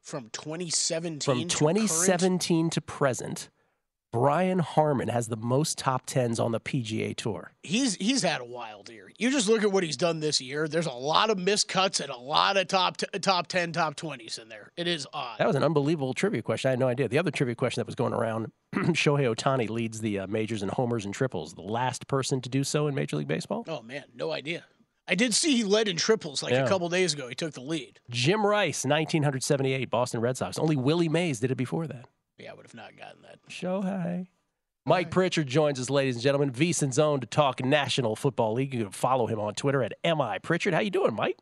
From 0.00 0.30
2017 0.30 1.20
From 1.20 1.34
to 1.34 1.40
current- 1.42 1.50
2017 1.50 2.70
to 2.70 2.80
present, 2.80 3.50
Brian 4.12 4.58
Harman 4.58 5.08
has 5.08 5.28
the 5.28 5.38
most 5.38 5.78
top 5.78 6.02
tens 6.04 6.38
on 6.38 6.52
the 6.52 6.60
PGA 6.60 7.16
Tour. 7.16 7.52
he's 7.62 7.94
he's 7.94 8.22
had 8.22 8.42
a 8.42 8.44
wild 8.44 8.90
year. 8.90 9.10
You 9.18 9.30
just 9.30 9.48
look 9.48 9.62
at 9.62 9.72
what 9.72 9.82
he's 9.82 9.96
done 9.96 10.20
this 10.20 10.38
year. 10.38 10.68
There's 10.68 10.86
a 10.86 10.92
lot 10.92 11.30
of 11.30 11.38
missed 11.38 11.66
cuts 11.68 11.98
and 11.98 12.10
a 12.10 12.16
lot 12.16 12.58
of 12.58 12.68
top 12.68 12.98
t- 12.98 13.06
top 13.20 13.46
ten, 13.46 13.72
top 13.72 13.96
twenties 13.96 14.36
in 14.36 14.50
there. 14.50 14.70
It 14.76 14.86
is 14.86 15.06
odd. 15.14 15.38
That 15.38 15.46
was 15.46 15.56
an 15.56 15.64
unbelievable 15.64 16.12
trivia 16.12 16.42
question. 16.42 16.68
I 16.68 16.72
had 16.72 16.78
no 16.78 16.88
idea. 16.88 17.08
The 17.08 17.18
other 17.18 17.30
trivia 17.30 17.54
question 17.54 17.80
that 17.80 17.86
was 17.86 17.94
going 17.94 18.12
around 18.12 18.52
Shohei 18.74 19.34
Ohtani 19.34 19.70
leads 19.70 20.00
the 20.00 20.20
uh, 20.20 20.26
majors 20.26 20.62
in 20.62 20.68
homers 20.68 21.06
and 21.06 21.14
triples, 21.14 21.54
the 21.54 21.62
last 21.62 22.06
person 22.06 22.42
to 22.42 22.50
do 22.50 22.64
so 22.64 22.88
in 22.88 22.94
Major 22.94 23.16
League 23.16 23.28
Baseball. 23.28 23.64
oh 23.66 23.80
man, 23.80 24.04
no 24.14 24.30
idea. 24.30 24.64
I 25.08 25.14
did 25.14 25.32
see 25.34 25.56
he 25.56 25.64
led 25.64 25.88
in 25.88 25.96
triples 25.96 26.42
like 26.42 26.52
Yeah. 26.52 26.64
a 26.64 26.68
couple 26.68 26.88
days 26.90 27.14
ago. 27.14 27.28
He 27.28 27.34
took 27.34 27.54
the 27.54 27.60
lead. 27.62 27.98
Jim 28.10 28.44
Rice, 28.46 28.84
1978, 28.84 29.88
Boston 29.90 30.20
Red 30.20 30.36
Sox. 30.36 30.58
Only 30.58 30.76
Willie 30.76 31.08
Mays 31.08 31.40
did 31.40 31.50
it 31.50 31.56
before 31.56 31.86
that. 31.86 32.06
Yeah, 32.42 32.50
I 32.50 32.54
would 32.54 32.66
have 32.66 32.74
not 32.74 32.96
gotten 32.96 33.22
that. 33.22 33.38
Shohei. 33.48 34.26
Mike 34.84 35.12
Pritchard 35.12 35.46
joins 35.46 35.78
us, 35.78 35.88
ladies 35.90 36.16
and 36.16 36.22
gentlemen. 36.24 36.50
VSiN 36.50 36.92
Zone 36.92 37.20
to 37.20 37.26
talk 37.26 37.64
National 37.64 38.16
Football 38.16 38.54
League. 38.54 38.74
You 38.74 38.82
can 38.82 38.90
follow 38.90 39.28
him 39.28 39.38
on 39.38 39.54
Twitter 39.54 39.82
at 39.84 39.92
mi 40.04 40.38
Pritchard. 40.42 40.74
How 40.74 40.80
you 40.80 40.90
doing, 40.90 41.14
Mike? 41.14 41.38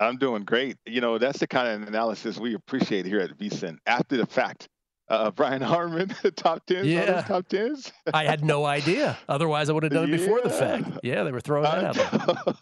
I'm 0.00 0.16
doing 0.16 0.44
great. 0.44 0.78
You 0.86 1.02
know, 1.02 1.18
that's 1.18 1.38
the 1.38 1.46
kind 1.46 1.68
of 1.82 1.86
analysis 1.88 2.38
we 2.38 2.54
appreciate 2.54 3.04
here 3.04 3.20
at 3.20 3.36
VSiN. 3.36 3.76
After 3.86 4.16
the 4.16 4.24
fact, 4.26 4.68
uh, 5.10 5.30
Brian 5.32 5.60
Harman, 5.60 6.08
top 6.36 6.64
tens, 6.64 6.86
Yeah. 6.86 7.20
top 7.22 7.46
tens. 7.48 7.92
I 8.14 8.24
had 8.24 8.42
no 8.42 8.64
idea. 8.64 9.18
Otherwise, 9.28 9.68
I 9.68 9.74
would 9.74 9.82
have 9.82 9.92
done 9.92 10.12
it 10.12 10.16
before 10.16 10.40
the 10.40 10.50
fact. 10.50 10.88
Yeah, 11.02 11.24
they 11.24 11.32
were 11.32 11.40
throwing 11.40 11.64
that 11.64 11.84
out 11.84 11.94
there. 11.94 12.54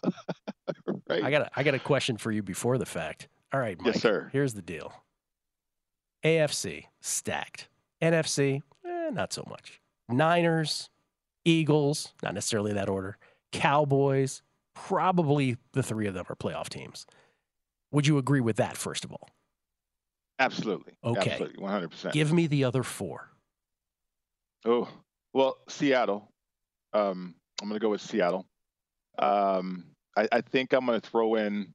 right. 1.09 1.23
I 1.23 1.31
got 1.31 1.41
a, 1.43 1.49
I 1.55 1.63
got 1.63 1.73
a 1.73 1.79
question 1.79 2.17
for 2.17 2.31
you 2.31 2.43
before 2.43 2.77
the 2.77 2.85
fact. 2.85 3.29
All 3.53 3.61
right, 3.61 3.77
Mike. 3.79 3.93
Yes, 3.93 4.01
sir. 4.01 4.29
Here's 4.33 4.53
the 4.53 4.61
deal. 4.61 4.91
AFC 6.25 6.85
stacked. 7.01 7.69
NFC, 8.01 8.61
eh, 8.85 9.09
not 9.11 9.31
so 9.31 9.45
much. 9.47 9.79
Niners, 10.09 10.89
Eagles, 11.45 12.13
not 12.23 12.33
necessarily 12.33 12.73
that 12.73 12.89
order. 12.89 13.17
Cowboys, 13.51 14.41
probably 14.73 15.57
the 15.73 15.83
three 15.83 16.07
of 16.07 16.13
them 16.13 16.25
are 16.27 16.35
playoff 16.35 16.69
teams. 16.69 17.05
Would 17.91 18.07
you 18.07 18.17
agree 18.17 18.41
with 18.41 18.57
that, 18.57 18.75
first 18.75 19.05
of 19.05 19.11
all? 19.11 19.29
Absolutely. 20.39 20.93
Okay. 21.03 21.31
Absolutely. 21.31 21.63
100%. 21.63 22.11
Give 22.11 22.33
me 22.33 22.47
the 22.47 22.65
other 22.65 22.83
four. 22.83 23.29
Oh, 24.65 24.89
well, 25.33 25.57
Seattle. 25.69 26.29
Um, 26.93 27.35
I'm 27.61 27.69
going 27.69 27.79
to 27.79 27.83
go 27.83 27.89
with 27.89 28.01
Seattle. 28.01 28.45
Um, 29.17 29.85
I, 30.17 30.27
I 30.31 30.41
think 30.41 30.73
I'm 30.73 30.85
going 30.85 30.99
to 30.99 31.09
throw 31.09 31.35
in. 31.35 31.73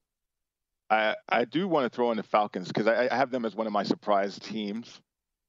I 0.90 1.14
I 1.28 1.44
do 1.44 1.68
want 1.68 1.90
to 1.90 1.94
throw 1.94 2.10
in 2.10 2.16
the 2.16 2.22
Falcons 2.22 2.68
because 2.68 2.86
I, 2.86 3.08
I 3.10 3.16
have 3.16 3.30
them 3.30 3.44
as 3.44 3.54
one 3.54 3.66
of 3.66 3.72
my 3.72 3.84
surprise 3.84 4.38
teams 4.38 5.00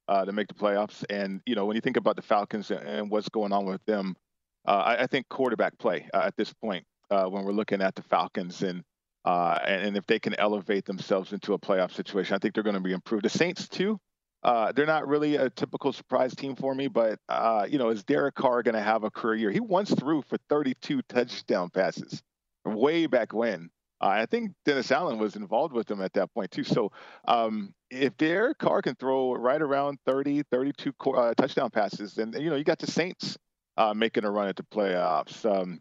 uh, 0.08 0.24
to 0.24 0.32
make 0.32 0.48
the 0.48 0.54
playoffs. 0.54 1.04
And 1.10 1.40
you 1.46 1.54
know, 1.54 1.66
when 1.66 1.74
you 1.74 1.80
think 1.80 1.96
about 1.96 2.16
the 2.16 2.22
Falcons 2.22 2.70
and, 2.70 2.80
and 2.86 3.10
what's 3.10 3.28
going 3.28 3.52
on 3.52 3.66
with 3.66 3.84
them, 3.84 4.16
uh, 4.66 4.70
I, 4.70 5.02
I 5.02 5.06
think 5.06 5.28
quarterback 5.28 5.78
play 5.78 6.08
uh, 6.14 6.22
at 6.24 6.36
this 6.36 6.52
point 6.52 6.84
uh, 7.10 7.26
when 7.26 7.44
we're 7.44 7.52
looking 7.52 7.82
at 7.82 7.94
the 7.94 8.02
Falcons 8.02 8.62
and. 8.62 8.82
Uh, 9.24 9.56
and, 9.64 9.86
and 9.86 9.96
if 9.96 10.04
they 10.08 10.18
can 10.18 10.34
elevate 10.40 10.84
themselves 10.84 11.32
into 11.32 11.52
a 11.52 11.58
playoff 11.58 11.92
situation, 11.92 12.34
I 12.34 12.38
think 12.40 12.54
they're 12.54 12.64
going 12.64 12.74
to 12.74 12.80
be 12.80 12.90
improved. 12.90 13.24
The 13.24 13.28
Saints 13.28 13.68
too, 13.68 14.00
uh, 14.42 14.72
they're 14.72 14.84
not 14.84 15.06
really 15.06 15.36
a 15.36 15.48
typical 15.48 15.92
surprise 15.92 16.34
team 16.34 16.56
for 16.56 16.74
me, 16.74 16.88
but 16.88 17.20
you 17.70 17.78
know, 17.78 17.90
is 17.90 18.02
Derek 18.02 18.34
Carr 18.34 18.64
going 18.64 18.74
to 18.74 18.82
have 18.82 19.04
a 19.04 19.12
career 19.12 19.36
year? 19.36 19.50
He 19.52 19.60
once 19.60 19.94
threw 19.94 20.22
for 20.22 20.38
32 20.48 21.02
touchdown 21.08 21.70
passes, 21.70 22.20
way 22.64 23.06
back 23.06 23.32
when. 23.32 23.70
I 24.02 24.26
think 24.26 24.52
Dennis 24.64 24.90
Allen 24.90 25.18
was 25.18 25.36
involved 25.36 25.72
with 25.72 25.86
them 25.86 26.02
at 26.02 26.12
that 26.14 26.32
point 26.34 26.50
too. 26.50 26.64
So 26.64 26.90
um, 27.26 27.72
if 27.90 28.16
Derek 28.16 28.58
Carr 28.58 28.82
can 28.82 28.96
throw 28.96 29.34
right 29.34 29.62
around 29.62 29.98
30, 30.06 30.42
32 30.50 30.92
uh, 31.14 31.34
touchdown 31.34 31.70
passes, 31.70 32.14
then 32.14 32.34
you 32.38 32.50
know 32.50 32.56
you 32.56 32.64
got 32.64 32.78
the 32.78 32.90
Saints 32.90 33.38
uh, 33.76 33.94
making 33.94 34.24
a 34.24 34.30
run 34.30 34.48
at 34.48 34.56
the 34.56 34.64
playoffs. 34.64 35.44
Um, 35.44 35.80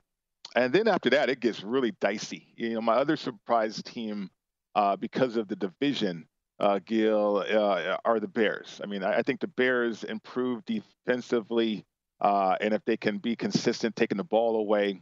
and 0.55 0.71
then 0.73 0.87
after 0.87 1.09
that, 1.11 1.29
it 1.29 1.39
gets 1.39 1.63
really 1.63 1.93
dicey. 1.99 2.53
You 2.55 2.75
know, 2.75 2.81
my 2.81 2.95
other 2.95 3.15
surprise 3.15 3.81
team, 3.81 4.29
uh, 4.75 4.95
because 4.95 5.35
of 5.37 5.47
the 5.47 5.55
division, 5.55 6.27
uh, 6.59 6.79
Gil, 6.85 7.43
uh, 7.49 7.97
are 8.05 8.19
the 8.19 8.27
Bears. 8.27 8.79
I 8.83 8.87
mean, 8.87 9.03
I, 9.03 9.19
I 9.19 9.21
think 9.23 9.39
the 9.39 9.47
Bears 9.47 10.03
improve 10.03 10.63
defensively, 10.65 11.85
and 12.19 12.73
if 12.73 12.83
they 12.85 12.97
can 12.97 13.17
be 13.17 13.35
consistent 13.35 13.95
taking 13.95 14.17
the 14.17 14.23
ball 14.23 14.57
away, 14.57 15.01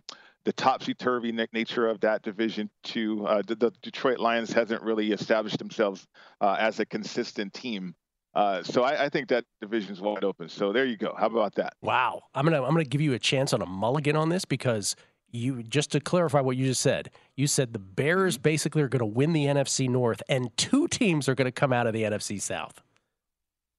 the 0.50 0.54
topsy-turvy 0.54 1.32
nature 1.54 1.88
of 1.88 2.00
that 2.00 2.24
division 2.24 2.72
too. 2.82 3.24
Uh, 3.28 3.44
the, 3.46 3.54
the 3.54 3.72
Detroit 3.84 4.18
Lions 4.18 4.52
hasn't 4.52 4.82
really 4.82 5.12
established 5.12 5.60
themselves 5.60 6.08
uh, 6.42 6.58
as 6.60 6.80
a 6.80 6.88
consistent 6.88 7.54
team. 7.54 7.94
Uh, 8.34 8.64
so 8.64 8.82
I, 8.82 9.06
I 9.06 9.10
think 9.10 9.30
that 9.30 9.46
division's 9.62 10.02
wide 10.02 10.24
open. 10.24 10.50
So 10.50 10.74
there 10.74 10.86
you 10.86 10.98
go. 10.98 11.14
How 11.16 11.28
about 11.28 11.54
that? 11.56 11.74
Wow. 11.84 12.24
I'm 12.34 12.46
gonna 12.46 12.64
I'm 12.64 12.72
gonna 12.72 12.84
give 12.84 13.00
you 13.00 13.14
a 13.14 13.20
chance 13.20 13.54
on 13.54 13.62
a 13.62 13.66
mulligan 13.68 14.16
on 14.16 14.30
this 14.30 14.44
because 14.44 14.96
you 15.30 15.62
just 15.62 15.92
to 15.92 16.00
clarify 16.00 16.42
what 16.42 16.58
you 16.58 16.66
just 16.66 16.82
said, 16.82 17.12
you 17.36 17.46
said 17.46 17.72
the 17.72 17.78
Bears 17.78 18.40
basically 18.40 18.82
are 18.82 18.90
gonna 18.90 19.06
win 19.06 19.34
the 19.34 19.46
NFC 19.46 19.88
North 19.88 20.24
and 20.30 20.50
two 20.58 20.88
teams 20.88 21.30
are 21.30 21.36
gonna 21.36 21.52
come 21.52 21.72
out 21.72 21.86
of 21.86 21.94
the 21.94 22.02
NFC 22.02 22.42
South. 22.42 22.82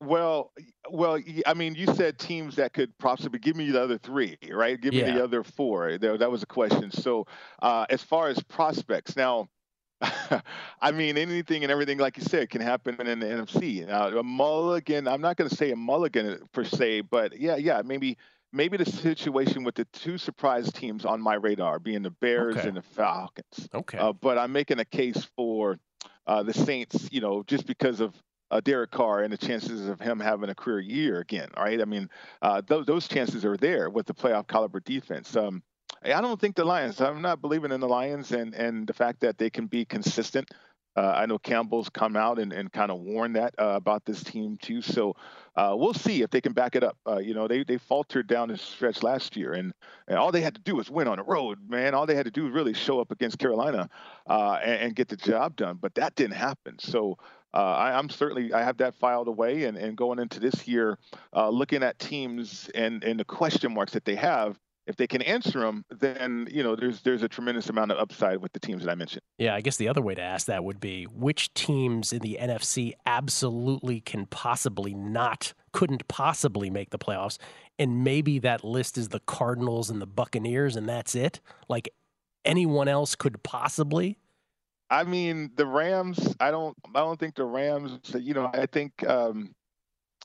Well, 0.00 0.52
well, 0.90 1.20
I 1.46 1.54
mean, 1.54 1.74
you 1.74 1.86
said 1.94 2.18
teams 2.18 2.56
that 2.56 2.72
could 2.72 2.96
possibly 2.98 3.38
give 3.38 3.54
me 3.54 3.70
the 3.70 3.82
other 3.82 3.98
three, 3.98 4.38
right? 4.50 4.80
Give 4.80 4.94
me 4.94 5.00
Yeah. 5.00 5.12
the 5.12 5.24
other 5.24 5.44
four. 5.44 5.98
That 5.98 6.30
was 6.30 6.42
a 6.42 6.46
question. 6.46 6.90
So, 6.90 7.26
uh, 7.60 7.84
as 7.90 8.02
far 8.02 8.28
as 8.28 8.42
prospects, 8.42 9.14
now, 9.14 9.48
I 10.00 10.90
mean, 10.92 11.18
anything 11.18 11.62
and 11.64 11.70
everything, 11.70 11.98
like 11.98 12.16
you 12.16 12.22
said, 12.22 12.48
can 12.48 12.62
happen 12.62 13.06
in 13.06 13.20
the 13.20 13.26
NFC. 13.26 13.86
Now, 13.86 14.08
a 14.08 14.22
mulligan. 14.22 15.06
I'm 15.06 15.20
not 15.20 15.36
going 15.36 15.50
to 15.50 15.54
say 15.56 15.70
a 15.70 15.76
mulligan 15.76 16.48
per 16.52 16.64
se, 16.64 17.02
but 17.02 17.38
yeah, 17.38 17.56
yeah, 17.56 17.82
maybe. 17.84 18.16
Maybe 18.52 18.76
the 18.76 18.84
situation 18.84 19.62
with 19.62 19.76
the 19.76 19.84
two 19.92 20.18
surprise 20.18 20.72
teams 20.72 21.04
on 21.04 21.20
my 21.20 21.34
radar 21.34 21.78
being 21.78 22.02
the 22.02 22.10
Bears 22.10 22.56
Okay. 22.56 22.66
and 22.66 22.76
the 22.76 22.82
Falcons. 22.82 23.68
Okay. 23.72 23.96
Uh, 23.96 24.12
but 24.12 24.38
I'm 24.38 24.50
making 24.50 24.80
a 24.80 24.84
case 24.84 25.24
for 25.36 25.78
uh, 26.26 26.42
the 26.42 26.52
Saints, 26.52 27.08
you 27.12 27.20
know, 27.20 27.44
just 27.44 27.64
because 27.64 28.00
of 28.00 28.12
uh, 28.50 28.60
Derek 28.60 28.90
Carr 28.90 29.22
and 29.22 29.32
the 29.32 29.38
chances 29.38 29.88
of 29.88 30.00
him 30.00 30.20
having 30.20 30.50
a 30.50 30.54
career 30.54 30.80
year 30.80 31.20
again. 31.20 31.48
All 31.56 31.64
right. 31.64 31.80
I 31.80 31.84
mean, 31.84 32.08
uh, 32.42 32.62
those 32.66 32.86
those 32.86 33.08
chances 33.08 33.44
are 33.44 33.56
there 33.56 33.90
with 33.90 34.06
the 34.06 34.14
playoff 34.14 34.48
caliber 34.48 34.80
defense. 34.80 35.36
Um, 35.36 35.62
I 36.02 36.20
don't 36.20 36.40
think 36.40 36.56
the 36.56 36.64
Lions. 36.64 37.00
I'm 37.00 37.22
not 37.22 37.40
believing 37.40 37.72
in 37.72 37.80
the 37.80 37.88
Lions 37.88 38.32
and 38.32 38.54
and 38.54 38.86
the 38.86 38.94
fact 38.94 39.20
that 39.20 39.38
they 39.38 39.50
can 39.50 39.66
be 39.66 39.84
consistent. 39.84 40.50
Uh, 40.96 41.14
I 41.16 41.26
know 41.26 41.38
Campbell's 41.38 41.88
come 41.88 42.16
out 42.16 42.40
and, 42.40 42.52
and 42.52 42.70
kind 42.72 42.90
of 42.90 42.98
warned 42.98 43.36
that 43.36 43.54
uh, 43.58 43.74
about 43.76 44.04
this 44.04 44.24
team 44.24 44.58
too. 44.60 44.82
So 44.82 45.14
uh, 45.54 45.74
we'll 45.78 45.94
see 45.94 46.22
if 46.22 46.30
they 46.30 46.40
can 46.40 46.52
back 46.52 46.74
it 46.74 46.82
up. 46.82 46.96
Uh, 47.06 47.18
you 47.18 47.32
know, 47.32 47.46
they 47.46 47.62
they 47.62 47.78
faltered 47.78 48.26
down 48.26 48.48
the 48.48 48.58
stretch 48.58 49.02
last 49.04 49.36
year, 49.36 49.52
and, 49.52 49.72
and 50.08 50.18
all 50.18 50.32
they 50.32 50.40
had 50.40 50.56
to 50.56 50.60
do 50.60 50.74
was 50.74 50.90
win 50.90 51.06
on 51.06 51.18
the 51.18 51.22
road, 51.22 51.58
man. 51.68 51.94
All 51.94 52.06
they 52.06 52.16
had 52.16 52.24
to 52.24 52.32
do 52.32 52.44
was 52.44 52.52
really 52.52 52.74
show 52.74 53.00
up 53.00 53.12
against 53.12 53.38
Carolina 53.38 53.88
and, 54.26 54.82
and 54.82 54.96
get 54.96 55.08
the 55.08 55.16
job 55.16 55.54
done. 55.54 55.78
But 55.80 55.94
that 55.94 56.16
didn't 56.16 56.36
happen. 56.36 56.76
So 56.80 57.18
uh, 57.52 57.58
I, 57.58 57.98
I'm 57.98 58.08
certainly 58.08 58.52
I 58.52 58.62
have 58.62 58.76
that 58.78 58.94
filed 58.94 59.28
away, 59.28 59.64
and, 59.64 59.76
and 59.76 59.96
going 59.96 60.18
into 60.18 60.40
this 60.40 60.68
year, 60.68 60.98
uh, 61.34 61.48
looking 61.48 61.82
at 61.82 61.98
teams 61.98 62.70
and 62.74 63.02
and 63.02 63.18
the 63.18 63.24
question 63.24 63.74
marks 63.74 63.92
that 63.92 64.04
they 64.04 64.16
have. 64.16 64.58
If 64.86 64.96
they 64.96 65.06
can 65.06 65.22
answer 65.22 65.60
them, 65.60 65.84
then 65.90 66.48
you 66.50 66.62
know 66.62 66.74
there's 66.74 67.02
there's 67.02 67.22
a 67.22 67.28
tremendous 67.28 67.68
amount 67.68 67.92
of 67.92 67.98
upside 67.98 68.38
with 68.38 68.52
the 68.52 68.60
teams 68.60 68.84
that 68.84 68.90
I 68.90 68.94
mentioned. 68.94 69.22
Yeah, 69.38 69.54
I 69.54 69.60
guess 69.60 69.76
the 69.76 69.88
other 69.88 70.00
way 70.00 70.14
to 70.14 70.22
ask 70.22 70.46
that 70.46 70.64
would 70.64 70.80
be 70.80 71.04
which 71.04 71.52
teams 71.54 72.12
in 72.12 72.20
the 72.20 72.38
NFC 72.40 72.94
absolutely 73.06 74.00
can 74.00 74.26
possibly 74.26 74.94
not, 74.94 75.52
couldn't 75.72 76.08
possibly 76.08 76.70
make 76.70 76.90
the 76.90 76.98
playoffs. 76.98 77.38
And 77.78 78.02
maybe 78.02 78.38
that 78.40 78.64
list 78.64 78.98
is 78.98 79.08
the 79.08 79.20
Cardinals 79.20 79.90
and 79.90 80.00
the 80.00 80.06
Buccaneers, 80.06 80.76
and 80.76 80.88
that's 80.88 81.14
it. 81.14 81.40
Like 81.68 81.88
anyone 82.44 82.88
else 82.88 83.14
could 83.14 83.42
possibly. 83.42 84.18
I 84.90 85.04
mean, 85.04 85.50
the 85.54 85.66
Rams. 85.66 86.34
I 86.40 86.50
don't. 86.50 86.76
I 86.94 87.00
don't 87.00 87.18
think 87.18 87.36
the 87.36 87.44
Rams. 87.44 87.98
You 88.14 88.34
know, 88.34 88.50
I 88.52 88.66
think. 88.66 89.06
Um, 89.08 89.52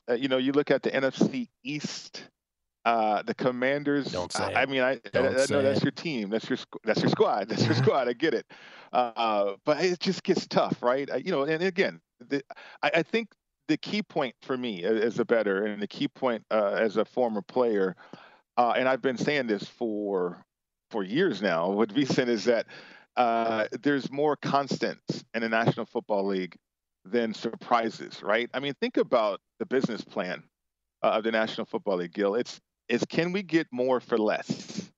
uh, 0.08 0.14
you 0.14 0.28
know, 0.28 0.36
you 0.36 0.52
look 0.52 0.70
at 0.70 0.82
the 0.82 0.90
NFC 0.90 1.48
East. 1.64 2.24
Uh, 2.84 3.22
the 3.22 3.34
Commanders. 3.34 4.12
Don't 4.12 4.32
say 4.32 4.44
I, 4.54 4.62
I 4.62 4.66
mean, 4.66 4.80
I, 4.80 4.92
I, 4.92 5.00
I 5.14 5.20
know 5.20 5.62
that's 5.62 5.80
it. 5.80 5.84
your 5.84 5.90
team. 5.92 6.30
That's 6.30 6.48
your. 6.48 6.58
That's 6.84 7.00
your 7.00 7.10
squad. 7.10 7.48
That's 7.48 7.64
your 7.64 7.74
squad. 7.74 8.08
I 8.08 8.12
get 8.12 8.34
it. 8.34 8.46
Uh, 8.92 9.54
but 9.64 9.84
it 9.84 9.98
just 10.00 10.22
gets 10.22 10.46
tough, 10.46 10.82
right? 10.82 11.08
You 11.24 11.32
know, 11.32 11.42
and 11.42 11.62
again, 11.62 12.00
the, 12.28 12.42
I, 12.82 12.90
I 12.94 13.02
think 13.02 13.28
the 13.68 13.76
key 13.76 14.02
point 14.02 14.34
for 14.42 14.56
me 14.56 14.84
as 14.84 15.18
a 15.18 15.24
better 15.24 15.64
and 15.64 15.82
the 15.82 15.88
key 15.88 16.08
point 16.08 16.44
uh, 16.50 16.76
as 16.78 16.96
a 16.96 17.04
former 17.04 17.42
player, 17.42 17.96
uh, 18.56 18.74
and 18.76 18.88
I've 18.88 19.02
been 19.02 19.18
saying 19.18 19.48
this 19.48 19.64
for 19.64 20.44
for 20.90 21.02
years 21.02 21.42
now. 21.42 21.70
With 21.70 21.90
VSiN 21.94 22.28
is 22.28 22.44
that 22.44 22.66
uh, 23.16 23.66
there's 23.82 24.10
more 24.10 24.36
constants 24.36 25.24
in 25.34 25.42
the 25.42 25.48
National 25.48 25.86
Football 25.86 26.26
League 26.26 26.56
than 27.04 27.32
surprises, 27.34 28.22
right? 28.22 28.50
I 28.52 28.60
mean, 28.60 28.74
think 28.80 28.96
about 28.96 29.40
the 29.58 29.66
business 29.66 30.02
plan 30.02 30.42
uh, 31.02 31.08
of 31.08 31.24
the 31.24 31.32
National 31.32 31.64
Football 31.64 31.98
League, 31.98 32.12
Gil. 32.12 32.34
It's 32.34 32.60
it's 32.88 33.04
can 33.06 33.32
we 33.32 33.42
get 33.42 33.66
more 33.72 34.00
for 34.00 34.18
less? 34.18 34.90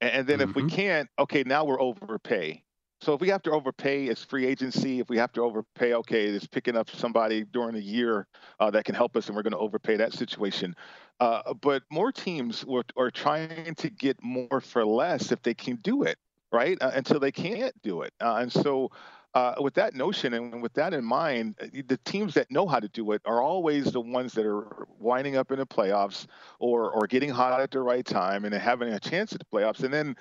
And, 0.00 0.10
and 0.10 0.26
then 0.26 0.40
if 0.40 0.54
we 0.54 0.66
can't, 0.68 1.08
okay, 1.18 1.42
now 1.44 1.64
we're 1.64 1.80
overpay. 1.80 2.62
So 3.02 3.14
if 3.14 3.20
we 3.20 3.28
have 3.28 3.42
to 3.44 3.50
overpay, 3.52 4.06
it's 4.06 4.24
free 4.24 4.44
agency. 4.44 5.00
If 5.00 5.08
we 5.08 5.16
have 5.16 5.32
to 5.32 5.40
overpay, 5.42 5.94
okay, 5.94 6.26
it's 6.26 6.46
picking 6.46 6.76
up 6.76 6.90
somebody 6.90 7.44
during 7.44 7.74
the 7.74 7.82
year 7.82 8.26
uh, 8.58 8.70
that 8.72 8.84
can 8.84 8.94
help 8.94 9.16
us, 9.16 9.28
and 9.28 9.36
we're 9.36 9.42
going 9.42 9.54
to 9.54 9.58
overpay 9.58 9.96
that 9.96 10.12
situation. 10.12 10.76
Uh, 11.18 11.54
but 11.54 11.82
more 11.90 12.12
teams 12.12 12.64
were, 12.66 12.84
are 12.98 13.10
trying 13.10 13.74
to 13.76 13.88
get 13.88 14.22
more 14.22 14.60
for 14.60 14.84
less 14.84 15.32
if 15.32 15.40
they 15.42 15.54
can 15.54 15.76
do 15.76 16.02
it, 16.02 16.18
right? 16.52 16.78
Uh, 16.80 16.90
until 16.94 17.20
they 17.20 17.32
can't 17.32 17.74
do 17.82 18.02
it. 18.02 18.12
Uh, 18.20 18.36
and 18.36 18.52
so, 18.52 18.90
uh, 19.34 19.54
with 19.60 19.74
that 19.74 19.94
notion 19.94 20.34
and 20.34 20.60
with 20.60 20.72
that 20.72 20.92
in 20.92 21.04
mind, 21.04 21.54
uh, 21.62 21.66
the 21.86 21.98
teams 22.04 22.34
that 22.34 22.50
know 22.50 22.66
how 22.66 22.80
to 22.80 22.88
do 22.88 23.12
it 23.12 23.22
are 23.24 23.40
always 23.40 23.92
the 23.92 24.00
ones 24.00 24.32
that 24.32 24.44
are 24.44 24.86
winding 24.98 25.36
up 25.36 25.52
in 25.52 25.58
the 25.58 25.66
playoffs 25.66 26.26
or 26.58 26.90
or 26.90 27.06
getting 27.06 27.30
hot 27.30 27.60
at 27.60 27.70
the 27.70 27.80
right 27.80 28.04
time 28.04 28.44
and 28.44 28.54
having 28.54 28.92
a 28.92 28.98
chance 28.98 29.32
at 29.32 29.38
the 29.38 29.46
playoffs. 29.46 29.84
And 29.84 29.94
then 29.94 30.16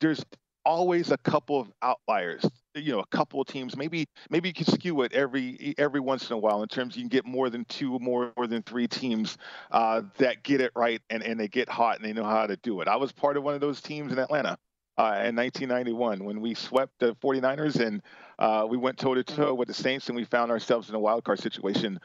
there's 0.00 0.22
always 0.64 1.10
a 1.10 1.18
couple 1.18 1.60
of 1.60 1.72
outliers. 1.82 2.44
You 2.74 2.92
know, 2.92 3.00
a 3.00 3.06
couple 3.06 3.40
of 3.40 3.46
teams. 3.46 3.76
Maybe 3.76 4.06
maybe 4.30 4.48
you 4.48 4.54
can 4.54 4.66
skew 4.66 5.02
it 5.02 5.12
every 5.12 5.74
every 5.78 6.00
once 6.00 6.30
in 6.30 6.34
a 6.34 6.38
while 6.38 6.62
in 6.62 6.68
terms 6.68 6.96
you 6.96 7.02
can 7.02 7.08
get 7.08 7.26
more 7.26 7.50
than 7.50 7.64
two, 7.66 7.98
more, 7.98 8.32
more 8.36 8.46
than 8.46 8.62
three 8.62 8.88
teams 8.88 9.36
uh, 9.70 10.02
that 10.18 10.42
get 10.42 10.60
it 10.60 10.72
right 10.74 11.00
and, 11.10 11.22
and 11.22 11.38
they 11.38 11.48
get 11.48 11.68
hot 11.68 11.96
and 11.96 12.04
they 12.04 12.12
know 12.12 12.24
how 12.24 12.46
to 12.46 12.56
do 12.56 12.80
it. 12.80 12.88
I 12.88 12.96
was 12.96 13.12
part 13.12 13.36
of 13.36 13.42
one 13.42 13.54
of 13.54 13.60
those 13.60 13.80
teams 13.80 14.12
in 14.12 14.18
Atlanta 14.18 14.58
uh, 14.98 15.24
in 15.24 15.36
1991 15.36 16.24
when 16.24 16.40
we 16.40 16.54
swept 16.54 16.98
the 16.98 17.14
49ers 17.16 17.80
and 17.80 18.02
uh, 18.38 18.66
we 18.68 18.76
went 18.76 18.98
toe 18.98 19.14
to 19.14 19.24
toe 19.24 19.54
with 19.54 19.68
the 19.68 19.74
Saints 19.74 20.08
and 20.08 20.16
we 20.16 20.24
found 20.24 20.50
ourselves 20.50 20.88
in 20.88 20.94
a 20.94 20.98
wild 20.98 21.24
card 21.24 21.40
situation 21.40 21.98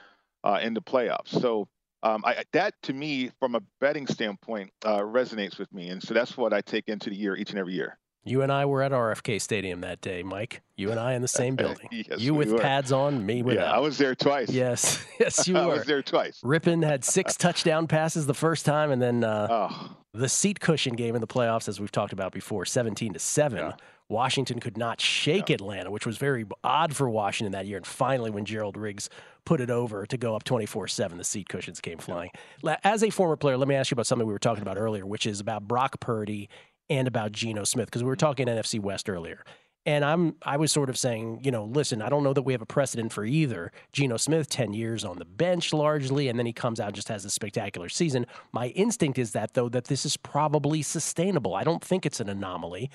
uh, 0.43 0.59
in 0.61 0.73
the 0.73 0.81
playoffs. 0.81 1.29
So 1.29 1.67
um, 2.03 2.23
I, 2.25 2.43
that 2.53 2.75
to 2.83 2.93
me, 2.93 3.31
from 3.39 3.55
a 3.55 3.61
betting 3.81 4.07
standpoint, 4.07 4.71
uh, 4.85 4.99
resonates 4.99 5.57
with 5.57 5.71
me, 5.73 5.89
and 5.89 6.01
so 6.01 6.13
that's 6.13 6.37
what 6.37 6.53
I 6.53 6.61
take 6.61 6.87
into 6.87 7.09
the 7.09 7.15
year 7.15 7.35
each 7.35 7.49
and 7.49 7.59
every 7.59 7.73
year. 7.73 7.97
You 8.27 8.41
and 8.41 8.51
I 8.51 8.65
were 8.65 8.81
at 8.83 8.91
RFK 8.91 9.41
Stadium 9.41 9.81
that 9.81 10.01
day, 10.01 10.21
Mike. 10.23 10.61
You 10.75 10.91
and 10.91 10.99
I 10.99 11.13
in 11.13 11.21
the 11.21 11.27
same 11.27 11.55
building. 11.57 11.87
yes, 11.91 12.19
you 12.19 12.33
with 12.33 12.59
pads 12.61 12.91
on, 12.91 13.25
me 13.25 13.41
without. 13.41 13.61
Yeah, 13.67 13.71
I 13.71 13.79
was 13.79 13.97
there 13.97 14.15
twice. 14.15 14.49
Yes, 14.49 15.03
yes, 15.19 15.47
you 15.47 15.53
were. 15.55 15.59
I 15.61 15.65
was 15.67 15.85
there 15.85 16.01
twice. 16.03 16.41
Rypien 16.43 16.83
had 16.85 17.03
six 17.05 17.35
touchdown 17.37 17.87
passes 17.87 18.25
the 18.27 18.33
first 18.33 18.65
time, 18.65 18.91
and 18.91 19.01
then 19.01 19.23
uh, 19.23 19.47
Oh, 19.49 19.97
the 20.13 20.29
seat 20.29 20.59
cushion 20.59 20.95
game 20.95 21.15
in 21.15 21.21
the 21.21 21.27
playoffs, 21.27 21.67
as 21.67 21.79
we've 21.79 21.91
talked 21.91 22.13
about 22.13 22.31
before, 22.33 22.65
seventeen 22.65 23.13
to 23.13 23.19
seven. 23.19 23.59
Yeah. 23.59 23.71
Washington 24.09 24.61
could 24.61 24.77
not 24.77 25.01
shake 25.01 25.49
Atlanta, 25.49 25.91
which 25.91 26.05
was 26.05 26.15
very 26.17 26.45
odd 26.63 26.95
for 26.95 27.09
Washington 27.09 27.51
that 27.51 27.65
year. 27.65 27.75
And 27.75 27.85
finally, 27.85 28.29
when 28.31 28.45
Gerald 28.45 28.77
Riggs 28.77 29.09
put 29.43 29.59
it 29.59 29.69
over 29.69 30.05
to 30.05 30.17
go 30.17 30.33
up 30.33 30.45
24 30.45 30.87
7, 30.87 31.17
the 31.17 31.25
seat 31.25 31.49
cushions 31.49 31.81
came 31.81 31.97
flying. 31.97 32.29
La- 32.61 32.77
As 32.85 33.03
a 33.03 33.09
former 33.09 33.35
player, 33.35 33.57
let 33.57 33.67
me 33.67 33.75
ask 33.75 33.91
you 33.91 33.95
about 33.95 34.07
something 34.07 34.25
we 34.25 34.31
were 34.31 34.39
talking 34.39 34.61
about 34.61 34.77
earlier, 34.77 35.05
which 35.05 35.25
is 35.25 35.41
about 35.41 35.67
Brock 35.67 35.99
Purdy 35.99 36.47
and 36.89 37.07
about 37.07 37.31
Geno 37.31 37.63
Smith, 37.63 37.87
because 37.87 38.03
we 38.03 38.07
were 38.07 38.15
mm-hmm. 38.15 38.25
talking 38.25 38.47
NFC 38.47 38.79
West 38.79 39.09
earlier. 39.09 39.43
And 39.87 40.03
I'm 40.03 40.35
I 40.41 40.57
was 40.57 40.73
sort 40.73 40.89
of 40.89 40.97
saying, 40.97 41.41
you 41.43 41.51
know, 41.51 41.63
listen, 41.63 42.01
I 42.01 42.09
don't 42.09 42.23
know 42.23 42.33
that 42.33 42.41
we 42.41 42.51
have 42.51 42.61
a 42.61 42.65
precedent 42.65 43.13
for 43.13 43.23
either. 43.23 43.71
Geno 43.93 44.17
Smith, 44.17 44.49
10 44.49 44.73
years 44.73 45.05
on 45.05 45.17
the 45.17 45.23
bench 45.23 45.71
largely, 45.71 46.27
and 46.27 46.37
then 46.37 46.45
he 46.45 46.51
comes 46.51 46.81
out 46.81 46.87
and 46.87 46.95
just 46.95 47.07
has 47.07 47.23
a 47.23 47.29
spectacular 47.29 47.87
season. 47.87 48.25
My 48.51 48.67
instinct 48.69 49.17
is 49.17 49.31
that 49.31 49.53
though 49.53 49.69
that 49.69 49.85
this 49.85 50.05
is 50.05 50.17
probably 50.17 50.81
sustainable. 50.81 51.55
I 51.55 51.63
don't 51.63 51.81
think 51.81 52.05
it's 52.05 52.19
an 52.19 52.27
anomaly. 52.27 52.89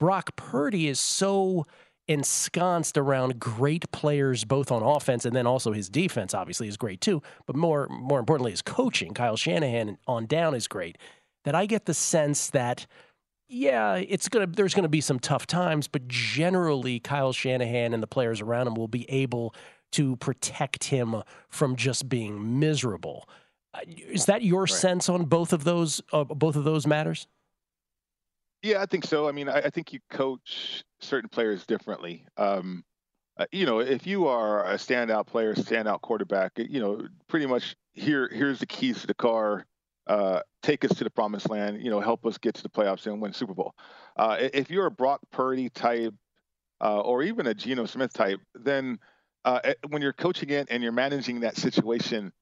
Brock 0.00 0.34
Purdy 0.34 0.88
is 0.88 0.98
so 0.98 1.64
ensconced 2.08 2.98
around 2.98 3.38
great 3.38 3.88
players 3.92 4.44
both 4.44 4.72
on 4.72 4.82
offense 4.82 5.24
and 5.24 5.36
then 5.36 5.46
also 5.46 5.72
his 5.72 5.88
defense 5.88 6.34
obviously 6.34 6.66
is 6.66 6.76
great 6.76 7.00
too, 7.00 7.22
but 7.46 7.54
more 7.54 7.86
more 7.88 8.18
importantly 8.18 8.50
his 8.50 8.62
coaching. 8.62 9.14
Kyle 9.14 9.36
Shanahan 9.36 9.96
on 10.08 10.26
down 10.26 10.56
is 10.56 10.66
great. 10.66 10.98
That 11.44 11.54
I 11.54 11.66
get 11.66 11.86
the 11.86 11.94
sense 11.94 12.50
that 12.50 12.86
yeah, 13.52 13.96
it's 13.96 14.28
gonna. 14.28 14.46
There's 14.46 14.74
gonna 14.74 14.88
be 14.88 15.02
some 15.02 15.18
tough 15.18 15.46
times, 15.46 15.86
but 15.86 16.08
generally, 16.08 16.98
Kyle 16.98 17.32
Shanahan 17.34 17.92
and 17.92 18.02
the 18.02 18.06
players 18.06 18.40
around 18.40 18.66
him 18.66 18.74
will 18.74 18.88
be 18.88 19.08
able 19.10 19.54
to 19.92 20.16
protect 20.16 20.84
him 20.84 21.22
from 21.50 21.76
just 21.76 22.08
being 22.08 22.58
miserable. 22.58 23.28
Uh, 23.74 23.80
Is 23.86 24.24
that 24.24 24.42
your 24.42 24.66
sense 24.66 25.10
on 25.10 25.26
both 25.26 25.52
of 25.52 25.64
those? 25.64 26.00
Uh, 26.12 26.24
both 26.24 26.56
of 26.56 26.64
those 26.64 26.86
matters. 26.86 27.26
yeah, 28.62 28.80
I 28.80 28.86
think 28.86 29.04
so. 29.04 29.28
I 29.28 29.32
mean, 29.32 29.50
I, 29.50 29.58
I 29.58 29.70
think 29.70 29.92
you 29.92 30.00
coach 30.10 30.82
certain 31.00 31.28
players 31.28 31.66
differently. 31.66 32.24
Um, 32.38 32.84
uh, 33.36 33.46
you 33.52 33.66
know, 33.66 33.80
if 33.80 34.06
you 34.06 34.28
are 34.28 34.64
a 34.64 34.74
standout 34.76 35.26
player, 35.26 35.54
standout 35.54 36.00
quarterback, 36.00 36.52
you 36.56 36.80
know, 36.80 37.06
pretty 37.28 37.46
much 37.46 37.76
here 37.92 38.30
here's 38.32 38.60
the 38.60 38.66
keys 38.66 39.02
to 39.02 39.06
the 39.06 39.14
car. 39.14 39.66
Uh, 40.06 40.40
take 40.62 40.84
us 40.84 40.94
to 40.96 41.04
the 41.04 41.10
promised 41.10 41.48
land. 41.48 41.82
You 41.82 41.90
know, 41.90 42.00
help 42.00 42.26
us 42.26 42.38
get 42.38 42.54
to 42.56 42.62
the 42.62 42.68
playoffs 42.68 43.06
and 43.06 43.20
win 43.20 43.32
Super 43.32 43.54
Bowl. 43.54 43.74
Uh, 44.16 44.36
if 44.52 44.70
you're 44.70 44.86
a 44.86 44.90
Brock 44.90 45.20
Purdy 45.30 45.68
type, 45.68 46.14
uh, 46.80 47.00
or 47.00 47.22
even 47.22 47.46
a 47.46 47.54
Geno 47.54 47.86
Smith 47.86 48.12
type, 48.12 48.40
then 48.54 48.98
uh, 49.44 49.60
eh, 49.64 49.74
when 49.88 50.02
you're 50.02 50.12
coaching 50.12 50.50
it 50.50 50.68
and 50.70 50.82
you're 50.82 50.92
managing 50.92 51.40
that 51.40 51.56
situation, 51.56 52.32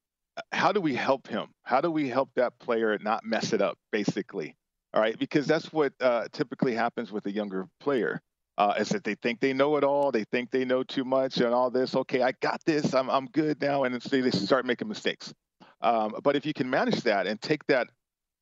how 0.53 0.73
do 0.73 0.81
we 0.81 0.94
help 0.94 1.27
him? 1.27 1.49
How 1.62 1.81
do 1.81 1.90
we 1.90 2.09
help 2.09 2.31
that 2.37 2.59
player 2.59 2.99
not 3.01 3.25
mess 3.25 3.53
it 3.53 3.61
up? 3.61 3.79
Basically, 3.92 4.57
all 4.94 5.01
right, 5.01 5.18
because 5.18 5.46
that's 5.46 5.73
what 5.73 5.92
uh, 6.01 6.29
typically 6.33 6.75
happens 6.75 7.12
with 7.12 7.27
a 7.27 7.33
younger 7.33 7.66
player. 7.81 8.20
Uh, 8.59 8.75
is 8.79 8.90
that 8.90 9.05
they 9.05 9.14
think 9.14 9.40
they 9.40 9.55
know 9.55 9.77
it 9.77 9.85
all, 9.85 10.12
they 10.12 10.25
think 10.25 10.51
they 10.51 10.66
know 10.66 10.83
too 10.83 11.05
much, 11.05 11.38
and 11.38 11.55
all 11.55 11.70
this. 11.70 11.94
Okay, 11.94 12.20
I 12.20 12.33
got 12.42 12.62
this. 12.66 12.94
I'm 12.94 13.09
I'm 13.09 13.27
good 13.27 13.61
now, 13.61 13.85
and 13.85 14.03
so 14.03 14.20
they 14.20 14.31
start 14.31 14.66
making 14.66 14.88
mistakes. 14.88 15.33
Um, 15.83 16.14
but 16.23 16.37
if 16.37 16.45
you 16.45 16.53
can 16.53 16.69
manage 16.69 17.03
that 17.03 17.27
and 17.27 17.40
take 17.40 17.66
that 17.66 17.88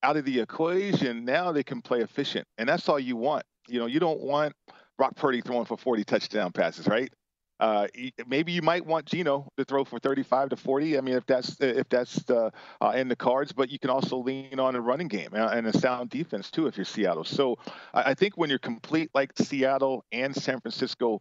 out 0.02 0.16
of 0.16 0.24
the 0.24 0.40
equation, 0.40 1.24
now 1.24 1.52
they 1.52 1.62
can 1.62 1.82
play 1.82 2.00
efficient, 2.00 2.46
and 2.56 2.68
that's 2.68 2.88
all 2.88 2.98
you 2.98 3.16
want. 3.16 3.44
You 3.68 3.80
know, 3.80 3.86
you 3.86 4.00
don't 4.00 4.20
want 4.20 4.54
Brock 4.96 5.16
Purdy 5.16 5.40
throwing 5.40 5.64
for 5.64 5.76
40 5.76 6.04
touchdown 6.04 6.52
passes, 6.52 6.86
right? 6.86 7.12
Uh, 7.60 7.88
maybe 8.28 8.52
you 8.52 8.62
might 8.62 8.86
want 8.86 9.04
Geno 9.04 9.48
to 9.56 9.64
throw 9.64 9.84
for 9.84 9.98
35 9.98 10.50
to 10.50 10.56
40. 10.56 10.96
I 10.96 11.00
mean, 11.00 11.16
if 11.16 11.26
that's 11.26 11.56
if 11.60 11.88
that's 11.88 12.28
uh, 12.30 12.50
uh, 12.80 12.92
in 12.94 13.08
the 13.08 13.16
cards, 13.16 13.52
but 13.52 13.68
you 13.68 13.80
can 13.80 13.90
also 13.90 14.18
lean 14.18 14.60
on 14.60 14.76
a 14.76 14.80
running 14.80 15.08
game 15.08 15.30
and 15.32 15.66
and 15.66 15.66
a 15.66 15.76
sound 15.76 16.10
defense 16.10 16.50
too 16.50 16.68
if 16.68 16.76
you're 16.76 16.84
Seattle. 16.84 17.24
So 17.24 17.58
I 17.92 18.14
think 18.14 18.36
when 18.36 18.48
you're 18.48 18.60
complete 18.60 19.10
like 19.12 19.32
Seattle 19.36 20.04
and 20.12 20.34
San 20.34 20.60
Francisco, 20.60 21.20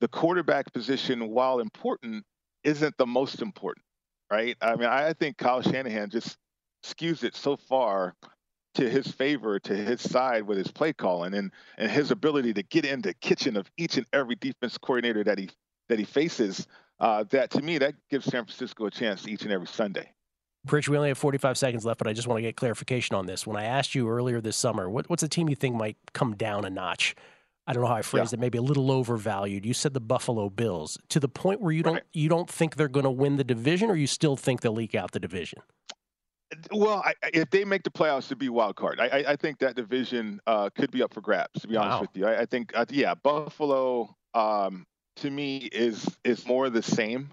the 0.00 0.06
quarterback 0.08 0.72
position, 0.72 1.28
while 1.30 1.58
important, 1.58 2.24
isn't 2.62 2.96
the 2.96 3.06
most 3.06 3.42
important, 3.42 3.84
right? 4.30 4.56
I 4.60 4.76
mean, 4.76 4.88
I 4.88 5.12
think 5.12 5.36
Kyle 5.36 5.62
Shanahan 5.62 6.10
just 6.10 6.36
skews 6.84 7.24
it 7.24 7.36
so 7.36 7.56
far 7.56 8.14
to 8.74 8.90
his 8.90 9.06
favor, 9.06 9.58
to 9.60 9.74
his 9.74 10.00
side 10.00 10.42
with 10.42 10.58
his 10.58 10.70
play 10.70 10.92
calling 10.92 11.34
and 11.34 11.52
and 11.78 11.90
his 11.90 12.10
ability 12.10 12.52
to 12.54 12.62
get 12.62 12.84
in 12.84 13.00
the 13.00 13.14
kitchen 13.14 13.56
of 13.56 13.70
each 13.76 13.96
and 13.96 14.06
every 14.12 14.36
defense 14.36 14.76
coordinator 14.78 15.24
that 15.24 15.38
he 15.38 15.48
that 15.88 15.98
he 15.98 16.04
faces. 16.04 16.66
Uh, 17.00 17.24
that 17.30 17.50
to 17.50 17.62
me, 17.62 17.78
that 17.78 17.94
gives 18.10 18.24
San 18.24 18.44
Francisco 18.44 18.86
a 18.86 18.90
chance 18.90 19.26
each 19.26 19.42
and 19.42 19.52
every 19.52 19.66
Sunday. 19.66 20.10
Pritch, 20.66 20.88
we 20.88 20.96
only 20.96 21.08
have 21.08 21.18
45 21.18 21.58
seconds 21.58 21.84
left, 21.84 21.98
but 21.98 22.06
I 22.06 22.14
just 22.14 22.26
want 22.26 22.38
to 22.38 22.42
get 22.42 22.56
clarification 22.56 23.14
on 23.16 23.26
this. 23.26 23.46
When 23.46 23.56
I 23.56 23.64
asked 23.64 23.94
you 23.94 24.08
earlier 24.08 24.40
this 24.40 24.56
summer, 24.56 24.88
what, 24.88 25.10
what's 25.10 25.22
a 25.22 25.28
team 25.28 25.50
you 25.50 25.56
think 25.56 25.76
might 25.76 25.98
come 26.14 26.36
down 26.36 26.64
a 26.64 26.70
notch? 26.70 27.14
I 27.66 27.72
don't 27.72 27.82
know 27.82 27.88
how 27.88 27.94
I 27.94 28.02
phrased 28.02 28.34
it. 28.34 28.40
Maybe 28.40 28.58
a 28.58 28.62
little 28.62 28.90
overvalued. 28.90 29.64
You 29.64 29.72
said 29.74 29.94
the 29.94 30.00
Buffalo 30.00 30.50
Bills. 30.50 30.98
To 31.08 31.20
the 31.20 31.28
point 31.28 31.60
where 31.60 31.72
you 31.72 31.82
don't 31.82 32.02
you 32.12 32.28
don't 32.28 32.48
think 32.48 32.76
they're 32.76 32.88
going 32.88 33.04
to 33.04 33.10
win 33.10 33.36
the 33.36 33.44
division, 33.44 33.90
or 33.90 33.96
you 33.96 34.06
still 34.06 34.36
think 34.36 34.60
they'll 34.60 34.72
leak 34.72 34.94
out 34.94 35.12
the 35.12 35.20
division? 35.20 35.60
Well, 36.70 37.02
I, 37.04 37.14
if 37.32 37.50
they 37.50 37.64
make 37.64 37.82
the 37.82 37.90
playoffs 37.90 38.28
to 38.28 38.36
be 38.36 38.48
wild 38.48 38.76
card, 38.76 39.00
I, 39.00 39.06
I, 39.06 39.24
I 39.32 39.36
think 39.36 39.58
that 39.58 39.74
division 39.74 40.40
uh, 40.46 40.70
could 40.76 40.90
be 40.90 41.02
up 41.02 41.12
for 41.14 41.20
grabs. 41.20 41.60
To 41.62 41.68
be 41.68 41.76
honest 41.76 41.94
Wow. 41.96 42.00
with 42.02 42.10
you, 42.14 42.26
I, 42.26 42.42
I 42.42 42.46
think 42.46 42.72
uh, 42.76 42.84
yeah, 42.90 43.14
Buffalo 43.14 44.14
um, 44.34 44.86
to 45.16 45.30
me 45.30 45.56
is 45.72 46.06
is 46.22 46.46
more 46.46 46.70
the 46.70 46.82
same. 46.82 47.30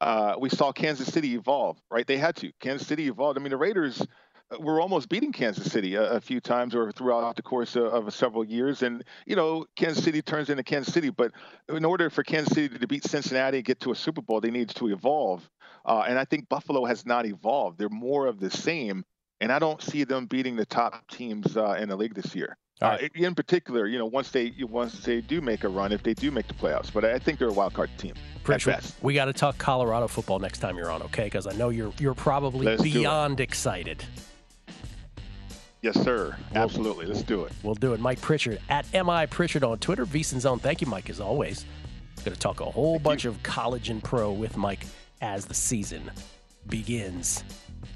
Uh, 0.00 0.34
we 0.38 0.48
saw 0.50 0.72
Kansas 0.72 1.12
City 1.12 1.34
evolve, 1.34 1.78
right? 1.90 2.06
They 2.06 2.18
had 2.18 2.36
to. 2.36 2.50
Kansas 2.60 2.86
City 2.86 3.08
evolved. 3.08 3.38
I 3.38 3.42
mean, 3.42 3.50
the 3.50 3.56
Raiders 3.56 4.02
were 4.60 4.80
almost 4.80 5.08
beating 5.08 5.32
Kansas 5.32 5.70
City 5.70 5.96
a, 5.96 6.12
a 6.12 6.20
few 6.20 6.40
times 6.40 6.74
or 6.74 6.92
throughout 6.92 7.36
the 7.36 7.42
course 7.42 7.76
of, 7.76 7.84
of 7.84 8.14
several 8.14 8.44
years. 8.44 8.82
And, 8.82 9.02
you 9.26 9.36
know, 9.36 9.66
Kansas 9.76 10.04
City 10.04 10.22
turns 10.22 10.50
into 10.50 10.62
Kansas 10.62 10.94
City. 10.94 11.10
But 11.10 11.32
in 11.68 11.84
order 11.84 12.10
for 12.10 12.22
Kansas 12.22 12.54
City 12.54 12.78
to 12.78 12.86
beat 12.86 13.04
Cincinnati 13.04 13.58
and 13.58 13.66
get 13.66 13.80
to 13.80 13.92
a 13.92 13.96
Super 13.96 14.22
Bowl, 14.22 14.40
they 14.40 14.50
need 14.50 14.70
to 14.70 14.88
evolve. 14.88 15.48
Uh, 15.84 16.04
and 16.08 16.18
I 16.18 16.24
think 16.24 16.48
Buffalo 16.48 16.84
has 16.84 17.04
not 17.06 17.26
evolved. 17.26 17.78
They're 17.78 17.88
more 17.88 18.26
of 18.26 18.38
the 18.38 18.50
same. 18.50 19.04
And 19.40 19.52
I 19.52 19.58
don't 19.58 19.82
see 19.82 20.04
them 20.04 20.26
beating 20.26 20.56
the 20.56 20.64
top 20.66 21.06
teams 21.10 21.56
uh, 21.56 21.76
in 21.78 21.88
the 21.88 21.96
league 21.96 22.14
this 22.14 22.34
year. 22.34 22.56
All 22.80 22.90
Uh, 22.90 22.98
in 23.14 23.34
particular, 23.34 23.86
you 23.86 23.98
know, 23.98 24.06
once 24.06 24.30
they 24.30 24.52
once 24.60 25.00
they 25.00 25.22
do 25.22 25.40
make 25.40 25.64
a 25.64 25.68
run, 25.68 25.92
if 25.92 26.02
they 26.02 26.12
do 26.12 26.30
make 26.30 26.46
the 26.46 26.54
playoffs, 26.54 26.92
but 26.92 27.04
I 27.06 27.18
think 27.18 27.38
they're 27.38 27.48
a 27.48 27.52
wild 27.52 27.72
card 27.72 27.90
team 27.96 28.14
at 28.34 28.42
Pritch, 28.44 28.66
we- 28.66 28.72
best. 28.72 28.94
we 29.02 29.14
got 29.14 29.26
to 29.26 29.32
talk 29.32 29.56
Colorado 29.56 30.08
football 30.08 30.38
next 30.38 30.58
time 30.58 30.76
you're 30.76 30.90
on, 30.90 31.02
okay? 31.02 31.24
Because 31.24 31.46
I 31.46 31.52
know 31.52 31.70
you're 31.70 31.92
you're 31.98 32.14
probably 32.14 32.66
Let's 32.66 32.82
beyond 32.82 33.40
excited. 33.40 34.04
Yes, 35.82 36.00
sir. 36.02 36.36
Absolutely. 36.54 37.06
Let's 37.06 37.22
do 37.22 37.44
it. 37.44 37.52
We'll 37.62 37.74
do 37.74 37.92
it. 37.92 38.00
Mike 38.00 38.20
Pritchard 38.20 38.60
at 38.68 38.86
MI 38.92 39.26
Pritchard 39.26 39.62
on 39.62 39.78
Twitter. 39.78 40.04
VSiN 40.06 40.40
Zone. 40.40 40.58
Thank 40.58 40.80
you, 40.80 40.86
Mike, 40.86 41.10
as 41.10 41.20
always. 41.20 41.64
Going 42.24 42.34
to 42.34 42.40
talk 42.40 42.60
a 42.60 42.64
whole 42.64 42.98
bunch 42.98 43.24
of 43.24 43.40
college 43.42 43.88
and 43.88 44.02
pro 44.02 44.32
with 44.32 44.56
Mike 44.56 44.86
as 45.20 45.44
the 45.44 45.54
season 45.54 46.10
begins. 46.66 47.44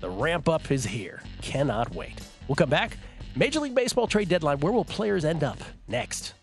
The 0.00 0.10
ramp 0.10 0.48
up 0.48 0.70
is 0.70 0.84
here. 0.84 1.22
Cannot 1.42 1.94
wait. 1.94 2.20
We'll 2.46 2.56
come 2.56 2.70
back. 2.70 2.96
Major 3.34 3.60
League 3.60 3.74
Baseball 3.74 4.06
trade 4.06 4.28
deadline. 4.28 4.60
Where 4.60 4.72
will 4.72 4.84
players 4.84 5.24
end 5.24 5.42
up 5.42 5.58
next? 5.88 6.34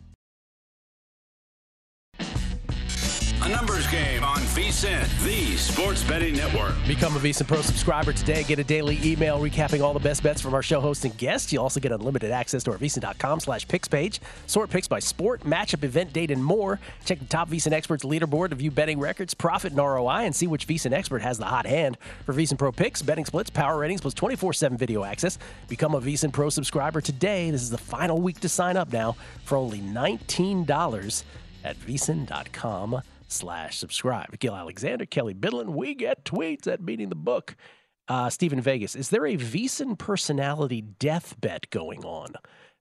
A 3.47 3.49
numbers 3.49 3.87
game 3.87 4.25
on 4.25 4.39
VSIN, 4.39 5.23
the 5.23 5.55
sports 5.55 6.03
betting 6.03 6.35
network. 6.35 6.75
Become 6.85 7.15
a 7.15 7.19
VSIN 7.19 7.47
Pro 7.47 7.61
subscriber 7.61 8.11
today. 8.11 8.43
Get 8.43 8.59
a 8.59 8.63
daily 8.65 8.99
email 9.01 9.39
recapping 9.39 9.81
all 9.81 9.93
the 9.93 10.01
best 10.01 10.21
bets 10.21 10.41
from 10.41 10.53
our 10.53 10.61
show 10.61 10.81
hosts 10.81 11.05
and 11.05 11.17
guests. 11.17 11.53
You'll 11.53 11.63
also 11.63 11.79
get 11.79 11.93
unlimited 11.93 12.29
access 12.31 12.61
to 12.63 12.71
our 12.71 12.77
VSIN.com 12.77 13.39
slash 13.39 13.65
picks 13.65 13.87
page. 13.87 14.19
Sort 14.47 14.69
picks 14.69 14.89
by 14.89 14.99
sport, 14.99 15.43
matchup, 15.45 15.85
event, 15.85 16.11
date, 16.11 16.29
and 16.29 16.43
more. 16.43 16.81
Check 17.05 17.19
the 17.19 17.25
top 17.25 17.49
VSIN 17.49 17.71
experts 17.71 18.03
leaderboard 18.03 18.49
to 18.49 18.55
view 18.55 18.69
betting 18.69 18.99
records, 18.99 19.33
profit, 19.33 19.71
and 19.71 19.79
ROI, 19.79 20.25
and 20.25 20.35
see 20.35 20.47
which 20.47 20.67
VSIN 20.67 20.91
expert 20.91 21.21
has 21.21 21.37
the 21.37 21.45
hot 21.45 21.65
hand. 21.65 21.97
For 22.25 22.33
VSIN 22.33 22.57
Pro 22.57 22.73
picks, 22.73 23.01
betting 23.01 23.23
splits, 23.23 23.49
power 23.49 23.79
ratings, 23.79 24.01
plus 24.01 24.13
24-7 24.13 24.77
video 24.77 25.05
access. 25.05 25.39
Become 25.69 25.95
a 25.95 26.01
VSIN 26.01 26.33
Pro 26.33 26.49
subscriber 26.49 26.99
today. 26.99 27.49
This 27.49 27.61
is 27.61 27.69
the 27.69 27.77
final 27.77 28.19
week 28.19 28.41
to 28.41 28.49
sign 28.49 28.75
up 28.75 28.91
now 28.91 29.15
for 29.45 29.57
only 29.57 29.79
$19 29.79 31.23
at 31.63 31.79
VSIN.com 31.79 33.01
slash 33.27 33.77
subscribe. 33.77 34.37
Gil 34.39 34.55
Alexander, 34.55 35.05
Kelly 35.05 35.33
Bidlin, 35.33 35.69
we 35.69 35.93
get 35.93 36.25
tweets 36.25 36.67
at 36.67 36.85
Beating 36.85 37.09
the 37.09 37.15
Book. 37.15 37.55
Uh, 38.07 38.29
Stephen 38.29 38.61
Vegas, 38.61 38.95
is 38.95 39.09
there 39.09 39.25
a 39.25 39.35
VSIN 39.35 39.97
personality 39.97 40.81
death 40.81 41.35
bet 41.41 41.69
going 41.69 42.05
on? 42.05 42.35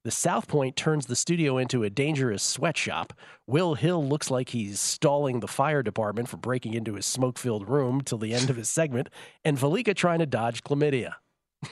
The 0.04 0.12
South 0.12 0.46
Point 0.46 0.76
turns 0.76 1.06
the 1.06 1.16
studio 1.16 1.58
into 1.58 1.82
a 1.82 1.90
dangerous 1.90 2.40
sweatshop. 2.40 3.12
Will 3.48 3.74
Hill 3.74 4.06
looks 4.06 4.30
like 4.30 4.50
he's 4.50 4.78
stalling 4.78 5.40
the 5.40 5.48
fire 5.48 5.82
department 5.82 6.28
for 6.28 6.36
breaking 6.36 6.74
into 6.74 6.94
his 6.94 7.06
smoke 7.06 7.38
filled 7.38 7.68
room 7.68 8.00
till 8.02 8.18
the 8.18 8.32
end 8.32 8.48
of 8.48 8.54
his 8.54 8.68
segment. 8.68 9.08
And 9.44 9.58
Valika 9.58 9.96
trying 9.96 10.20
to 10.20 10.26
dodge 10.26 10.62
chlamydia. 10.62 11.14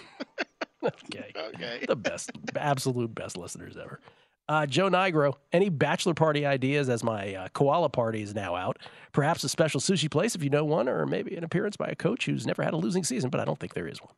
okay. 0.84 1.30
Okay. 1.36 1.84
The 1.86 1.94
best, 1.94 2.32
absolute 2.56 3.14
best 3.14 3.36
listeners 3.36 3.76
ever. 3.76 4.00
Uh, 4.46 4.66
Joe 4.66 4.90
Nigro, 4.90 5.34
any 5.52 5.70
bachelor 5.70 6.12
party 6.12 6.44
ideas 6.44 6.90
as 6.90 7.02
my 7.02 7.34
uh, 7.34 7.48
koala 7.48 7.88
party 7.88 8.22
is 8.22 8.34
now 8.34 8.54
out? 8.54 8.78
Perhaps 9.12 9.42
a 9.44 9.48
special 9.48 9.80
sushi 9.80 10.10
place 10.10 10.34
if 10.34 10.42
you 10.42 10.50
know 10.50 10.64
one, 10.64 10.88
or 10.88 11.06
maybe 11.06 11.34
an 11.34 11.44
appearance 11.44 11.76
by 11.76 11.86
a 11.86 11.94
coach 11.94 12.26
who's 12.26 12.46
never 12.46 12.62
had 12.62 12.74
a 12.74 12.76
losing 12.76 13.04
season, 13.04 13.30
but 13.30 13.40
I 13.40 13.44
don't 13.44 13.58
think 13.58 13.72
there 13.72 13.88
is 13.88 14.02
one. 14.02 14.14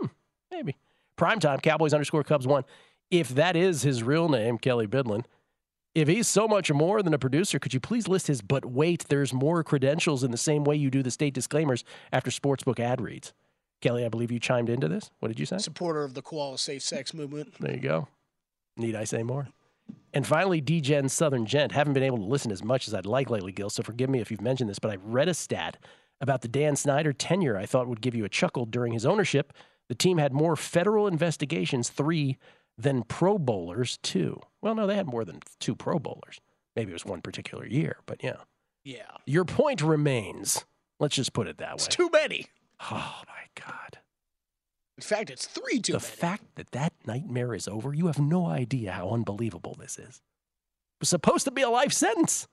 Hmm, 0.00 0.06
maybe. 0.50 0.76
Primetime, 1.16 1.62
Cowboys 1.62 1.94
underscore 1.94 2.24
Cubs 2.24 2.46
one. 2.46 2.64
If 3.10 3.28
that 3.30 3.54
is 3.56 3.82
his 3.82 4.02
real 4.02 4.28
name, 4.28 4.58
Kelly 4.58 4.86
Bidlin, 4.86 5.24
if 5.94 6.08
he's 6.08 6.28
so 6.28 6.48
much 6.48 6.72
more 6.72 7.02
than 7.02 7.14
a 7.14 7.18
producer, 7.18 7.58
could 7.58 7.74
you 7.74 7.80
please 7.80 8.08
list 8.08 8.26
his 8.26 8.40
but 8.42 8.64
wait, 8.64 9.06
there's 9.08 9.32
more 9.32 9.62
credentials 9.62 10.24
in 10.24 10.30
the 10.30 10.36
same 10.36 10.64
way 10.64 10.76
you 10.76 10.90
do 10.90 11.02
the 11.02 11.10
state 11.10 11.34
disclaimers 11.34 11.84
after 12.12 12.30
sportsbook 12.30 12.80
ad 12.80 13.00
reads? 13.00 13.32
Kelly, 13.80 14.04
I 14.04 14.08
believe 14.08 14.30
you 14.30 14.38
chimed 14.38 14.68
into 14.68 14.88
this. 14.88 15.10
What 15.20 15.28
did 15.28 15.40
you 15.40 15.46
say? 15.46 15.58
Supporter 15.58 16.02
of 16.02 16.14
the 16.14 16.22
koala 16.22 16.58
safe 16.58 16.82
sex 16.82 17.14
movement. 17.14 17.54
There 17.60 17.74
you 17.74 17.80
go. 17.80 18.08
Need 18.76 18.94
I 18.94 19.04
say 19.04 19.22
more? 19.22 19.48
And 20.12 20.26
finally, 20.26 20.60
DGen 20.60 21.10
Southern 21.10 21.46
Gent. 21.46 21.72
Haven't 21.72 21.92
been 21.92 22.02
able 22.02 22.18
to 22.18 22.24
listen 22.24 22.50
as 22.50 22.64
much 22.64 22.88
as 22.88 22.94
I'd 22.94 23.06
like 23.06 23.30
lately, 23.30 23.52
Gil, 23.52 23.70
so 23.70 23.82
forgive 23.82 24.10
me 24.10 24.20
if 24.20 24.30
you've 24.30 24.40
mentioned 24.40 24.68
this, 24.68 24.78
but 24.78 24.90
I 24.90 24.96
read 24.96 25.28
a 25.28 25.34
stat 25.34 25.76
about 26.20 26.42
the 26.42 26.48
Dan 26.48 26.76
Snyder 26.76 27.12
tenure 27.12 27.56
I 27.56 27.66
thought 27.66 27.88
would 27.88 28.00
give 28.00 28.14
you 28.14 28.24
a 28.24 28.28
chuckle 28.28 28.66
during 28.66 28.92
his 28.92 29.06
ownership. 29.06 29.52
The 29.88 29.94
team 29.94 30.18
had 30.18 30.32
more 30.32 30.56
federal 30.56 31.06
investigations, 31.06 31.88
three, 31.88 32.36
than 32.76 33.02
Pro 33.02 33.38
Bowlers, 33.38 33.98
two. 34.02 34.40
Well, 34.60 34.74
no, 34.74 34.86
they 34.86 34.96
had 34.96 35.06
more 35.06 35.24
than 35.24 35.40
two 35.58 35.74
Pro 35.74 35.98
Bowlers. 35.98 36.40
Maybe 36.76 36.90
it 36.90 36.94
was 36.94 37.04
one 37.04 37.22
particular 37.22 37.66
year, 37.66 37.98
but 38.06 38.22
yeah. 38.22 38.36
Yeah. 38.84 39.16
Your 39.26 39.44
point 39.44 39.82
remains. 39.82 40.64
Let's 40.98 41.16
just 41.16 41.32
put 41.32 41.46
it 41.46 41.58
that 41.58 41.70
way. 41.70 41.74
It's 41.74 41.86
too 41.86 42.10
many. 42.12 42.46
Oh, 42.90 43.22
my 43.26 43.64
God. 43.66 43.98
In 45.00 45.16
fact, 45.16 45.30
it's 45.30 45.46
three 45.46 45.78
too 45.80 45.92
the 45.92 45.98
many. 45.98 46.10
fact 46.10 46.44
that 46.56 46.72
that 46.72 46.92
nightmare 47.06 47.54
is 47.54 47.66
over, 47.66 47.94
you 47.94 48.06
have 48.08 48.18
no 48.18 48.46
idea 48.46 48.92
how 48.92 49.10
unbelievable 49.10 49.74
this 49.80 49.98
is. 49.98 50.16
It 50.16 51.00
was 51.00 51.08
supposed 51.08 51.46
to 51.46 51.50
be 51.50 51.62
a 51.62 51.70
life 51.70 51.92
sentence. 51.92 52.46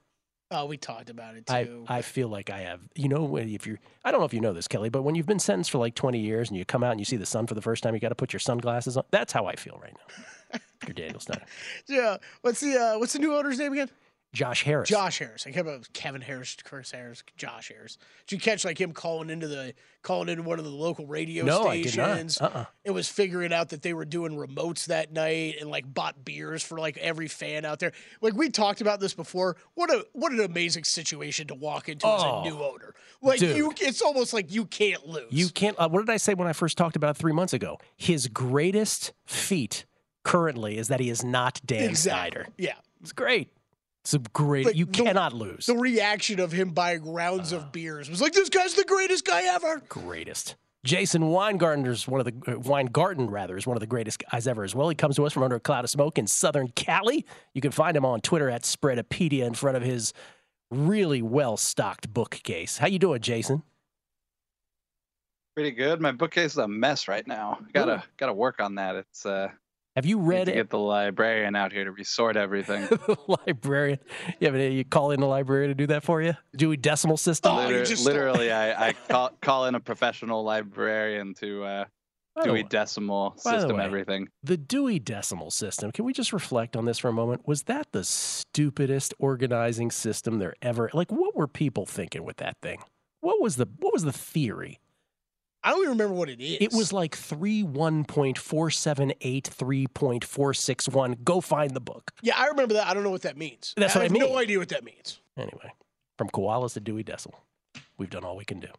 oh, 0.49 0.65
we 0.65 0.77
talked 0.77 1.10
about 1.10 1.36
it 1.36 1.45
too. 1.45 1.83
I, 1.89 1.97
I 1.97 2.01
feel 2.01 2.29
like 2.29 2.49
I 2.49 2.60
have, 2.62 2.79
you 2.95 3.10
know, 3.10 3.36
if 3.36 3.67
you're, 3.67 3.79
I 4.05 4.12
don't 4.12 4.21
know 4.21 4.25
if 4.25 4.33
you 4.33 4.39
know 4.39 4.53
this, 4.53 4.69
Kelly, 4.69 4.88
but 4.89 5.01
when 5.01 5.15
you've 5.15 5.25
been 5.25 5.39
sentenced 5.39 5.71
for 5.71 5.77
like 5.79 5.93
20 5.93 6.19
years 6.19 6.47
and 6.47 6.57
you 6.57 6.63
come 6.63 6.86
out 6.86 6.91
and 6.91 7.01
you 7.01 7.05
see 7.05 7.17
the 7.17 7.25
sun 7.25 7.47
for 7.47 7.53
the 7.53 7.62
first 7.62 7.83
time, 7.83 7.93
you 7.93 7.99
got 7.99 8.10
to 8.10 8.15
put 8.15 8.31
your 8.31 8.39
sunglasses 8.39 8.95
on. 8.95 9.03
That's 9.12 9.33
how 9.33 9.45
I 9.45 9.57
feel 9.57 9.77
right 9.83 9.93
now. 10.53 10.60
You're 10.88 10.93
Daniel 10.93 11.19
Snyder. 11.19 11.43
yeah. 11.89 12.15
What's 12.41 12.62
the 12.62 12.77
uh, 12.77 12.97
what's 12.99 13.12
the 13.12 13.19
new 13.19 13.36
owner's 13.36 13.60
name 13.60 13.73
again? 13.73 13.89
Josh 14.38 14.63
Harris. 14.63 14.88
Josh 14.89 15.19
Harris. 15.19 15.45
I 15.47 15.52
kept 15.52 15.67
up 15.67 15.80
with 15.80 15.93
Kevin 15.93 16.21
Harris, 16.21 16.56
Chris 16.63 16.91
Harris, 16.91 17.23
Josh 17.38 17.69
Harris. 17.69 17.97
Did 18.28 18.36
you 18.36 18.39
catch 18.41 18.63
like 18.63 18.80
him 18.80 18.91
calling 18.91 19.30
into 19.30 19.47
the 19.47 19.73
calling 20.04 20.30
into 20.30 20.43
one 20.43 20.60
of 20.60 20.65
the 20.65 20.71
local 20.71 21.06
radio 21.08 21.43
No, 21.43 21.67
I 21.67 21.82
did 21.82 21.97
not. 21.97 22.10
stations? 22.12 22.39
Uh-uh. 22.39 22.65
It 22.86 22.91
was 22.91 23.10
figuring 23.10 23.52
out 23.52 23.69
that 23.69 23.82
they 23.82 23.93
were 23.93 24.06
doing 24.06 24.34
remotes 24.34 24.86
that 24.86 25.12
night 25.12 25.56
and 25.60 25.69
like 25.69 25.91
bought 25.91 26.23
beers 26.23 26.62
for 26.63 26.78
like 26.80 26.97
every 26.97 27.28
fan 27.28 27.65
out 27.65 27.80
there. 27.80 27.91
Like 28.21 28.36
we 28.36 28.50
talked 28.50 28.80
about 28.82 29.00
this 29.00 29.13
before. 29.13 29.58
What 29.73 29.89
a 29.91 30.06
what 30.13 30.32
an 30.32 30.39
amazing 30.39 30.84
situation 30.86 31.47
to 31.47 31.56
walk 31.56 31.89
into 31.89 32.06
as 32.08 32.21
Oh, 32.23 32.41
a 32.41 32.43
new 32.50 32.58
owner. 32.62 32.93
Like 33.21 33.39
dude. 33.39 33.58
you, 33.58 33.73
it's 33.82 34.02
almost 34.02 34.34
like 34.34 34.54
you 34.54 34.65
can't 34.65 35.06
lose. 35.08 35.26
You 35.32 35.50
can't, 35.50 35.76
uh, 35.80 35.89
what 35.89 36.06
did 36.06 36.12
I 36.12 36.17
say 36.17 36.36
when 36.36 36.47
I 36.47 36.54
first 36.54 36.78
talked 36.78 36.95
about 36.95 37.15
it 37.15 37.17
three 37.17 37.34
months 37.34 37.54
ago? 37.54 37.80
His 37.95 38.28
greatest 38.28 39.13
feat 39.26 39.86
currently 40.23 40.78
is 40.78 40.89
that 40.89 41.00
he 41.00 41.10
is 41.10 41.23
not 41.23 41.60
Dan 41.65 41.89
exactly. 41.89 42.32
Snyder. 42.43 42.47
Yeah. 42.58 42.73
It's 43.02 43.13
great. 43.13 43.50
It's 44.07 44.13
a 44.13 44.19
great, 44.19 44.65
Like, 44.65 44.75
you 44.77 44.85
the- 44.85 44.91
cannot 45.03 45.33
lose. 45.33 45.65
The 45.65 45.75
reaction 45.75 46.39
of 46.39 46.53
him 46.53 46.69
buying 46.69 47.03
rounds 47.11 47.51
Uh. 47.51 47.57
of 47.57 47.73
beers 47.73 48.09
was 48.09 48.21
like, 48.21 48.31
"This 48.31 48.47
guy's 48.47 48.73
the 48.73 48.85
greatest 48.85 49.25
guy 49.25 49.43
ever." 49.53 49.81
greatest. 49.89 50.55
Jason 50.85 51.23
Weingartner's 51.23 52.07
one 52.07 52.21
of 52.21 52.25
the 52.25 52.53
uh, 52.53 52.59
Weingarten 52.59 53.29
rather 53.29 53.57
is 53.57 53.67
one 53.67 53.75
of 53.75 53.81
the 53.81 53.87
greatest 53.87 54.23
guys 54.31 54.47
ever 54.47 54.63
as 54.63 54.73
well. 54.73 54.87
He 54.87 54.95
comes 54.95 55.17
to 55.17 55.25
us 55.25 55.33
from 55.33 55.43
under 55.43 55.57
a 55.57 55.59
cloud 55.59 55.83
of 55.83 55.89
smoke 55.89 56.17
in 56.17 56.25
Southern 56.25 56.69
Cali. 56.69 57.25
You 57.53 57.59
can 57.59 57.71
find 57.71 57.97
him 57.97 58.05
on 58.05 58.21
Twitter 58.21 58.49
at 58.49 58.61
Spreadopedia 58.63 59.43
in 59.45 59.53
front 59.55 59.75
of 59.75 59.83
his 59.83 60.13
really 60.71 61.21
well 61.21 61.57
stocked 61.57 62.13
bookcase. 62.13 62.77
How 62.77 62.87
you 62.87 62.99
doing, 62.99 63.19
Jason? 63.19 63.63
Pretty 65.53 65.71
good. 65.71 65.99
My 65.99 66.13
bookcase 66.13 66.51
is 66.53 66.57
a 66.59 66.67
mess 66.69 67.09
right 67.09 67.27
now. 67.27 67.59
Gotta 67.73 68.03
gotta 68.15 68.33
work 68.33 68.61
on 68.61 68.75
that. 68.75 68.95
It's 68.95 69.25
uh 69.25 69.49
Have 69.97 70.05
you 70.05 70.19
need 70.19 70.27
read 70.27 70.45
to 70.45 70.51
it? 70.51 70.55
get 70.57 70.69
the 70.69 70.77
librarian 70.77 71.55
out 71.55 71.71
here 71.71 71.83
to 71.83 71.91
resort 71.91 72.38
everything. 72.38 72.86
the 72.86 73.17
librarian. 73.47 73.97
You, 74.39 74.45
have 74.45 74.53
any, 74.53 74.75
you 74.75 74.86
call 74.86 75.10
in 75.10 75.19
the 75.19 75.25
librarian 75.25 75.69
to 75.69 75.73
do 75.73 75.88
that 75.88 76.03
for 76.03 76.21
you? 76.21 76.36
Dewey 76.55 76.77
Decimal 76.77 77.17
System. 77.17 77.51
Oh, 77.51 77.67
Liter- 77.67 77.95
literally, 78.03 78.51
I, 78.51 78.89
I 78.89 78.93
call 78.93 79.31
call 79.41 79.65
in 79.65 79.73
a 79.73 79.79
professional 79.79 80.43
librarian 80.43 81.33
to 81.39 81.63
uh, 81.63 81.86
By 82.36 82.41
the 82.43 82.47
Dewey 82.49 82.62
way- 82.62 82.67
Decimal 82.69 83.31
the 83.43 83.49
system 83.49 83.77
way, 83.77 83.86
everything. 83.86 84.27
The 84.43 84.55
Dewey 84.55 84.99
Decimal 84.99 85.49
System. 85.49 85.91
Can 85.91 86.05
we 86.05 86.13
just 86.13 86.31
reflect 86.31 86.77
on 86.77 86.86
this 86.86 86.99
for 86.99 87.07
a 87.07 87.13
moment? 87.13 87.47
Was 87.47 87.63
that 87.63 87.91
the 87.91 88.03
stupidest 88.03 89.15
organizing 89.17 89.89
system 89.89 90.38
there 90.38 90.53
ever? 90.62 90.91
Like, 90.93 91.12
what 91.12 91.36
were 91.36 91.47
people 91.47 91.88
thinking 91.88 92.23
with 92.23 92.38
that 92.38 92.57
thing? 92.62 92.83
What 93.21 93.41
was 93.41 93.55
the 93.55 93.67
what 93.79 93.93
was 93.93 94.03
the 94.03 94.13
theory? 94.13 94.79
I 95.67 95.71
don't 95.71 95.80
even 95.80 95.89
remember 95.89 96.13
what 96.13 96.30
it 96.30 96.39
is. 96.39 96.60
It 96.62 96.71
was 96.71 96.93
like 96.93 97.13
three 97.13 97.62
one 97.62 98.06
point 98.06 98.38
four 98.38 98.71
seven 98.71 99.12
eight 99.19 99.47
three 99.47 99.86
point 99.88 100.23
four 100.23 100.53
six 100.53 100.88
one. 100.88 101.17
Go 101.25 101.41
find 101.41 101.71
the 101.71 101.82
book. 101.82 102.12
Yeah, 102.21 102.36
I 102.38 102.47
remember 102.47 102.75
that. 102.75 102.88
I 102.88 102.93
don't 102.93 103.03
know 103.03 103.10
what 103.10 103.23
that 103.23 103.36
means. 103.36 103.73
That's 103.75 103.93
what 103.93 103.99
I 103.99 104.03
have 104.06 104.13
mean. 104.13 104.21
no 104.21 104.38
idea 104.38 104.60
what 104.60 104.69
that 104.69 104.86
means. 104.86 105.19
Anyway, 105.36 105.73
from 106.17 106.30
koalas 106.30 106.75
to 106.75 106.80
Dewey 106.80 107.03
Decimal, 107.03 107.43
we've 107.97 108.10
done 108.10 108.23
all 108.23 108.38
we 108.38 108.45
can 108.45 108.62
do. 108.62 108.69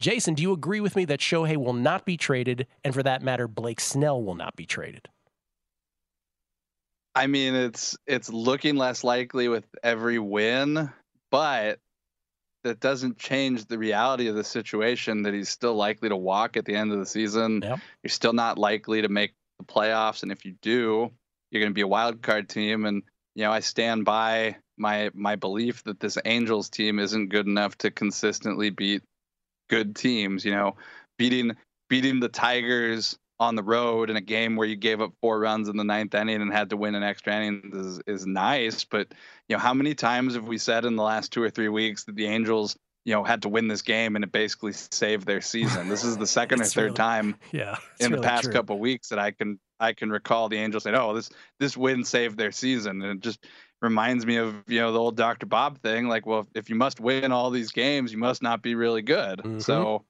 Jason, 0.00 0.34
do 0.34 0.42
you 0.42 0.52
agree 0.52 0.80
with 0.80 0.96
me 0.96 1.06
that 1.06 1.20
Shohei 1.20 1.56
will 1.56 1.72
not 1.72 2.04
be 2.04 2.18
traded, 2.18 2.66
and 2.84 2.92
for 2.92 3.02
that 3.02 3.22
matter, 3.22 3.48
Blake 3.48 3.80
Snell 3.80 4.22
will 4.22 4.34
not 4.34 4.54
be 4.54 4.66
traded? 4.66 5.08
I 7.14 7.26
mean, 7.26 7.54
it's 7.54 7.96
it's 8.06 8.28
looking 8.28 8.76
less 8.76 9.02
likely 9.02 9.48
with 9.48 9.64
every 9.82 10.18
win, 10.18 10.92
but 11.30 11.78
that 12.64 12.80
doesn't 12.80 13.18
change 13.18 13.66
the 13.66 13.78
reality 13.78 14.26
of 14.26 14.34
the 14.34 14.44
situation 14.44 15.22
that 15.22 15.34
he's 15.34 15.48
still 15.48 15.74
likely 15.74 16.08
to 16.08 16.16
walk 16.16 16.56
at 16.56 16.64
the 16.64 16.74
end 16.74 16.92
of 16.92 16.98
the 16.98 17.06
season. 17.06 17.60
Yep. 17.62 17.78
You're 18.02 18.10
still 18.10 18.32
not 18.32 18.58
likely 18.58 19.02
to 19.02 19.08
make 19.08 19.34
the 19.58 19.64
playoffs, 19.64 20.22
and 20.22 20.32
if 20.32 20.44
you 20.44 20.56
do, 20.60 21.10
you're 21.50 21.60
going 21.60 21.70
to 21.70 21.74
be 21.74 21.82
a 21.82 21.86
wild 21.86 22.22
card 22.22 22.48
team. 22.48 22.86
And 22.86 23.02
you 23.34 23.44
know, 23.44 23.52
I 23.52 23.60
stand 23.60 24.04
by 24.04 24.56
my 24.76 25.10
my 25.14 25.36
belief 25.36 25.84
that 25.84 26.00
this 26.00 26.18
Angels 26.24 26.68
team 26.68 26.98
isn't 26.98 27.28
good 27.28 27.46
enough 27.46 27.78
to 27.78 27.90
consistently 27.90 28.70
beat 28.70 29.02
good 29.68 29.94
teams. 29.94 30.44
You 30.44 30.52
know, 30.52 30.76
beating 31.18 31.56
beating 31.88 32.18
the 32.18 32.28
Tigers 32.28 33.18
on 33.40 33.56
the 33.56 33.62
road 33.62 34.10
in 34.10 34.16
a 34.16 34.20
game 34.20 34.56
where 34.56 34.66
you 34.66 34.76
gave 34.76 35.00
up 35.00 35.12
four 35.20 35.38
runs 35.40 35.68
in 35.68 35.76
the 35.76 35.84
ninth 35.84 36.14
inning 36.14 36.40
and 36.40 36.52
had 36.52 36.70
to 36.70 36.76
win 36.76 36.94
an 36.94 37.02
extra 37.02 37.34
inning 37.34 37.70
is, 37.74 38.00
is 38.06 38.26
nice. 38.26 38.84
But 38.84 39.08
you 39.48 39.56
know, 39.56 39.60
how 39.60 39.74
many 39.74 39.94
times 39.94 40.34
have 40.34 40.46
we 40.46 40.58
said 40.58 40.84
in 40.84 40.96
the 40.96 41.02
last 41.02 41.32
two 41.32 41.42
or 41.42 41.50
three 41.50 41.68
weeks 41.68 42.04
that 42.04 42.14
the 42.14 42.26
Angels, 42.26 42.76
you 43.04 43.12
know, 43.12 43.24
had 43.24 43.42
to 43.42 43.48
win 43.48 43.66
this 43.68 43.82
game 43.82 44.14
and 44.14 44.24
it 44.24 44.30
basically 44.32 44.72
saved 44.72 45.26
their 45.26 45.40
season? 45.40 45.88
This 45.88 46.04
is 46.04 46.16
the 46.16 46.26
second 46.38 46.60
or 46.60 46.64
third 46.64 46.82
really- 46.84 46.94
time 46.96 47.36
Yeah, 47.52 47.76
in 47.98 48.12
the 48.12 48.20
past 48.20 48.52
couple 48.52 48.78
weeks 48.78 49.08
that 49.08 49.18
I 49.18 49.32
can 49.32 49.58
I 49.80 49.92
can 49.92 50.10
recall 50.10 50.48
the 50.48 50.58
Angels 50.58 50.84
saying, 50.84 50.96
"Oh, 50.96 51.14
this 51.14 51.30
this 51.58 51.76
win 51.76 52.04
saved 52.04 52.38
their 52.38 52.52
season," 52.52 53.02
and 53.02 53.18
it 53.18 53.22
just 53.24 53.44
reminds 53.82 54.24
me 54.24 54.36
of 54.36 54.54
you 54.68 54.78
know 54.78 54.92
the 54.92 54.98
old 55.00 55.16
Dr. 55.16 55.46
Bob 55.46 55.80
thing. 55.80 56.06
Like, 56.06 56.24
well, 56.24 56.46
if 56.54 56.70
you 56.70 56.76
must 56.76 57.00
win 57.00 57.32
all 57.32 57.50
these 57.50 57.72
games, 57.72 58.12
you 58.12 58.18
must 58.18 58.42
not 58.42 58.62
be 58.62 58.76
really 58.76 59.02
good. 59.02 59.40
Mhm. 59.40 59.60
So, 59.62 60.04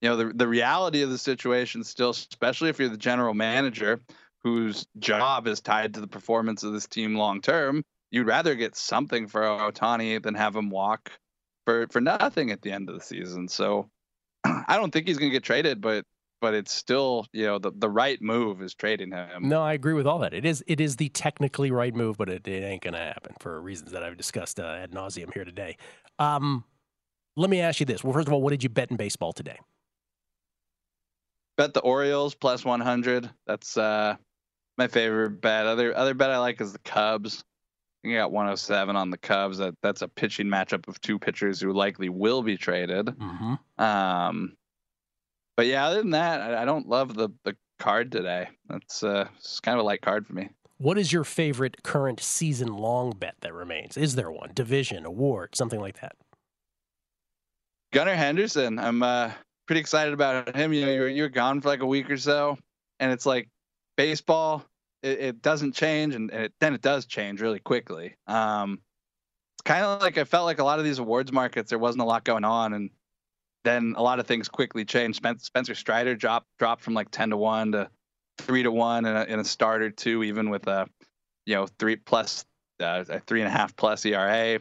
you 0.00 0.08
know, 0.08 0.16
the 0.16 0.32
the 0.32 0.48
reality 0.48 1.02
of 1.02 1.10
the 1.10 1.18
situation 1.18 1.84
still, 1.84 2.10
especially 2.10 2.70
if 2.70 2.78
you're 2.78 2.88
the 2.88 2.96
general 2.96 3.34
manager, 3.34 4.00
whose 4.42 4.86
job 4.98 5.46
is 5.46 5.60
tied 5.60 5.94
to 5.94 6.00
the 6.00 6.06
performance 6.06 6.62
of 6.62 6.72
this 6.72 6.86
team 6.86 7.14
long 7.14 7.40
term, 7.40 7.84
you'd 8.10 8.26
rather 8.26 8.54
get 8.54 8.76
something 8.76 9.26
for 9.26 9.42
Ohtani 9.42 10.22
than 10.22 10.34
have 10.34 10.56
him 10.56 10.70
walk 10.70 11.12
for 11.66 11.86
for 11.88 12.00
nothing 12.00 12.50
at 12.50 12.62
the 12.62 12.72
end 12.72 12.88
of 12.88 12.94
the 12.94 13.04
season. 13.04 13.48
So 13.48 13.90
I 14.44 14.76
don't 14.76 14.90
think 14.90 15.06
he's 15.06 15.18
going 15.18 15.30
to 15.30 15.36
get 15.36 15.44
traded, 15.44 15.80
but 15.80 16.04
but 16.40 16.54
it's 16.54 16.72
still 16.72 17.26
you 17.32 17.44
know 17.44 17.58
the 17.58 17.72
the 17.74 17.90
right 17.90 18.20
move 18.22 18.62
is 18.62 18.74
trading 18.74 19.12
him. 19.12 19.48
No, 19.48 19.62
I 19.62 19.74
agree 19.74 19.92
with 19.92 20.06
all 20.06 20.18
that. 20.20 20.32
It 20.32 20.46
is 20.46 20.64
it 20.66 20.80
is 20.80 20.96
the 20.96 21.10
technically 21.10 21.70
right 21.70 21.94
move, 21.94 22.16
but 22.16 22.30
it, 22.30 22.48
it 22.48 22.64
ain't 22.64 22.82
going 22.82 22.94
to 22.94 23.00
happen 23.00 23.34
for 23.38 23.60
reasons 23.60 23.92
that 23.92 24.02
I've 24.02 24.16
discussed 24.16 24.58
uh, 24.58 24.64
ad 24.64 24.92
nauseum 24.92 25.32
here 25.34 25.44
today. 25.44 25.76
Um, 26.18 26.64
let 27.36 27.50
me 27.50 27.60
ask 27.60 27.80
you 27.80 27.86
this. 27.86 28.02
Well, 28.02 28.12
first 28.12 28.26
of 28.26 28.32
all, 28.32 28.42
what 28.42 28.50
did 28.50 28.62
you 28.62 28.68
bet 28.68 28.90
in 28.90 28.96
baseball 28.96 29.32
today? 29.32 29.58
Bet 31.60 31.74
the 31.74 31.80
Orioles 31.80 32.34
plus 32.34 32.64
100. 32.64 33.28
That's 33.46 33.76
uh, 33.76 34.16
my 34.78 34.88
favorite 34.88 35.42
bet. 35.42 35.66
Other 35.66 35.94
other 35.94 36.14
bet 36.14 36.30
I 36.30 36.38
like 36.38 36.58
is 36.62 36.72
the 36.72 36.78
Cubs. 36.78 37.44
You 38.02 38.16
got 38.16 38.32
107 38.32 38.96
on 38.96 39.10
the 39.10 39.18
Cubs. 39.18 39.58
That 39.58 39.74
that's 39.82 40.00
a 40.00 40.08
pitching 40.08 40.46
matchup 40.46 40.88
of 40.88 40.98
two 41.02 41.18
pitchers 41.18 41.60
who 41.60 41.74
likely 41.74 42.08
will 42.08 42.42
be 42.42 42.56
traded. 42.56 43.08
Mm-hmm. 43.08 43.84
Um, 43.84 44.56
but 45.54 45.66
yeah, 45.66 45.86
other 45.86 45.98
than 45.98 46.12
that, 46.12 46.40
I, 46.40 46.62
I 46.62 46.64
don't 46.64 46.88
love 46.88 47.12
the 47.12 47.28
the 47.44 47.54
card 47.78 48.10
today. 48.10 48.48
That's 48.70 49.02
uh, 49.02 49.28
it's 49.36 49.60
kind 49.60 49.78
of 49.78 49.84
a 49.84 49.86
light 49.86 50.00
card 50.00 50.26
for 50.26 50.32
me. 50.32 50.48
What 50.78 50.96
is 50.96 51.12
your 51.12 51.24
favorite 51.24 51.82
current 51.82 52.20
season 52.20 52.74
long 52.74 53.10
bet 53.10 53.34
that 53.42 53.52
remains? 53.52 53.98
Is 53.98 54.14
there 54.14 54.32
one? 54.32 54.52
Division, 54.54 55.04
award, 55.04 55.54
something 55.54 55.78
like 55.78 56.00
that? 56.00 56.16
Gunnar 57.92 58.14
Henderson. 58.14 58.78
I'm 58.78 59.02
uh, 59.02 59.32
pretty 59.70 59.78
excited 59.78 60.12
about 60.12 60.56
him. 60.56 60.72
You 60.72 60.84
know, 60.84 60.92
you're 60.92 61.08
you're 61.08 61.28
gone 61.28 61.60
for 61.60 61.68
like 61.68 61.78
a 61.78 61.86
week 61.86 62.10
or 62.10 62.16
so, 62.16 62.58
and 62.98 63.12
it's 63.12 63.24
like 63.24 63.48
baseball. 63.96 64.64
It, 65.00 65.20
it 65.20 65.42
doesn't 65.42 65.76
change, 65.76 66.16
and, 66.16 66.28
and 66.32 66.46
it, 66.46 66.52
then 66.58 66.74
it 66.74 66.82
does 66.82 67.06
change 67.06 67.40
really 67.40 67.60
quickly. 67.60 68.16
Um, 68.26 68.80
it's 69.54 69.62
kind 69.62 69.84
of 69.84 70.02
like 70.02 70.18
I 70.18 70.24
felt 70.24 70.46
like 70.46 70.58
a 70.58 70.64
lot 70.64 70.80
of 70.80 70.84
these 70.84 70.98
awards 70.98 71.30
markets 71.30 71.70
there 71.70 71.78
wasn't 71.78 72.02
a 72.02 72.04
lot 72.04 72.24
going 72.24 72.42
on, 72.42 72.72
and 72.72 72.90
then 73.62 73.94
a 73.96 74.02
lot 74.02 74.18
of 74.18 74.26
things 74.26 74.48
quickly 74.48 74.84
changed. 74.84 75.22
Spencer 75.38 75.76
Strider 75.76 76.16
dropped 76.16 76.48
dropped 76.58 76.82
from 76.82 76.94
like 76.94 77.12
ten 77.12 77.30
to 77.30 77.36
one 77.36 77.70
to 77.70 77.88
three 78.38 78.64
to 78.64 78.72
one 78.72 79.04
in 79.04 79.14
a, 79.14 79.22
in 79.22 79.38
a 79.38 79.44
start 79.44 79.82
or 79.82 79.90
two, 79.92 80.24
even 80.24 80.50
with 80.50 80.66
a 80.66 80.88
you 81.46 81.54
know 81.54 81.68
three 81.78 81.94
plus 81.94 82.44
uh, 82.80 83.04
a 83.08 83.20
three 83.20 83.40
and 83.40 83.46
a 83.46 83.52
half 83.52 83.76
plus 83.76 84.04
ERA. 84.04 84.58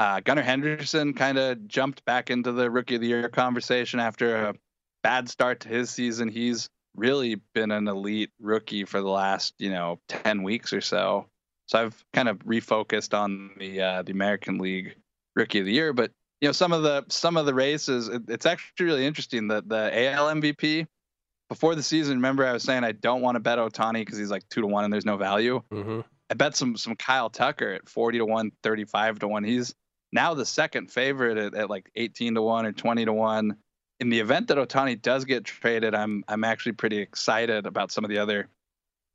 Uh, 0.00 0.18
Gunnar 0.20 0.40
Henderson 0.40 1.12
kind 1.12 1.36
of 1.36 1.68
jumped 1.68 2.02
back 2.06 2.30
into 2.30 2.52
the 2.52 2.70
rookie 2.70 2.94
of 2.94 3.02
the 3.02 3.08
year 3.08 3.28
conversation 3.28 4.00
after 4.00 4.46
a 4.46 4.54
bad 5.02 5.28
start 5.28 5.60
to 5.60 5.68
his 5.68 5.90
season. 5.90 6.26
He's 6.28 6.70
really 6.96 7.34
been 7.54 7.70
an 7.70 7.86
elite 7.86 8.30
rookie 8.40 8.86
for 8.86 9.02
the 9.02 9.10
last, 9.10 9.52
you 9.58 9.68
know, 9.68 10.00
10 10.08 10.42
weeks 10.42 10.72
or 10.72 10.80
so. 10.80 11.26
So 11.66 11.82
I've 11.82 12.02
kind 12.14 12.30
of 12.30 12.38
refocused 12.38 13.12
on 13.12 13.50
the 13.58 13.82
uh, 13.82 14.02
the 14.02 14.12
American 14.12 14.56
League 14.56 14.96
rookie 15.36 15.58
of 15.58 15.66
the 15.66 15.72
year, 15.72 15.92
but 15.92 16.12
you 16.40 16.48
know, 16.48 16.52
some 16.52 16.72
of 16.72 16.82
the 16.82 17.04
some 17.08 17.36
of 17.36 17.44
the 17.44 17.52
races, 17.52 18.08
it, 18.08 18.22
it's 18.28 18.46
actually 18.46 18.86
really 18.86 19.06
interesting 19.06 19.48
that 19.48 19.68
the 19.68 20.12
AL 20.12 20.28
MVP 20.28 20.86
before 21.50 21.74
the 21.74 21.82
season, 21.82 22.14
remember 22.14 22.46
I 22.46 22.52
was 22.52 22.62
saying 22.62 22.84
I 22.84 22.92
don't 22.92 23.20
want 23.20 23.36
to 23.36 23.40
bet 23.40 23.58
Ohtani 23.58 24.00
because 24.00 24.16
he's 24.16 24.30
like 24.30 24.48
2 24.48 24.62
to 24.62 24.66
1 24.66 24.84
and 24.84 24.92
there's 24.92 25.04
no 25.04 25.18
value. 25.18 25.60
Mm-hmm. 25.70 26.00
I 26.30 26.34
bet 26.34 26.56
some 26.56 26.78
some 26.78 26.96
Kyle 26.96 27.28
Tucker 27.28 27.74
at 27.74 27.88
40 27.88 28.18
to 28.18 28.24
1, 28.24 28.52
35 28.62 29.18
to 29.18 29.28
1. 29.28 29.44
He's 29.44 29.74
now 30.12 30.34
the 30.34 30.46
second 30.46 30.90
favorite 30.90 31.38
at, 31.38 31.54
at, 31.54 31.70
like 31.70 31.90
18 31.96 32.34
to 32.34 32.42
1 32.42 32.66
or 32.66 32.72
20 32.72 33.04
to 33.04 33.12
1 33.12 33.56
in 34.00 34.08
the 34.08 34.20
event 34.20 34.48
that 34.48 34.56
Ohtani 34.56 35.00
does 35.00 35.24
get 35.24 35.44
traded 35.44 35.94
i'm 35.94 36.24
i'm 36.28 36.44
actually 36.44 36.72
pretty 36.72 36.98
excited 36.98 37.66
about 37.66 37.92
some 37.92 38.04
of 38.04 38.10
the 38.10 38.18
other 38.18 38.48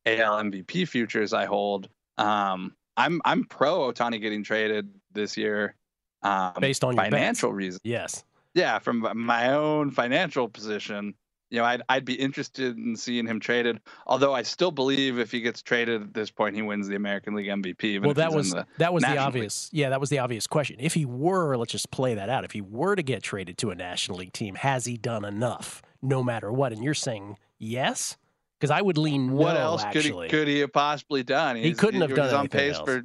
al 0.05 0.41
mvp 0.43 0.88
futures 0.88 1.34
i 1.34 1.45
hold. 1.45 1.89
Um, 2.17 2.75
i'm 2.97 3.21
i'm 3.25 3.43
pro 3.45 3.91
Ohtani 3.91 4.21
getting 4.21 4.43
traded 4.43 4.89
this 5.12 5.38
year 5.38 5.75
um, 6.21 6.53
based 6.60 6.84
on 6.84 6.95
financial 6.95 7.53
reasons. 7.53 7.81
Yes. 7.84 8.23
Yeah 8.53 8.79
from 8.79 9.08
my 9.15 9.53
own 9.53 9.91
financial 9.91 10.47
position 10.47 11.13
you 11.49 11.60
know, 11.60 11.65
I'd 11.65 11.81
I'd 11.89 12.05
be 12.05 12.15
interested 12.15 12.77
in 12.77 12.95
seeing 12.95 13.27
him 13.27 13.39
traded. 13.39 13.79
Although 14.08 14.34
I 14.34 14.41
still 14.41 14.71
believe 14.71 15.19
if 15.19 15.31
he 15.31 15.41
gets 15.41 15.62
traded 15.62 16.01
at 16.01 16.13
this 16.13 16.31
point, 16.31 16.55
he 16.55 16.62
wins 16.62 16.88
the 16.88 16.95
American 16.95 17.36
League 17.36 17.47
MVP. 17.47 18.03
well, 18.03 18.13
that 18.15 18.34
was 18.34 18.55
that 18.77 18.93
was 18.93 19.03
the 19.03 19.17
obvious. 19.17 19.71
League. 19.71 19.79
Yeah, 19.79 19.89
that 19.89 19.99
was 19.99 20.10
the 20.10 20.19
obvious 20.19 20.47
question. 20.47 20.77
If 20.79 20.93
he 20.93 21.05
were, 21.05 21.55
let's 21.55 21.71
just 21.71 21.91
play 21.91 22.15
that 22.15 22.29
out. 22.29 22.45
If 22.45 22.51
he 22.51 22.62
were 22.62 22.95
to 22.95 23.03
get 23.03 23.23
traded 23.23 23.58
to 23.60 23.69
a 23.69 23.75
National 23.75 24.17
League 24.17 24.34
team, 24.34 24.55
has 24.55 24.86
he 24.86 24.97
done 24.97 25.23
enough, 25.23 25.81
no 26.01 26.23
matter 26.23 26.51
what? 26.51 26.73
And 26.73 26.84
you're 26.84 26.93
saying 26.93 27.38
yes, 27.60 28.17
because 28.60 28.71
I 28.71 28.81
would 28.81 28.97
lean 28.97 29.27
no. 29.27 29.36
What 29.36 29.58
else 29.58 29.84
actually. 29.84 30.01
could 30.03 30.23
he 30.23 30.29
could 30.29 30.47
he 30.47 30.60
have 30.60 30.73
possibly 30.73 31.23
done? 31.23 31.58
He's, 31.58 31.65
he 31.65 31.73
couldn't 31.73 32.01
have 32.01 32.10
he 32.10 32.15
done 32.15 32.34
on 32.34 32.47
pace 32.47 32.75
else. 32.75 32.86
for. 32.86 33.03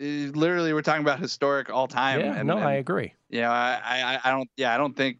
Literally, 0.00 0.72
we're 0.72 0.82
talking 0.82 1.02
about 1.02 1.20
historic 1.20 1.70
all 1.70 1.86
time. 1.86 2.20
Yeah, 2.20 2.34
and, 2.34 2.48
no, 2.48 2.56
and, 2.56 2.64
I 2.64 2.72
agree. 2.72 3.14
Yeah, 3.30 3.36
you 3.36 3.42
know, 3.42 3.50
I, 3.50 3.80
I, 3.84 4.20
I 4.24 4.30
don't. 4.32 4.50
Yeah, 4.56 4.74
I 4.74 4.76
don't 4.76 4.96
think 4.96 5.18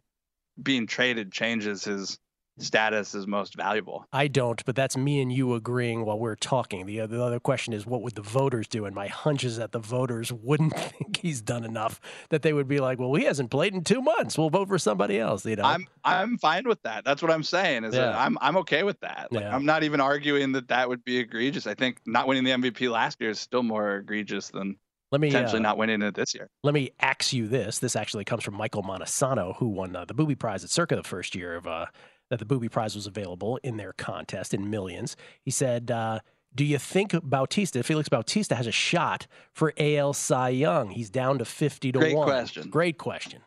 being 0.61 0.87
traded 0.87 1.31
changes 1.31 1.83
his 1.83 2.19
status 2.59 3.15
as 3.15 3.25
most 3.25 3.55
valuable. 3.55 4.05
I 4.13 4.27
don't, 4.27 4.63
but 4.65 4.75
that's 4.75 4.95
me 4.95 5.21
and 5.21 5.31
you 5.31 5.53
agreeing 5.55 6.05
while 6.05 6.19
we're 6.19 6.35
talking. 6.35 6.85
The 6.85 7.01
other, 7.01 7.17
the 7.17 7.23
other 7.23 7.39
question 7.39 7.73
is, 7.73 7.85
what 7.85 8.01
would 8.01 8.15
the 8.15 8.21
voters 8.21 8.67
do? 8.67 8.85
And 8.85 8.95
my 8.95 9.07
hunch 9.07 9.43
is 9.43 9.57
that 9.57 9.71
the 9.71 9.79
voters 9.79 10.31
wouldn't 10.31 10.73
think 10.77 11.17
he's 11.17 11.41
done 11.41 11.63
enough. 11.63 11.99
That 12.29 12.41
they 12.41 12.53
would 12.53 12.67
be 12.67 12.79
like, 12.79 12.99
"Well, 12.99 13.13
he 13.15 13.25
hasn't 13.25 13.51
played 13.51 13.73
in 13.73 13.83
two 13.83 14.01
months. 14.01 14.37
We'll 14.37 14.49
vote 14.49 14.67
for 14.67 14.77
somebody 14.77 15.19
else." 15.19 15.45
You 15.45 15.55
know, 15.55 15.63
I'm 15.63 15.87
I'm 16.03 16.37
fine 16.37 16.67
with 16.67 16.81
that. 16.83 17.05
That's 17.05 17.21
what 17.21 17.31
I'm 17.31 17.43
saying. 17.43 17.83
Is 17.85 17.95
yeah. 17.95 18.05
that 18.05 18.15
I'm 18.15 18.37
I'm 18.41 18.57
okay 18.57 18.83
with 18.83 18.99
that. 19.01 19.29
Like, 19.31 19.43
yeah. 19.43 19.55
I'm 19.55 19.65
not 19.65 19.83
even 19.83 19.99
arguing 19.99 20.51
that 20.53 20.67
that 20.67 20.87
would 20.89 21.03
be 21.03 21.17
egregious. 21.17 21.67
I 21.67 21.73
think 21.73 21.99
not 22.05 22.27
winning 22.27 22.43
the 22.43 22.51
MVP 22.51 22.89
last 22.89 23.19
year 23.19 23.31
is 23.31 23.39
still 23.39 23.63
more 23.63 23.97
egregious 23.97 24.49
than 24.49 24.77
let 25.13 25.21
me 25.21 25.27
potentially 25.27 25.59
uh, 25.59 25.61
not 25.61 25.77
winning 25.77 26.01
it 26.01 26.15
this 26.15 26.33
year. 26.33 26.49
Let 26.63 26.73
me 26.73 26.89
ax 26.99 27.33
you 27.33 27.47
this. 27.47 27.77
This 27.77 27.95
actually 27.95 28.25
comes 28.25 28.43
from 28.43 28.55
Michael 28.55 28.81
Montesano, 28.81 29.55
who 29.57 29.67
won 29.67 29.95
uh, 29.95 30.05
the 30.05 30.15
Booby 30.15 30.33
Prize 30.33 30.63
at 30.63 30.71
Circa 30.71 30.95
the 30.95 31.03
first 31.03 31.35
year 31.35 31.55
of 31.55 31.67
uh, 31.67 31.85
that 32.31 32.39
the 32.39 32.45
Booby 32.45 32.67
Prize 32.67 32.95
was 32.95 33.05
available 33.05 33.59
in 33.61 33.77
their 33.77 33.93
contest 33.93 34.55
in 34.55 34.71
millions. 34.71 35.15
He 35.43 35.51
said, 35.51 35.91
uh, 35.91 36.21
do 36.55 36.65
you 36.65 36.79
think 36.79 37.13
Bautista, 37.21 37.83
Felix 37.83 38.09
Bautista, 38.09 38.55
has 38.55 38.65
a 38.65 38.71
shot 38.71 39.27
for 39.53 39.71
AL 39.77 40.13
Cy 40.13 40.49
Young? 40.49 40.89
He's 40.89 41.11
down 41.11 41.37
to 41.37 41.45
50 41.45 41.91
to 41.91 41.99
Great 41.99 42.15
1. 42.15 42.27
question. 42.27 42.69
Great 42.71 42.97
question. 42.97 43.41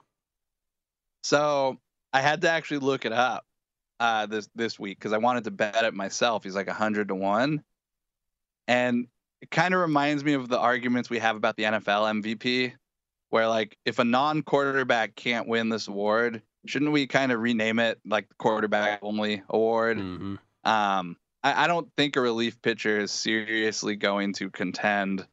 So 1.24 1.80
I 2.12 2.20
had 2.20 2.42
to 2.42 2.48
actually 2.48 2.78
look 2.78 3.04
it 3.04 3.12
up 3.12 3.44
uh, 3.98 4.26
this 4.26 4.48
this 4.54 4.78
week 4.78 5.00
because 5.00 5.12
I 5.12 5.18
wanted 5.18 5.42
to 5.44 5.50
bet 5.50 5.82
it 5.82 5.94
myself. 5.94 6.44
He's 6.44 6.54
like 6.54 6.68
100 6.68 7.08
to 7.08 7.16
1. 7.16 7.60
And 8.68 9.08
it 9.40 9.50
kind 9.50 9.74
of 9.74 9.80
reminds 9.80 10.24
me 10.24 10.34
of 10.34 10.48
the 10.48 10.58
arguments 10.58 11.10
we 11.10 11.18
have 11.18 11.36
about 11.36 11.56
the 11.56 11.64
NFL 11.64 12.22
MVP, 12.22 12.72
where 13.30 13.48
like 13.48 13.76
if 13.84 13.98
a 13.98 14.04
non 14.04 14.42
quarterback 14.42 15.14
can't 15.14 15.48
win 15.48 15.68
this 15.68 15.88
award, 15.88 16.42
shouldn't 16.66 16.92
we 16.92 17.06
kind 17.06 17.32
of 17.32 17.40
rename 17.40 17.78
it 17.78 17.98
like 18.04 18.28
the 18.28 18.34
quarterback 18.36 19.00
only 19.02 19.42
award? 19.48 19.98
Mm-hmm. 19.98 20.34
Um, 20.68 21.16
I, 21.42 21.64
I, 21.64 21.66
don't 21.68 21.88
think 21.96 22.16
a 22.16 22.20
relief 22.20 22.60
pitcher 22.60 22.98
is 22.98 23.12
seriously 23.12 23.94
going 23.94 24.32
to 24.34 24.50
contend 24.50 25.26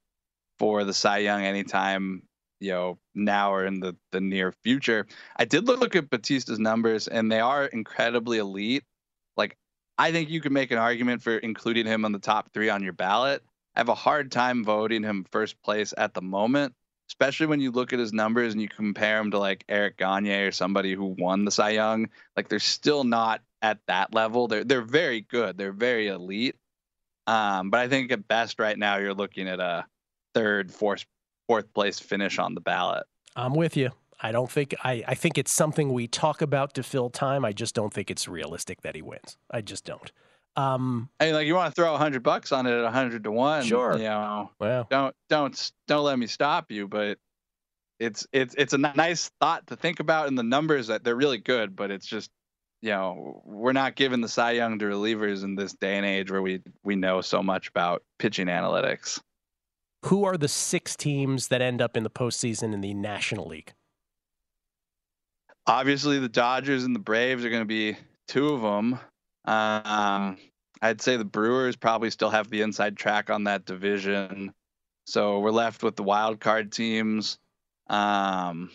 for 0.60 0.84
the 0.84 0.94
Cy 0.94 1.20
Young 1.20 1.44
anytime 1.44 2.22
you 2.60 2.72
know 2.72 2.98
now 3.16 3.54
or 3.54 3.66
in 3.66 3.80
the 3.80 3.96
the 4.12 4.22
near 4.22 4.52
future. 4.52 5.08
I 5.38 5.46
did 5.46 5.66
look, 5.66 5.80
look 5.80 5.96
at 5.96 6.10
Bautista's 6.10 6.60
numbers, 6.60 7.08
and 7.08 7.32
they 7.32 7.40
are 7.40 7.66
incredibly 7.66 8.38
elite. 8.38 8.84
Like 9.38 9.58
I 9.98 10.12
think 10.12 10.30
you 10.30 10.42
could 10.42 10.52
make 10.52 10.72
an 10.72 10.78
argument 10.78 11.22
for 11.22 11.38
including 11.38 11.86
him 11.86 12.06
on 12.06 12.12
the 12.12 12.20
top 12.20 12.54
three 12.54 12.70
on 12.70 12.84
your 12.84 12.94
ballot. 12.94 13.44
I 13.76 13.80
have 13.80 13.90
a 13.90 13.96
hard 13.96 14.32
time 14.32 14.64
voting 14.64 15.04
him 15.04 15.26
first 15.32 15.62
place 15.62 15.94
at 15.98 16.14
the 16.14 16.22
moment 16.22 16.76
especially 17.10 17.46
when 17.46 17.60
you 17.60 17.70
look 17.70 17.94
at 17.94 18.00
his 18.00 18.12
numbers 18.12 18.54
and 18.54 18.62
you 18.62 18.68
compare 18.68 19.20
him 19.20 19.30
to 19.32 19.38
like 19.38 19.64
Eric 19.70 19.98
Gagne 19.98 20.32
or 20.32 20.52
somebody 20.52 20.94
who 20.94 21.16
won 21.18 21.46
the 21.46 21.52
Cy 21.52 21.70
Young. 21.72 22.10
Like 22.36 22.50
they're 22.50 22.60
still 22.60 23.04
not 23.04 23.42
at 23.62 23.80
that 23.88 24.16
level. 24.16 24.48
They're 24.48 24.64
they're 24.64 24.82
very 24.82 25.22
good. 25.22 25.58
They're 25.58 25.72
very 25.72 26.08
elite. 26.08 26.56
Um, 27.28 27.70
but 27.70 27.80
I 27.80 27.88
think 27.88 28.12
at 28.12 28.28
best 28.28 28.60
right 28.60 28.78
now 28.78 28.98
you're 28.98 29.14
looking 29.14 29.48
at 29.48 29.60
a 29.60 29.86
third, 30.34 30.72
fourth, 30.72 31.06
fourth 31.48 31.72
place 31.74 32.00
finish 32.00 32.40
on 32.40 32.56
the 32.56 32.62
ballot. 32.62 33.06
I'm 33.36 33.54
with 33.54 33.78
you. 33.78 33.92
I 34.20 34.32
don't 34.32 34.50
think 34.50 34.74
I, 34.84 35.04
I 35.08 35.16
think 35.16 35.38
it's 35.38 35.54
something 35.54 35.94
we 35.94 36.08
talk 36.08 36.42
about 36.42 36.74
to 36.76 36.84
fill 36.84 37.10
time. 37.10 37.46
I 37.46 37.52
just 37.52 37.76
don't 37.76 37.94
think 37.94 38.10
it's 38.10 38.28
realistic 38.28 38.82
that 38.82 38.96
he 38.96 39.02
wins. 39.02 39.38
I 39.52 39.62
just 39.62 39.86
don't. 39.86 40.12
Um, 40.56 41.10
I 41.20 41.26
mean, 41.26 41.34
like 41.34 41.48
you 41.48 41.56
want 41.56 41.74
to 41.74 41.82
throw 41.82 41.96
a 41.96 41.98
hundred 41.98 42.22
bucks 42.22 42.52
on 42.52 42.68
it 42.68 42.72
at 42.72 42.84
a 42.84 42.92
hundred 42.92 43.24
to 43.24 43.32
one. 43.32 43.64
Sure. 43.64 43.98
You 43.98 44.04
know, 44.04 44.52
well, 44.60 44.88
don't 44.90 45.16
don't 45.30 45.72
don't 45.88 46.04
let 46.04 46.20
me 46.20 46.28
stop 46.28 46.72
you, 46.72 46.88
but 46.88 47.18
it's 48.00 48.28
it's 48.32 48.54
it's 48.58 48.74
a 48.74 48.78
nice 48.78 49.32
thought 49.40 49.66
to 49.68 49.76
think 49.76 50.00
about. 50.00 50.28
And 50.28 50.38
the 50.38 50.44
numbers 50.44 50.88
that 50.88 51.04
they're 51.04 51.16
really 51.16 51.40
good, 51.40 51.76
but 51.76 51.90
it's 51.90 52.06
just 52.06 52.30
you 52.82 52.92
know 52.92 53.42
we're 53.46 53.74
not 53.74 53.96
giving 53.96 54.22
the 54.22 54.28
Cy 54.28 54.52
Young 54.52 54.78
to 54.80 54.86
relievers 54.86 55.44
in 55.44 55.56
this 55.56 55.74
day 55.74 55.98
and 55.98 56.06
age 56.06 56.30
where 56.30 56.42
we 56.42 56.62
we 56.84 56.96
know 56.96 57.22
so 57.22 57.42
much 57.42 57.70
about 57.70 58.04
pitching 58.20 58.48
analytics. 58.48 59.20
Who 60.06 60.26
are 60.26 60.38
the 60.38 60.50
six 60.50 60.96
teams 60.96 61.48
that 61.48 61.62
end 61.62 61.82
up 61.82 61.96
in 61.98 62.04
the 62.04 62.10
postseason 62.10 62.74
in 62.74 62.82
the 62.82 62.94
National 62.94 63.48
League? 63.48 63.74
Obviously, 65.66 66.20
the 66.20 66.28
Dodgers 66.28 66.84
and 66.84 66.94
the 66.94 67.00
Braves 67.00 67.46
are 67.46 67.50
going 67.50 67.62
to 67.62 67.66
be 67.66 67.98
two 68.28 68.50
of 68.50 68.62
them. 68.62 69.00
Um, 69.46 70.38
I'd 70.82 71.02
say 71.02 71.18
the 71.18 71.26
Brewers 71.26 71.76
probably 71.76 72.10
still 72.10 72.30
have 72.30 72.50
the 72.50 72.62
inside 72.62 72.98
track 72.98 73.30
on 73.30 73.46
that 73.46 73.66
division. 73.66 74.54
So 75.06 75.40
we're 75.40 75.52
left 75.52 75.84
with 75.84 75.96
the 75.96 76.04
wild 76.04 76.40
card 76.40 76.72
teams. 76.72 77.38
Um, 77.88 78.72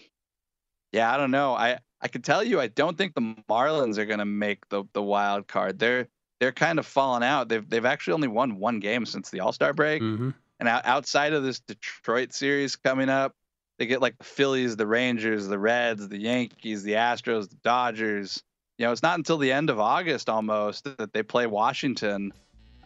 yeah, 0.92 1.12
I 1.12 1.16
don't 1.16 1.30
know. 1.30 1.54
I 1.54 1.78
I 2.00 2.08
can 2.08 2.22
tell 2.22 2.44
you, 2.44 2.60
I 2.60 2.68
don't 2.68 2.96
think 2.96 3.14
the 3.14 3.34
Marlins 3.48 3.98
are 3.98 4.06
going 4.06 4.18
to 4.20 4.24
make 4.24 4.68
the 4.68 4.84
the 4.92 5.02
wild 5.02 5.48
card. 5.48 5.78
They're 5.78 6.08
they're 6.40 6.52
kind 6.52 6.78
of 6.78 6.86
falling 6.86 7.22
out. 7.24 7.48
They've 7.48 7.68
they've 7.68 7.84
actually 7.84 8.14
only 8.14 8.28
won 8.28 8.58
one 8.58 8.80
game 8.80 9.06
since 9.06 9.30
the 9.30 9.40
All 9.40 9.52
Star 9.52 9.72
break, 9.72 10.02
Mm-hmm. 10.02 10.30
and 10.60 10.68
outside 10.68 11.32
of 11.32 11.42
this 11.42 11.60
Detroit 11.60 12.32
series 12.32 12.76
coming 12.76 13.08
up, 13.08 13.34
they 13.78 13.86
get 13.86 14.00
like 14.02 14.16
the 14.18 14.24
Phillies, 14.24 14.76
the 14.76 14.86
Rangers, 14.86 15.46
the 15.46 15.58
Reds, 15.58 16.08
the 16.08 16.18
Yankees, 16.18 16.82
the 16.82 16.92
Astros, 16.92 17.48
the 17.48 17.56
Dodgers. 17.64 18.42
You 18.78 18.86
know, 18.86 18.92
it's 18.92 19.02
not 19.02 19.18
until 19.18 19.38
the 19.38 19.50
end 19.50 19.70
of 19.70 19.80
August 19.80 20.28
almost 20.28 20.84
that 20.84 21.12
they 21.12 21.24
play 21.24 21.48
Washington, 21.48 22.32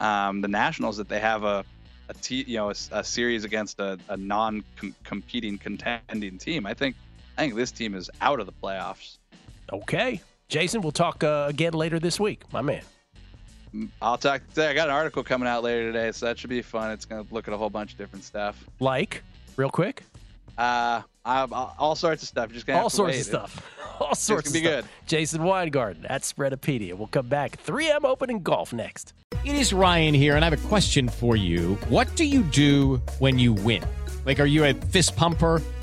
um, 0.01 0.41
the 0.41 0.49
Nationals, 0.49 0.97
that 0.97 1.09
they 1.09 1.21
have 1.21 1.45
a 1.45 1.65
a 2.09 2.35
you 2.35 2.57
know 2.57 2.71
a, 2.71 2.75
a 2.93 3.05
series 3.05 3.45
against 3.45 3.79
a, 3.79 3.99
a 4.09 4.17
non-competing 4.17 5.59
contending 5.59 6.39
team. 6.39 6.67
I 6.67 6.73
think 6.73 6.97
I 7.37 7.43
think 7.43 7.55
this 7.55 7.71
team 7.71 7.95
is 7.95 8.11
out 8.23 8.41
of 8.41 8.47
the 8.47 8.53
playoffs. 8.53 9.19
Okay, 9.71 10.23
Jason, 10.49 10.81
we'll 10.81 10.93
talk 10.93 11.23
uh, 11.23 11.47
again 11.49 11.75
later 11.75 11.99
this 11.99 12.19
week, 12.19 12.51
my 12.53 12.63
man. 12.63 12.83
I'll 14.01 14.19
talk. 14.19 14.43
Today. 14.49 14.69
I 14.69 14.75
got 14.75 14.89
an 14.89 14.95
article 14.95 15.23
coming 15.23 15.47
out 15.47 15.63
later 15.63 15.93
today, 15.93 16.11
so 16.13 16.25
that 16.27 16.39
should 16.39 16.51
be 16.51 16.63
fun. 16.63 16.91
It's 16.91 17.05
gonna 17.05 17.27
look 17.31 17.49
at 17.49 17.55
a 17.55 17.57
whole 17.59 17.71
bunch 17.71 17.93
of 17.93 17.99
different 17.99 18.25
stuff. 18.25 18.65
Like, 18.81 19.23
real 19.57 19.71
quick, 19.71 20.05
Uh, 20.57 21.03
I, 21.25 21.43
I, 21.45 21.73
all 21.79 21.95
sorts 21.95 22.23
of 22.23 22.29
stuff. 22.29 22.49
You're 22.51 22.63
just 22.63 22.69
all 22.71 22.89
to 22.89 22.97
sorts 22.97 23.19
of 23.19 23.25
stuff. 23.27 23.69
All 24.01 24.15
sorts 24.15 24.49
of 24.49 24.55
gonna 24.55 24.77
be 24.77 24.83
stuff. 24.83 24.91
Jason 25.07 25.43
Weingarten 25.45 26.07
at 26.07 26.23
Spreadapedia. 26.23 26.95
We'll 26.95 27.09
come 27.09 27.29
back. 27.29 27.63
3M 27.65 28.05
Open 28.05 28.31
in 28.31 28.43
golf 28.43 28.73
next. 28.73 29.15
It 29.45 29.55
is 29.55 29.73
Ryan 29.73 30.15
here, 30.15 30.37
and 30.37 30.45
I 30.45 30.51
have 30.51 30.65
a 30.65 30.69
question 30.69 31.09
for 31.09 31.37
you. 31.37 31.75
What 31.89 32.15
do 32.17 32.25
you 32.25 32.43
do 32.43 33.03
when 33.19 33.39
you 33.39 33.53
win? 33.53 33.83
Like, 34.25 34.39
are 34.39 34.47
you 34.47 34.65
a 34.65 34.75
fist 34.75 35.17
pumper, 35.17 35.61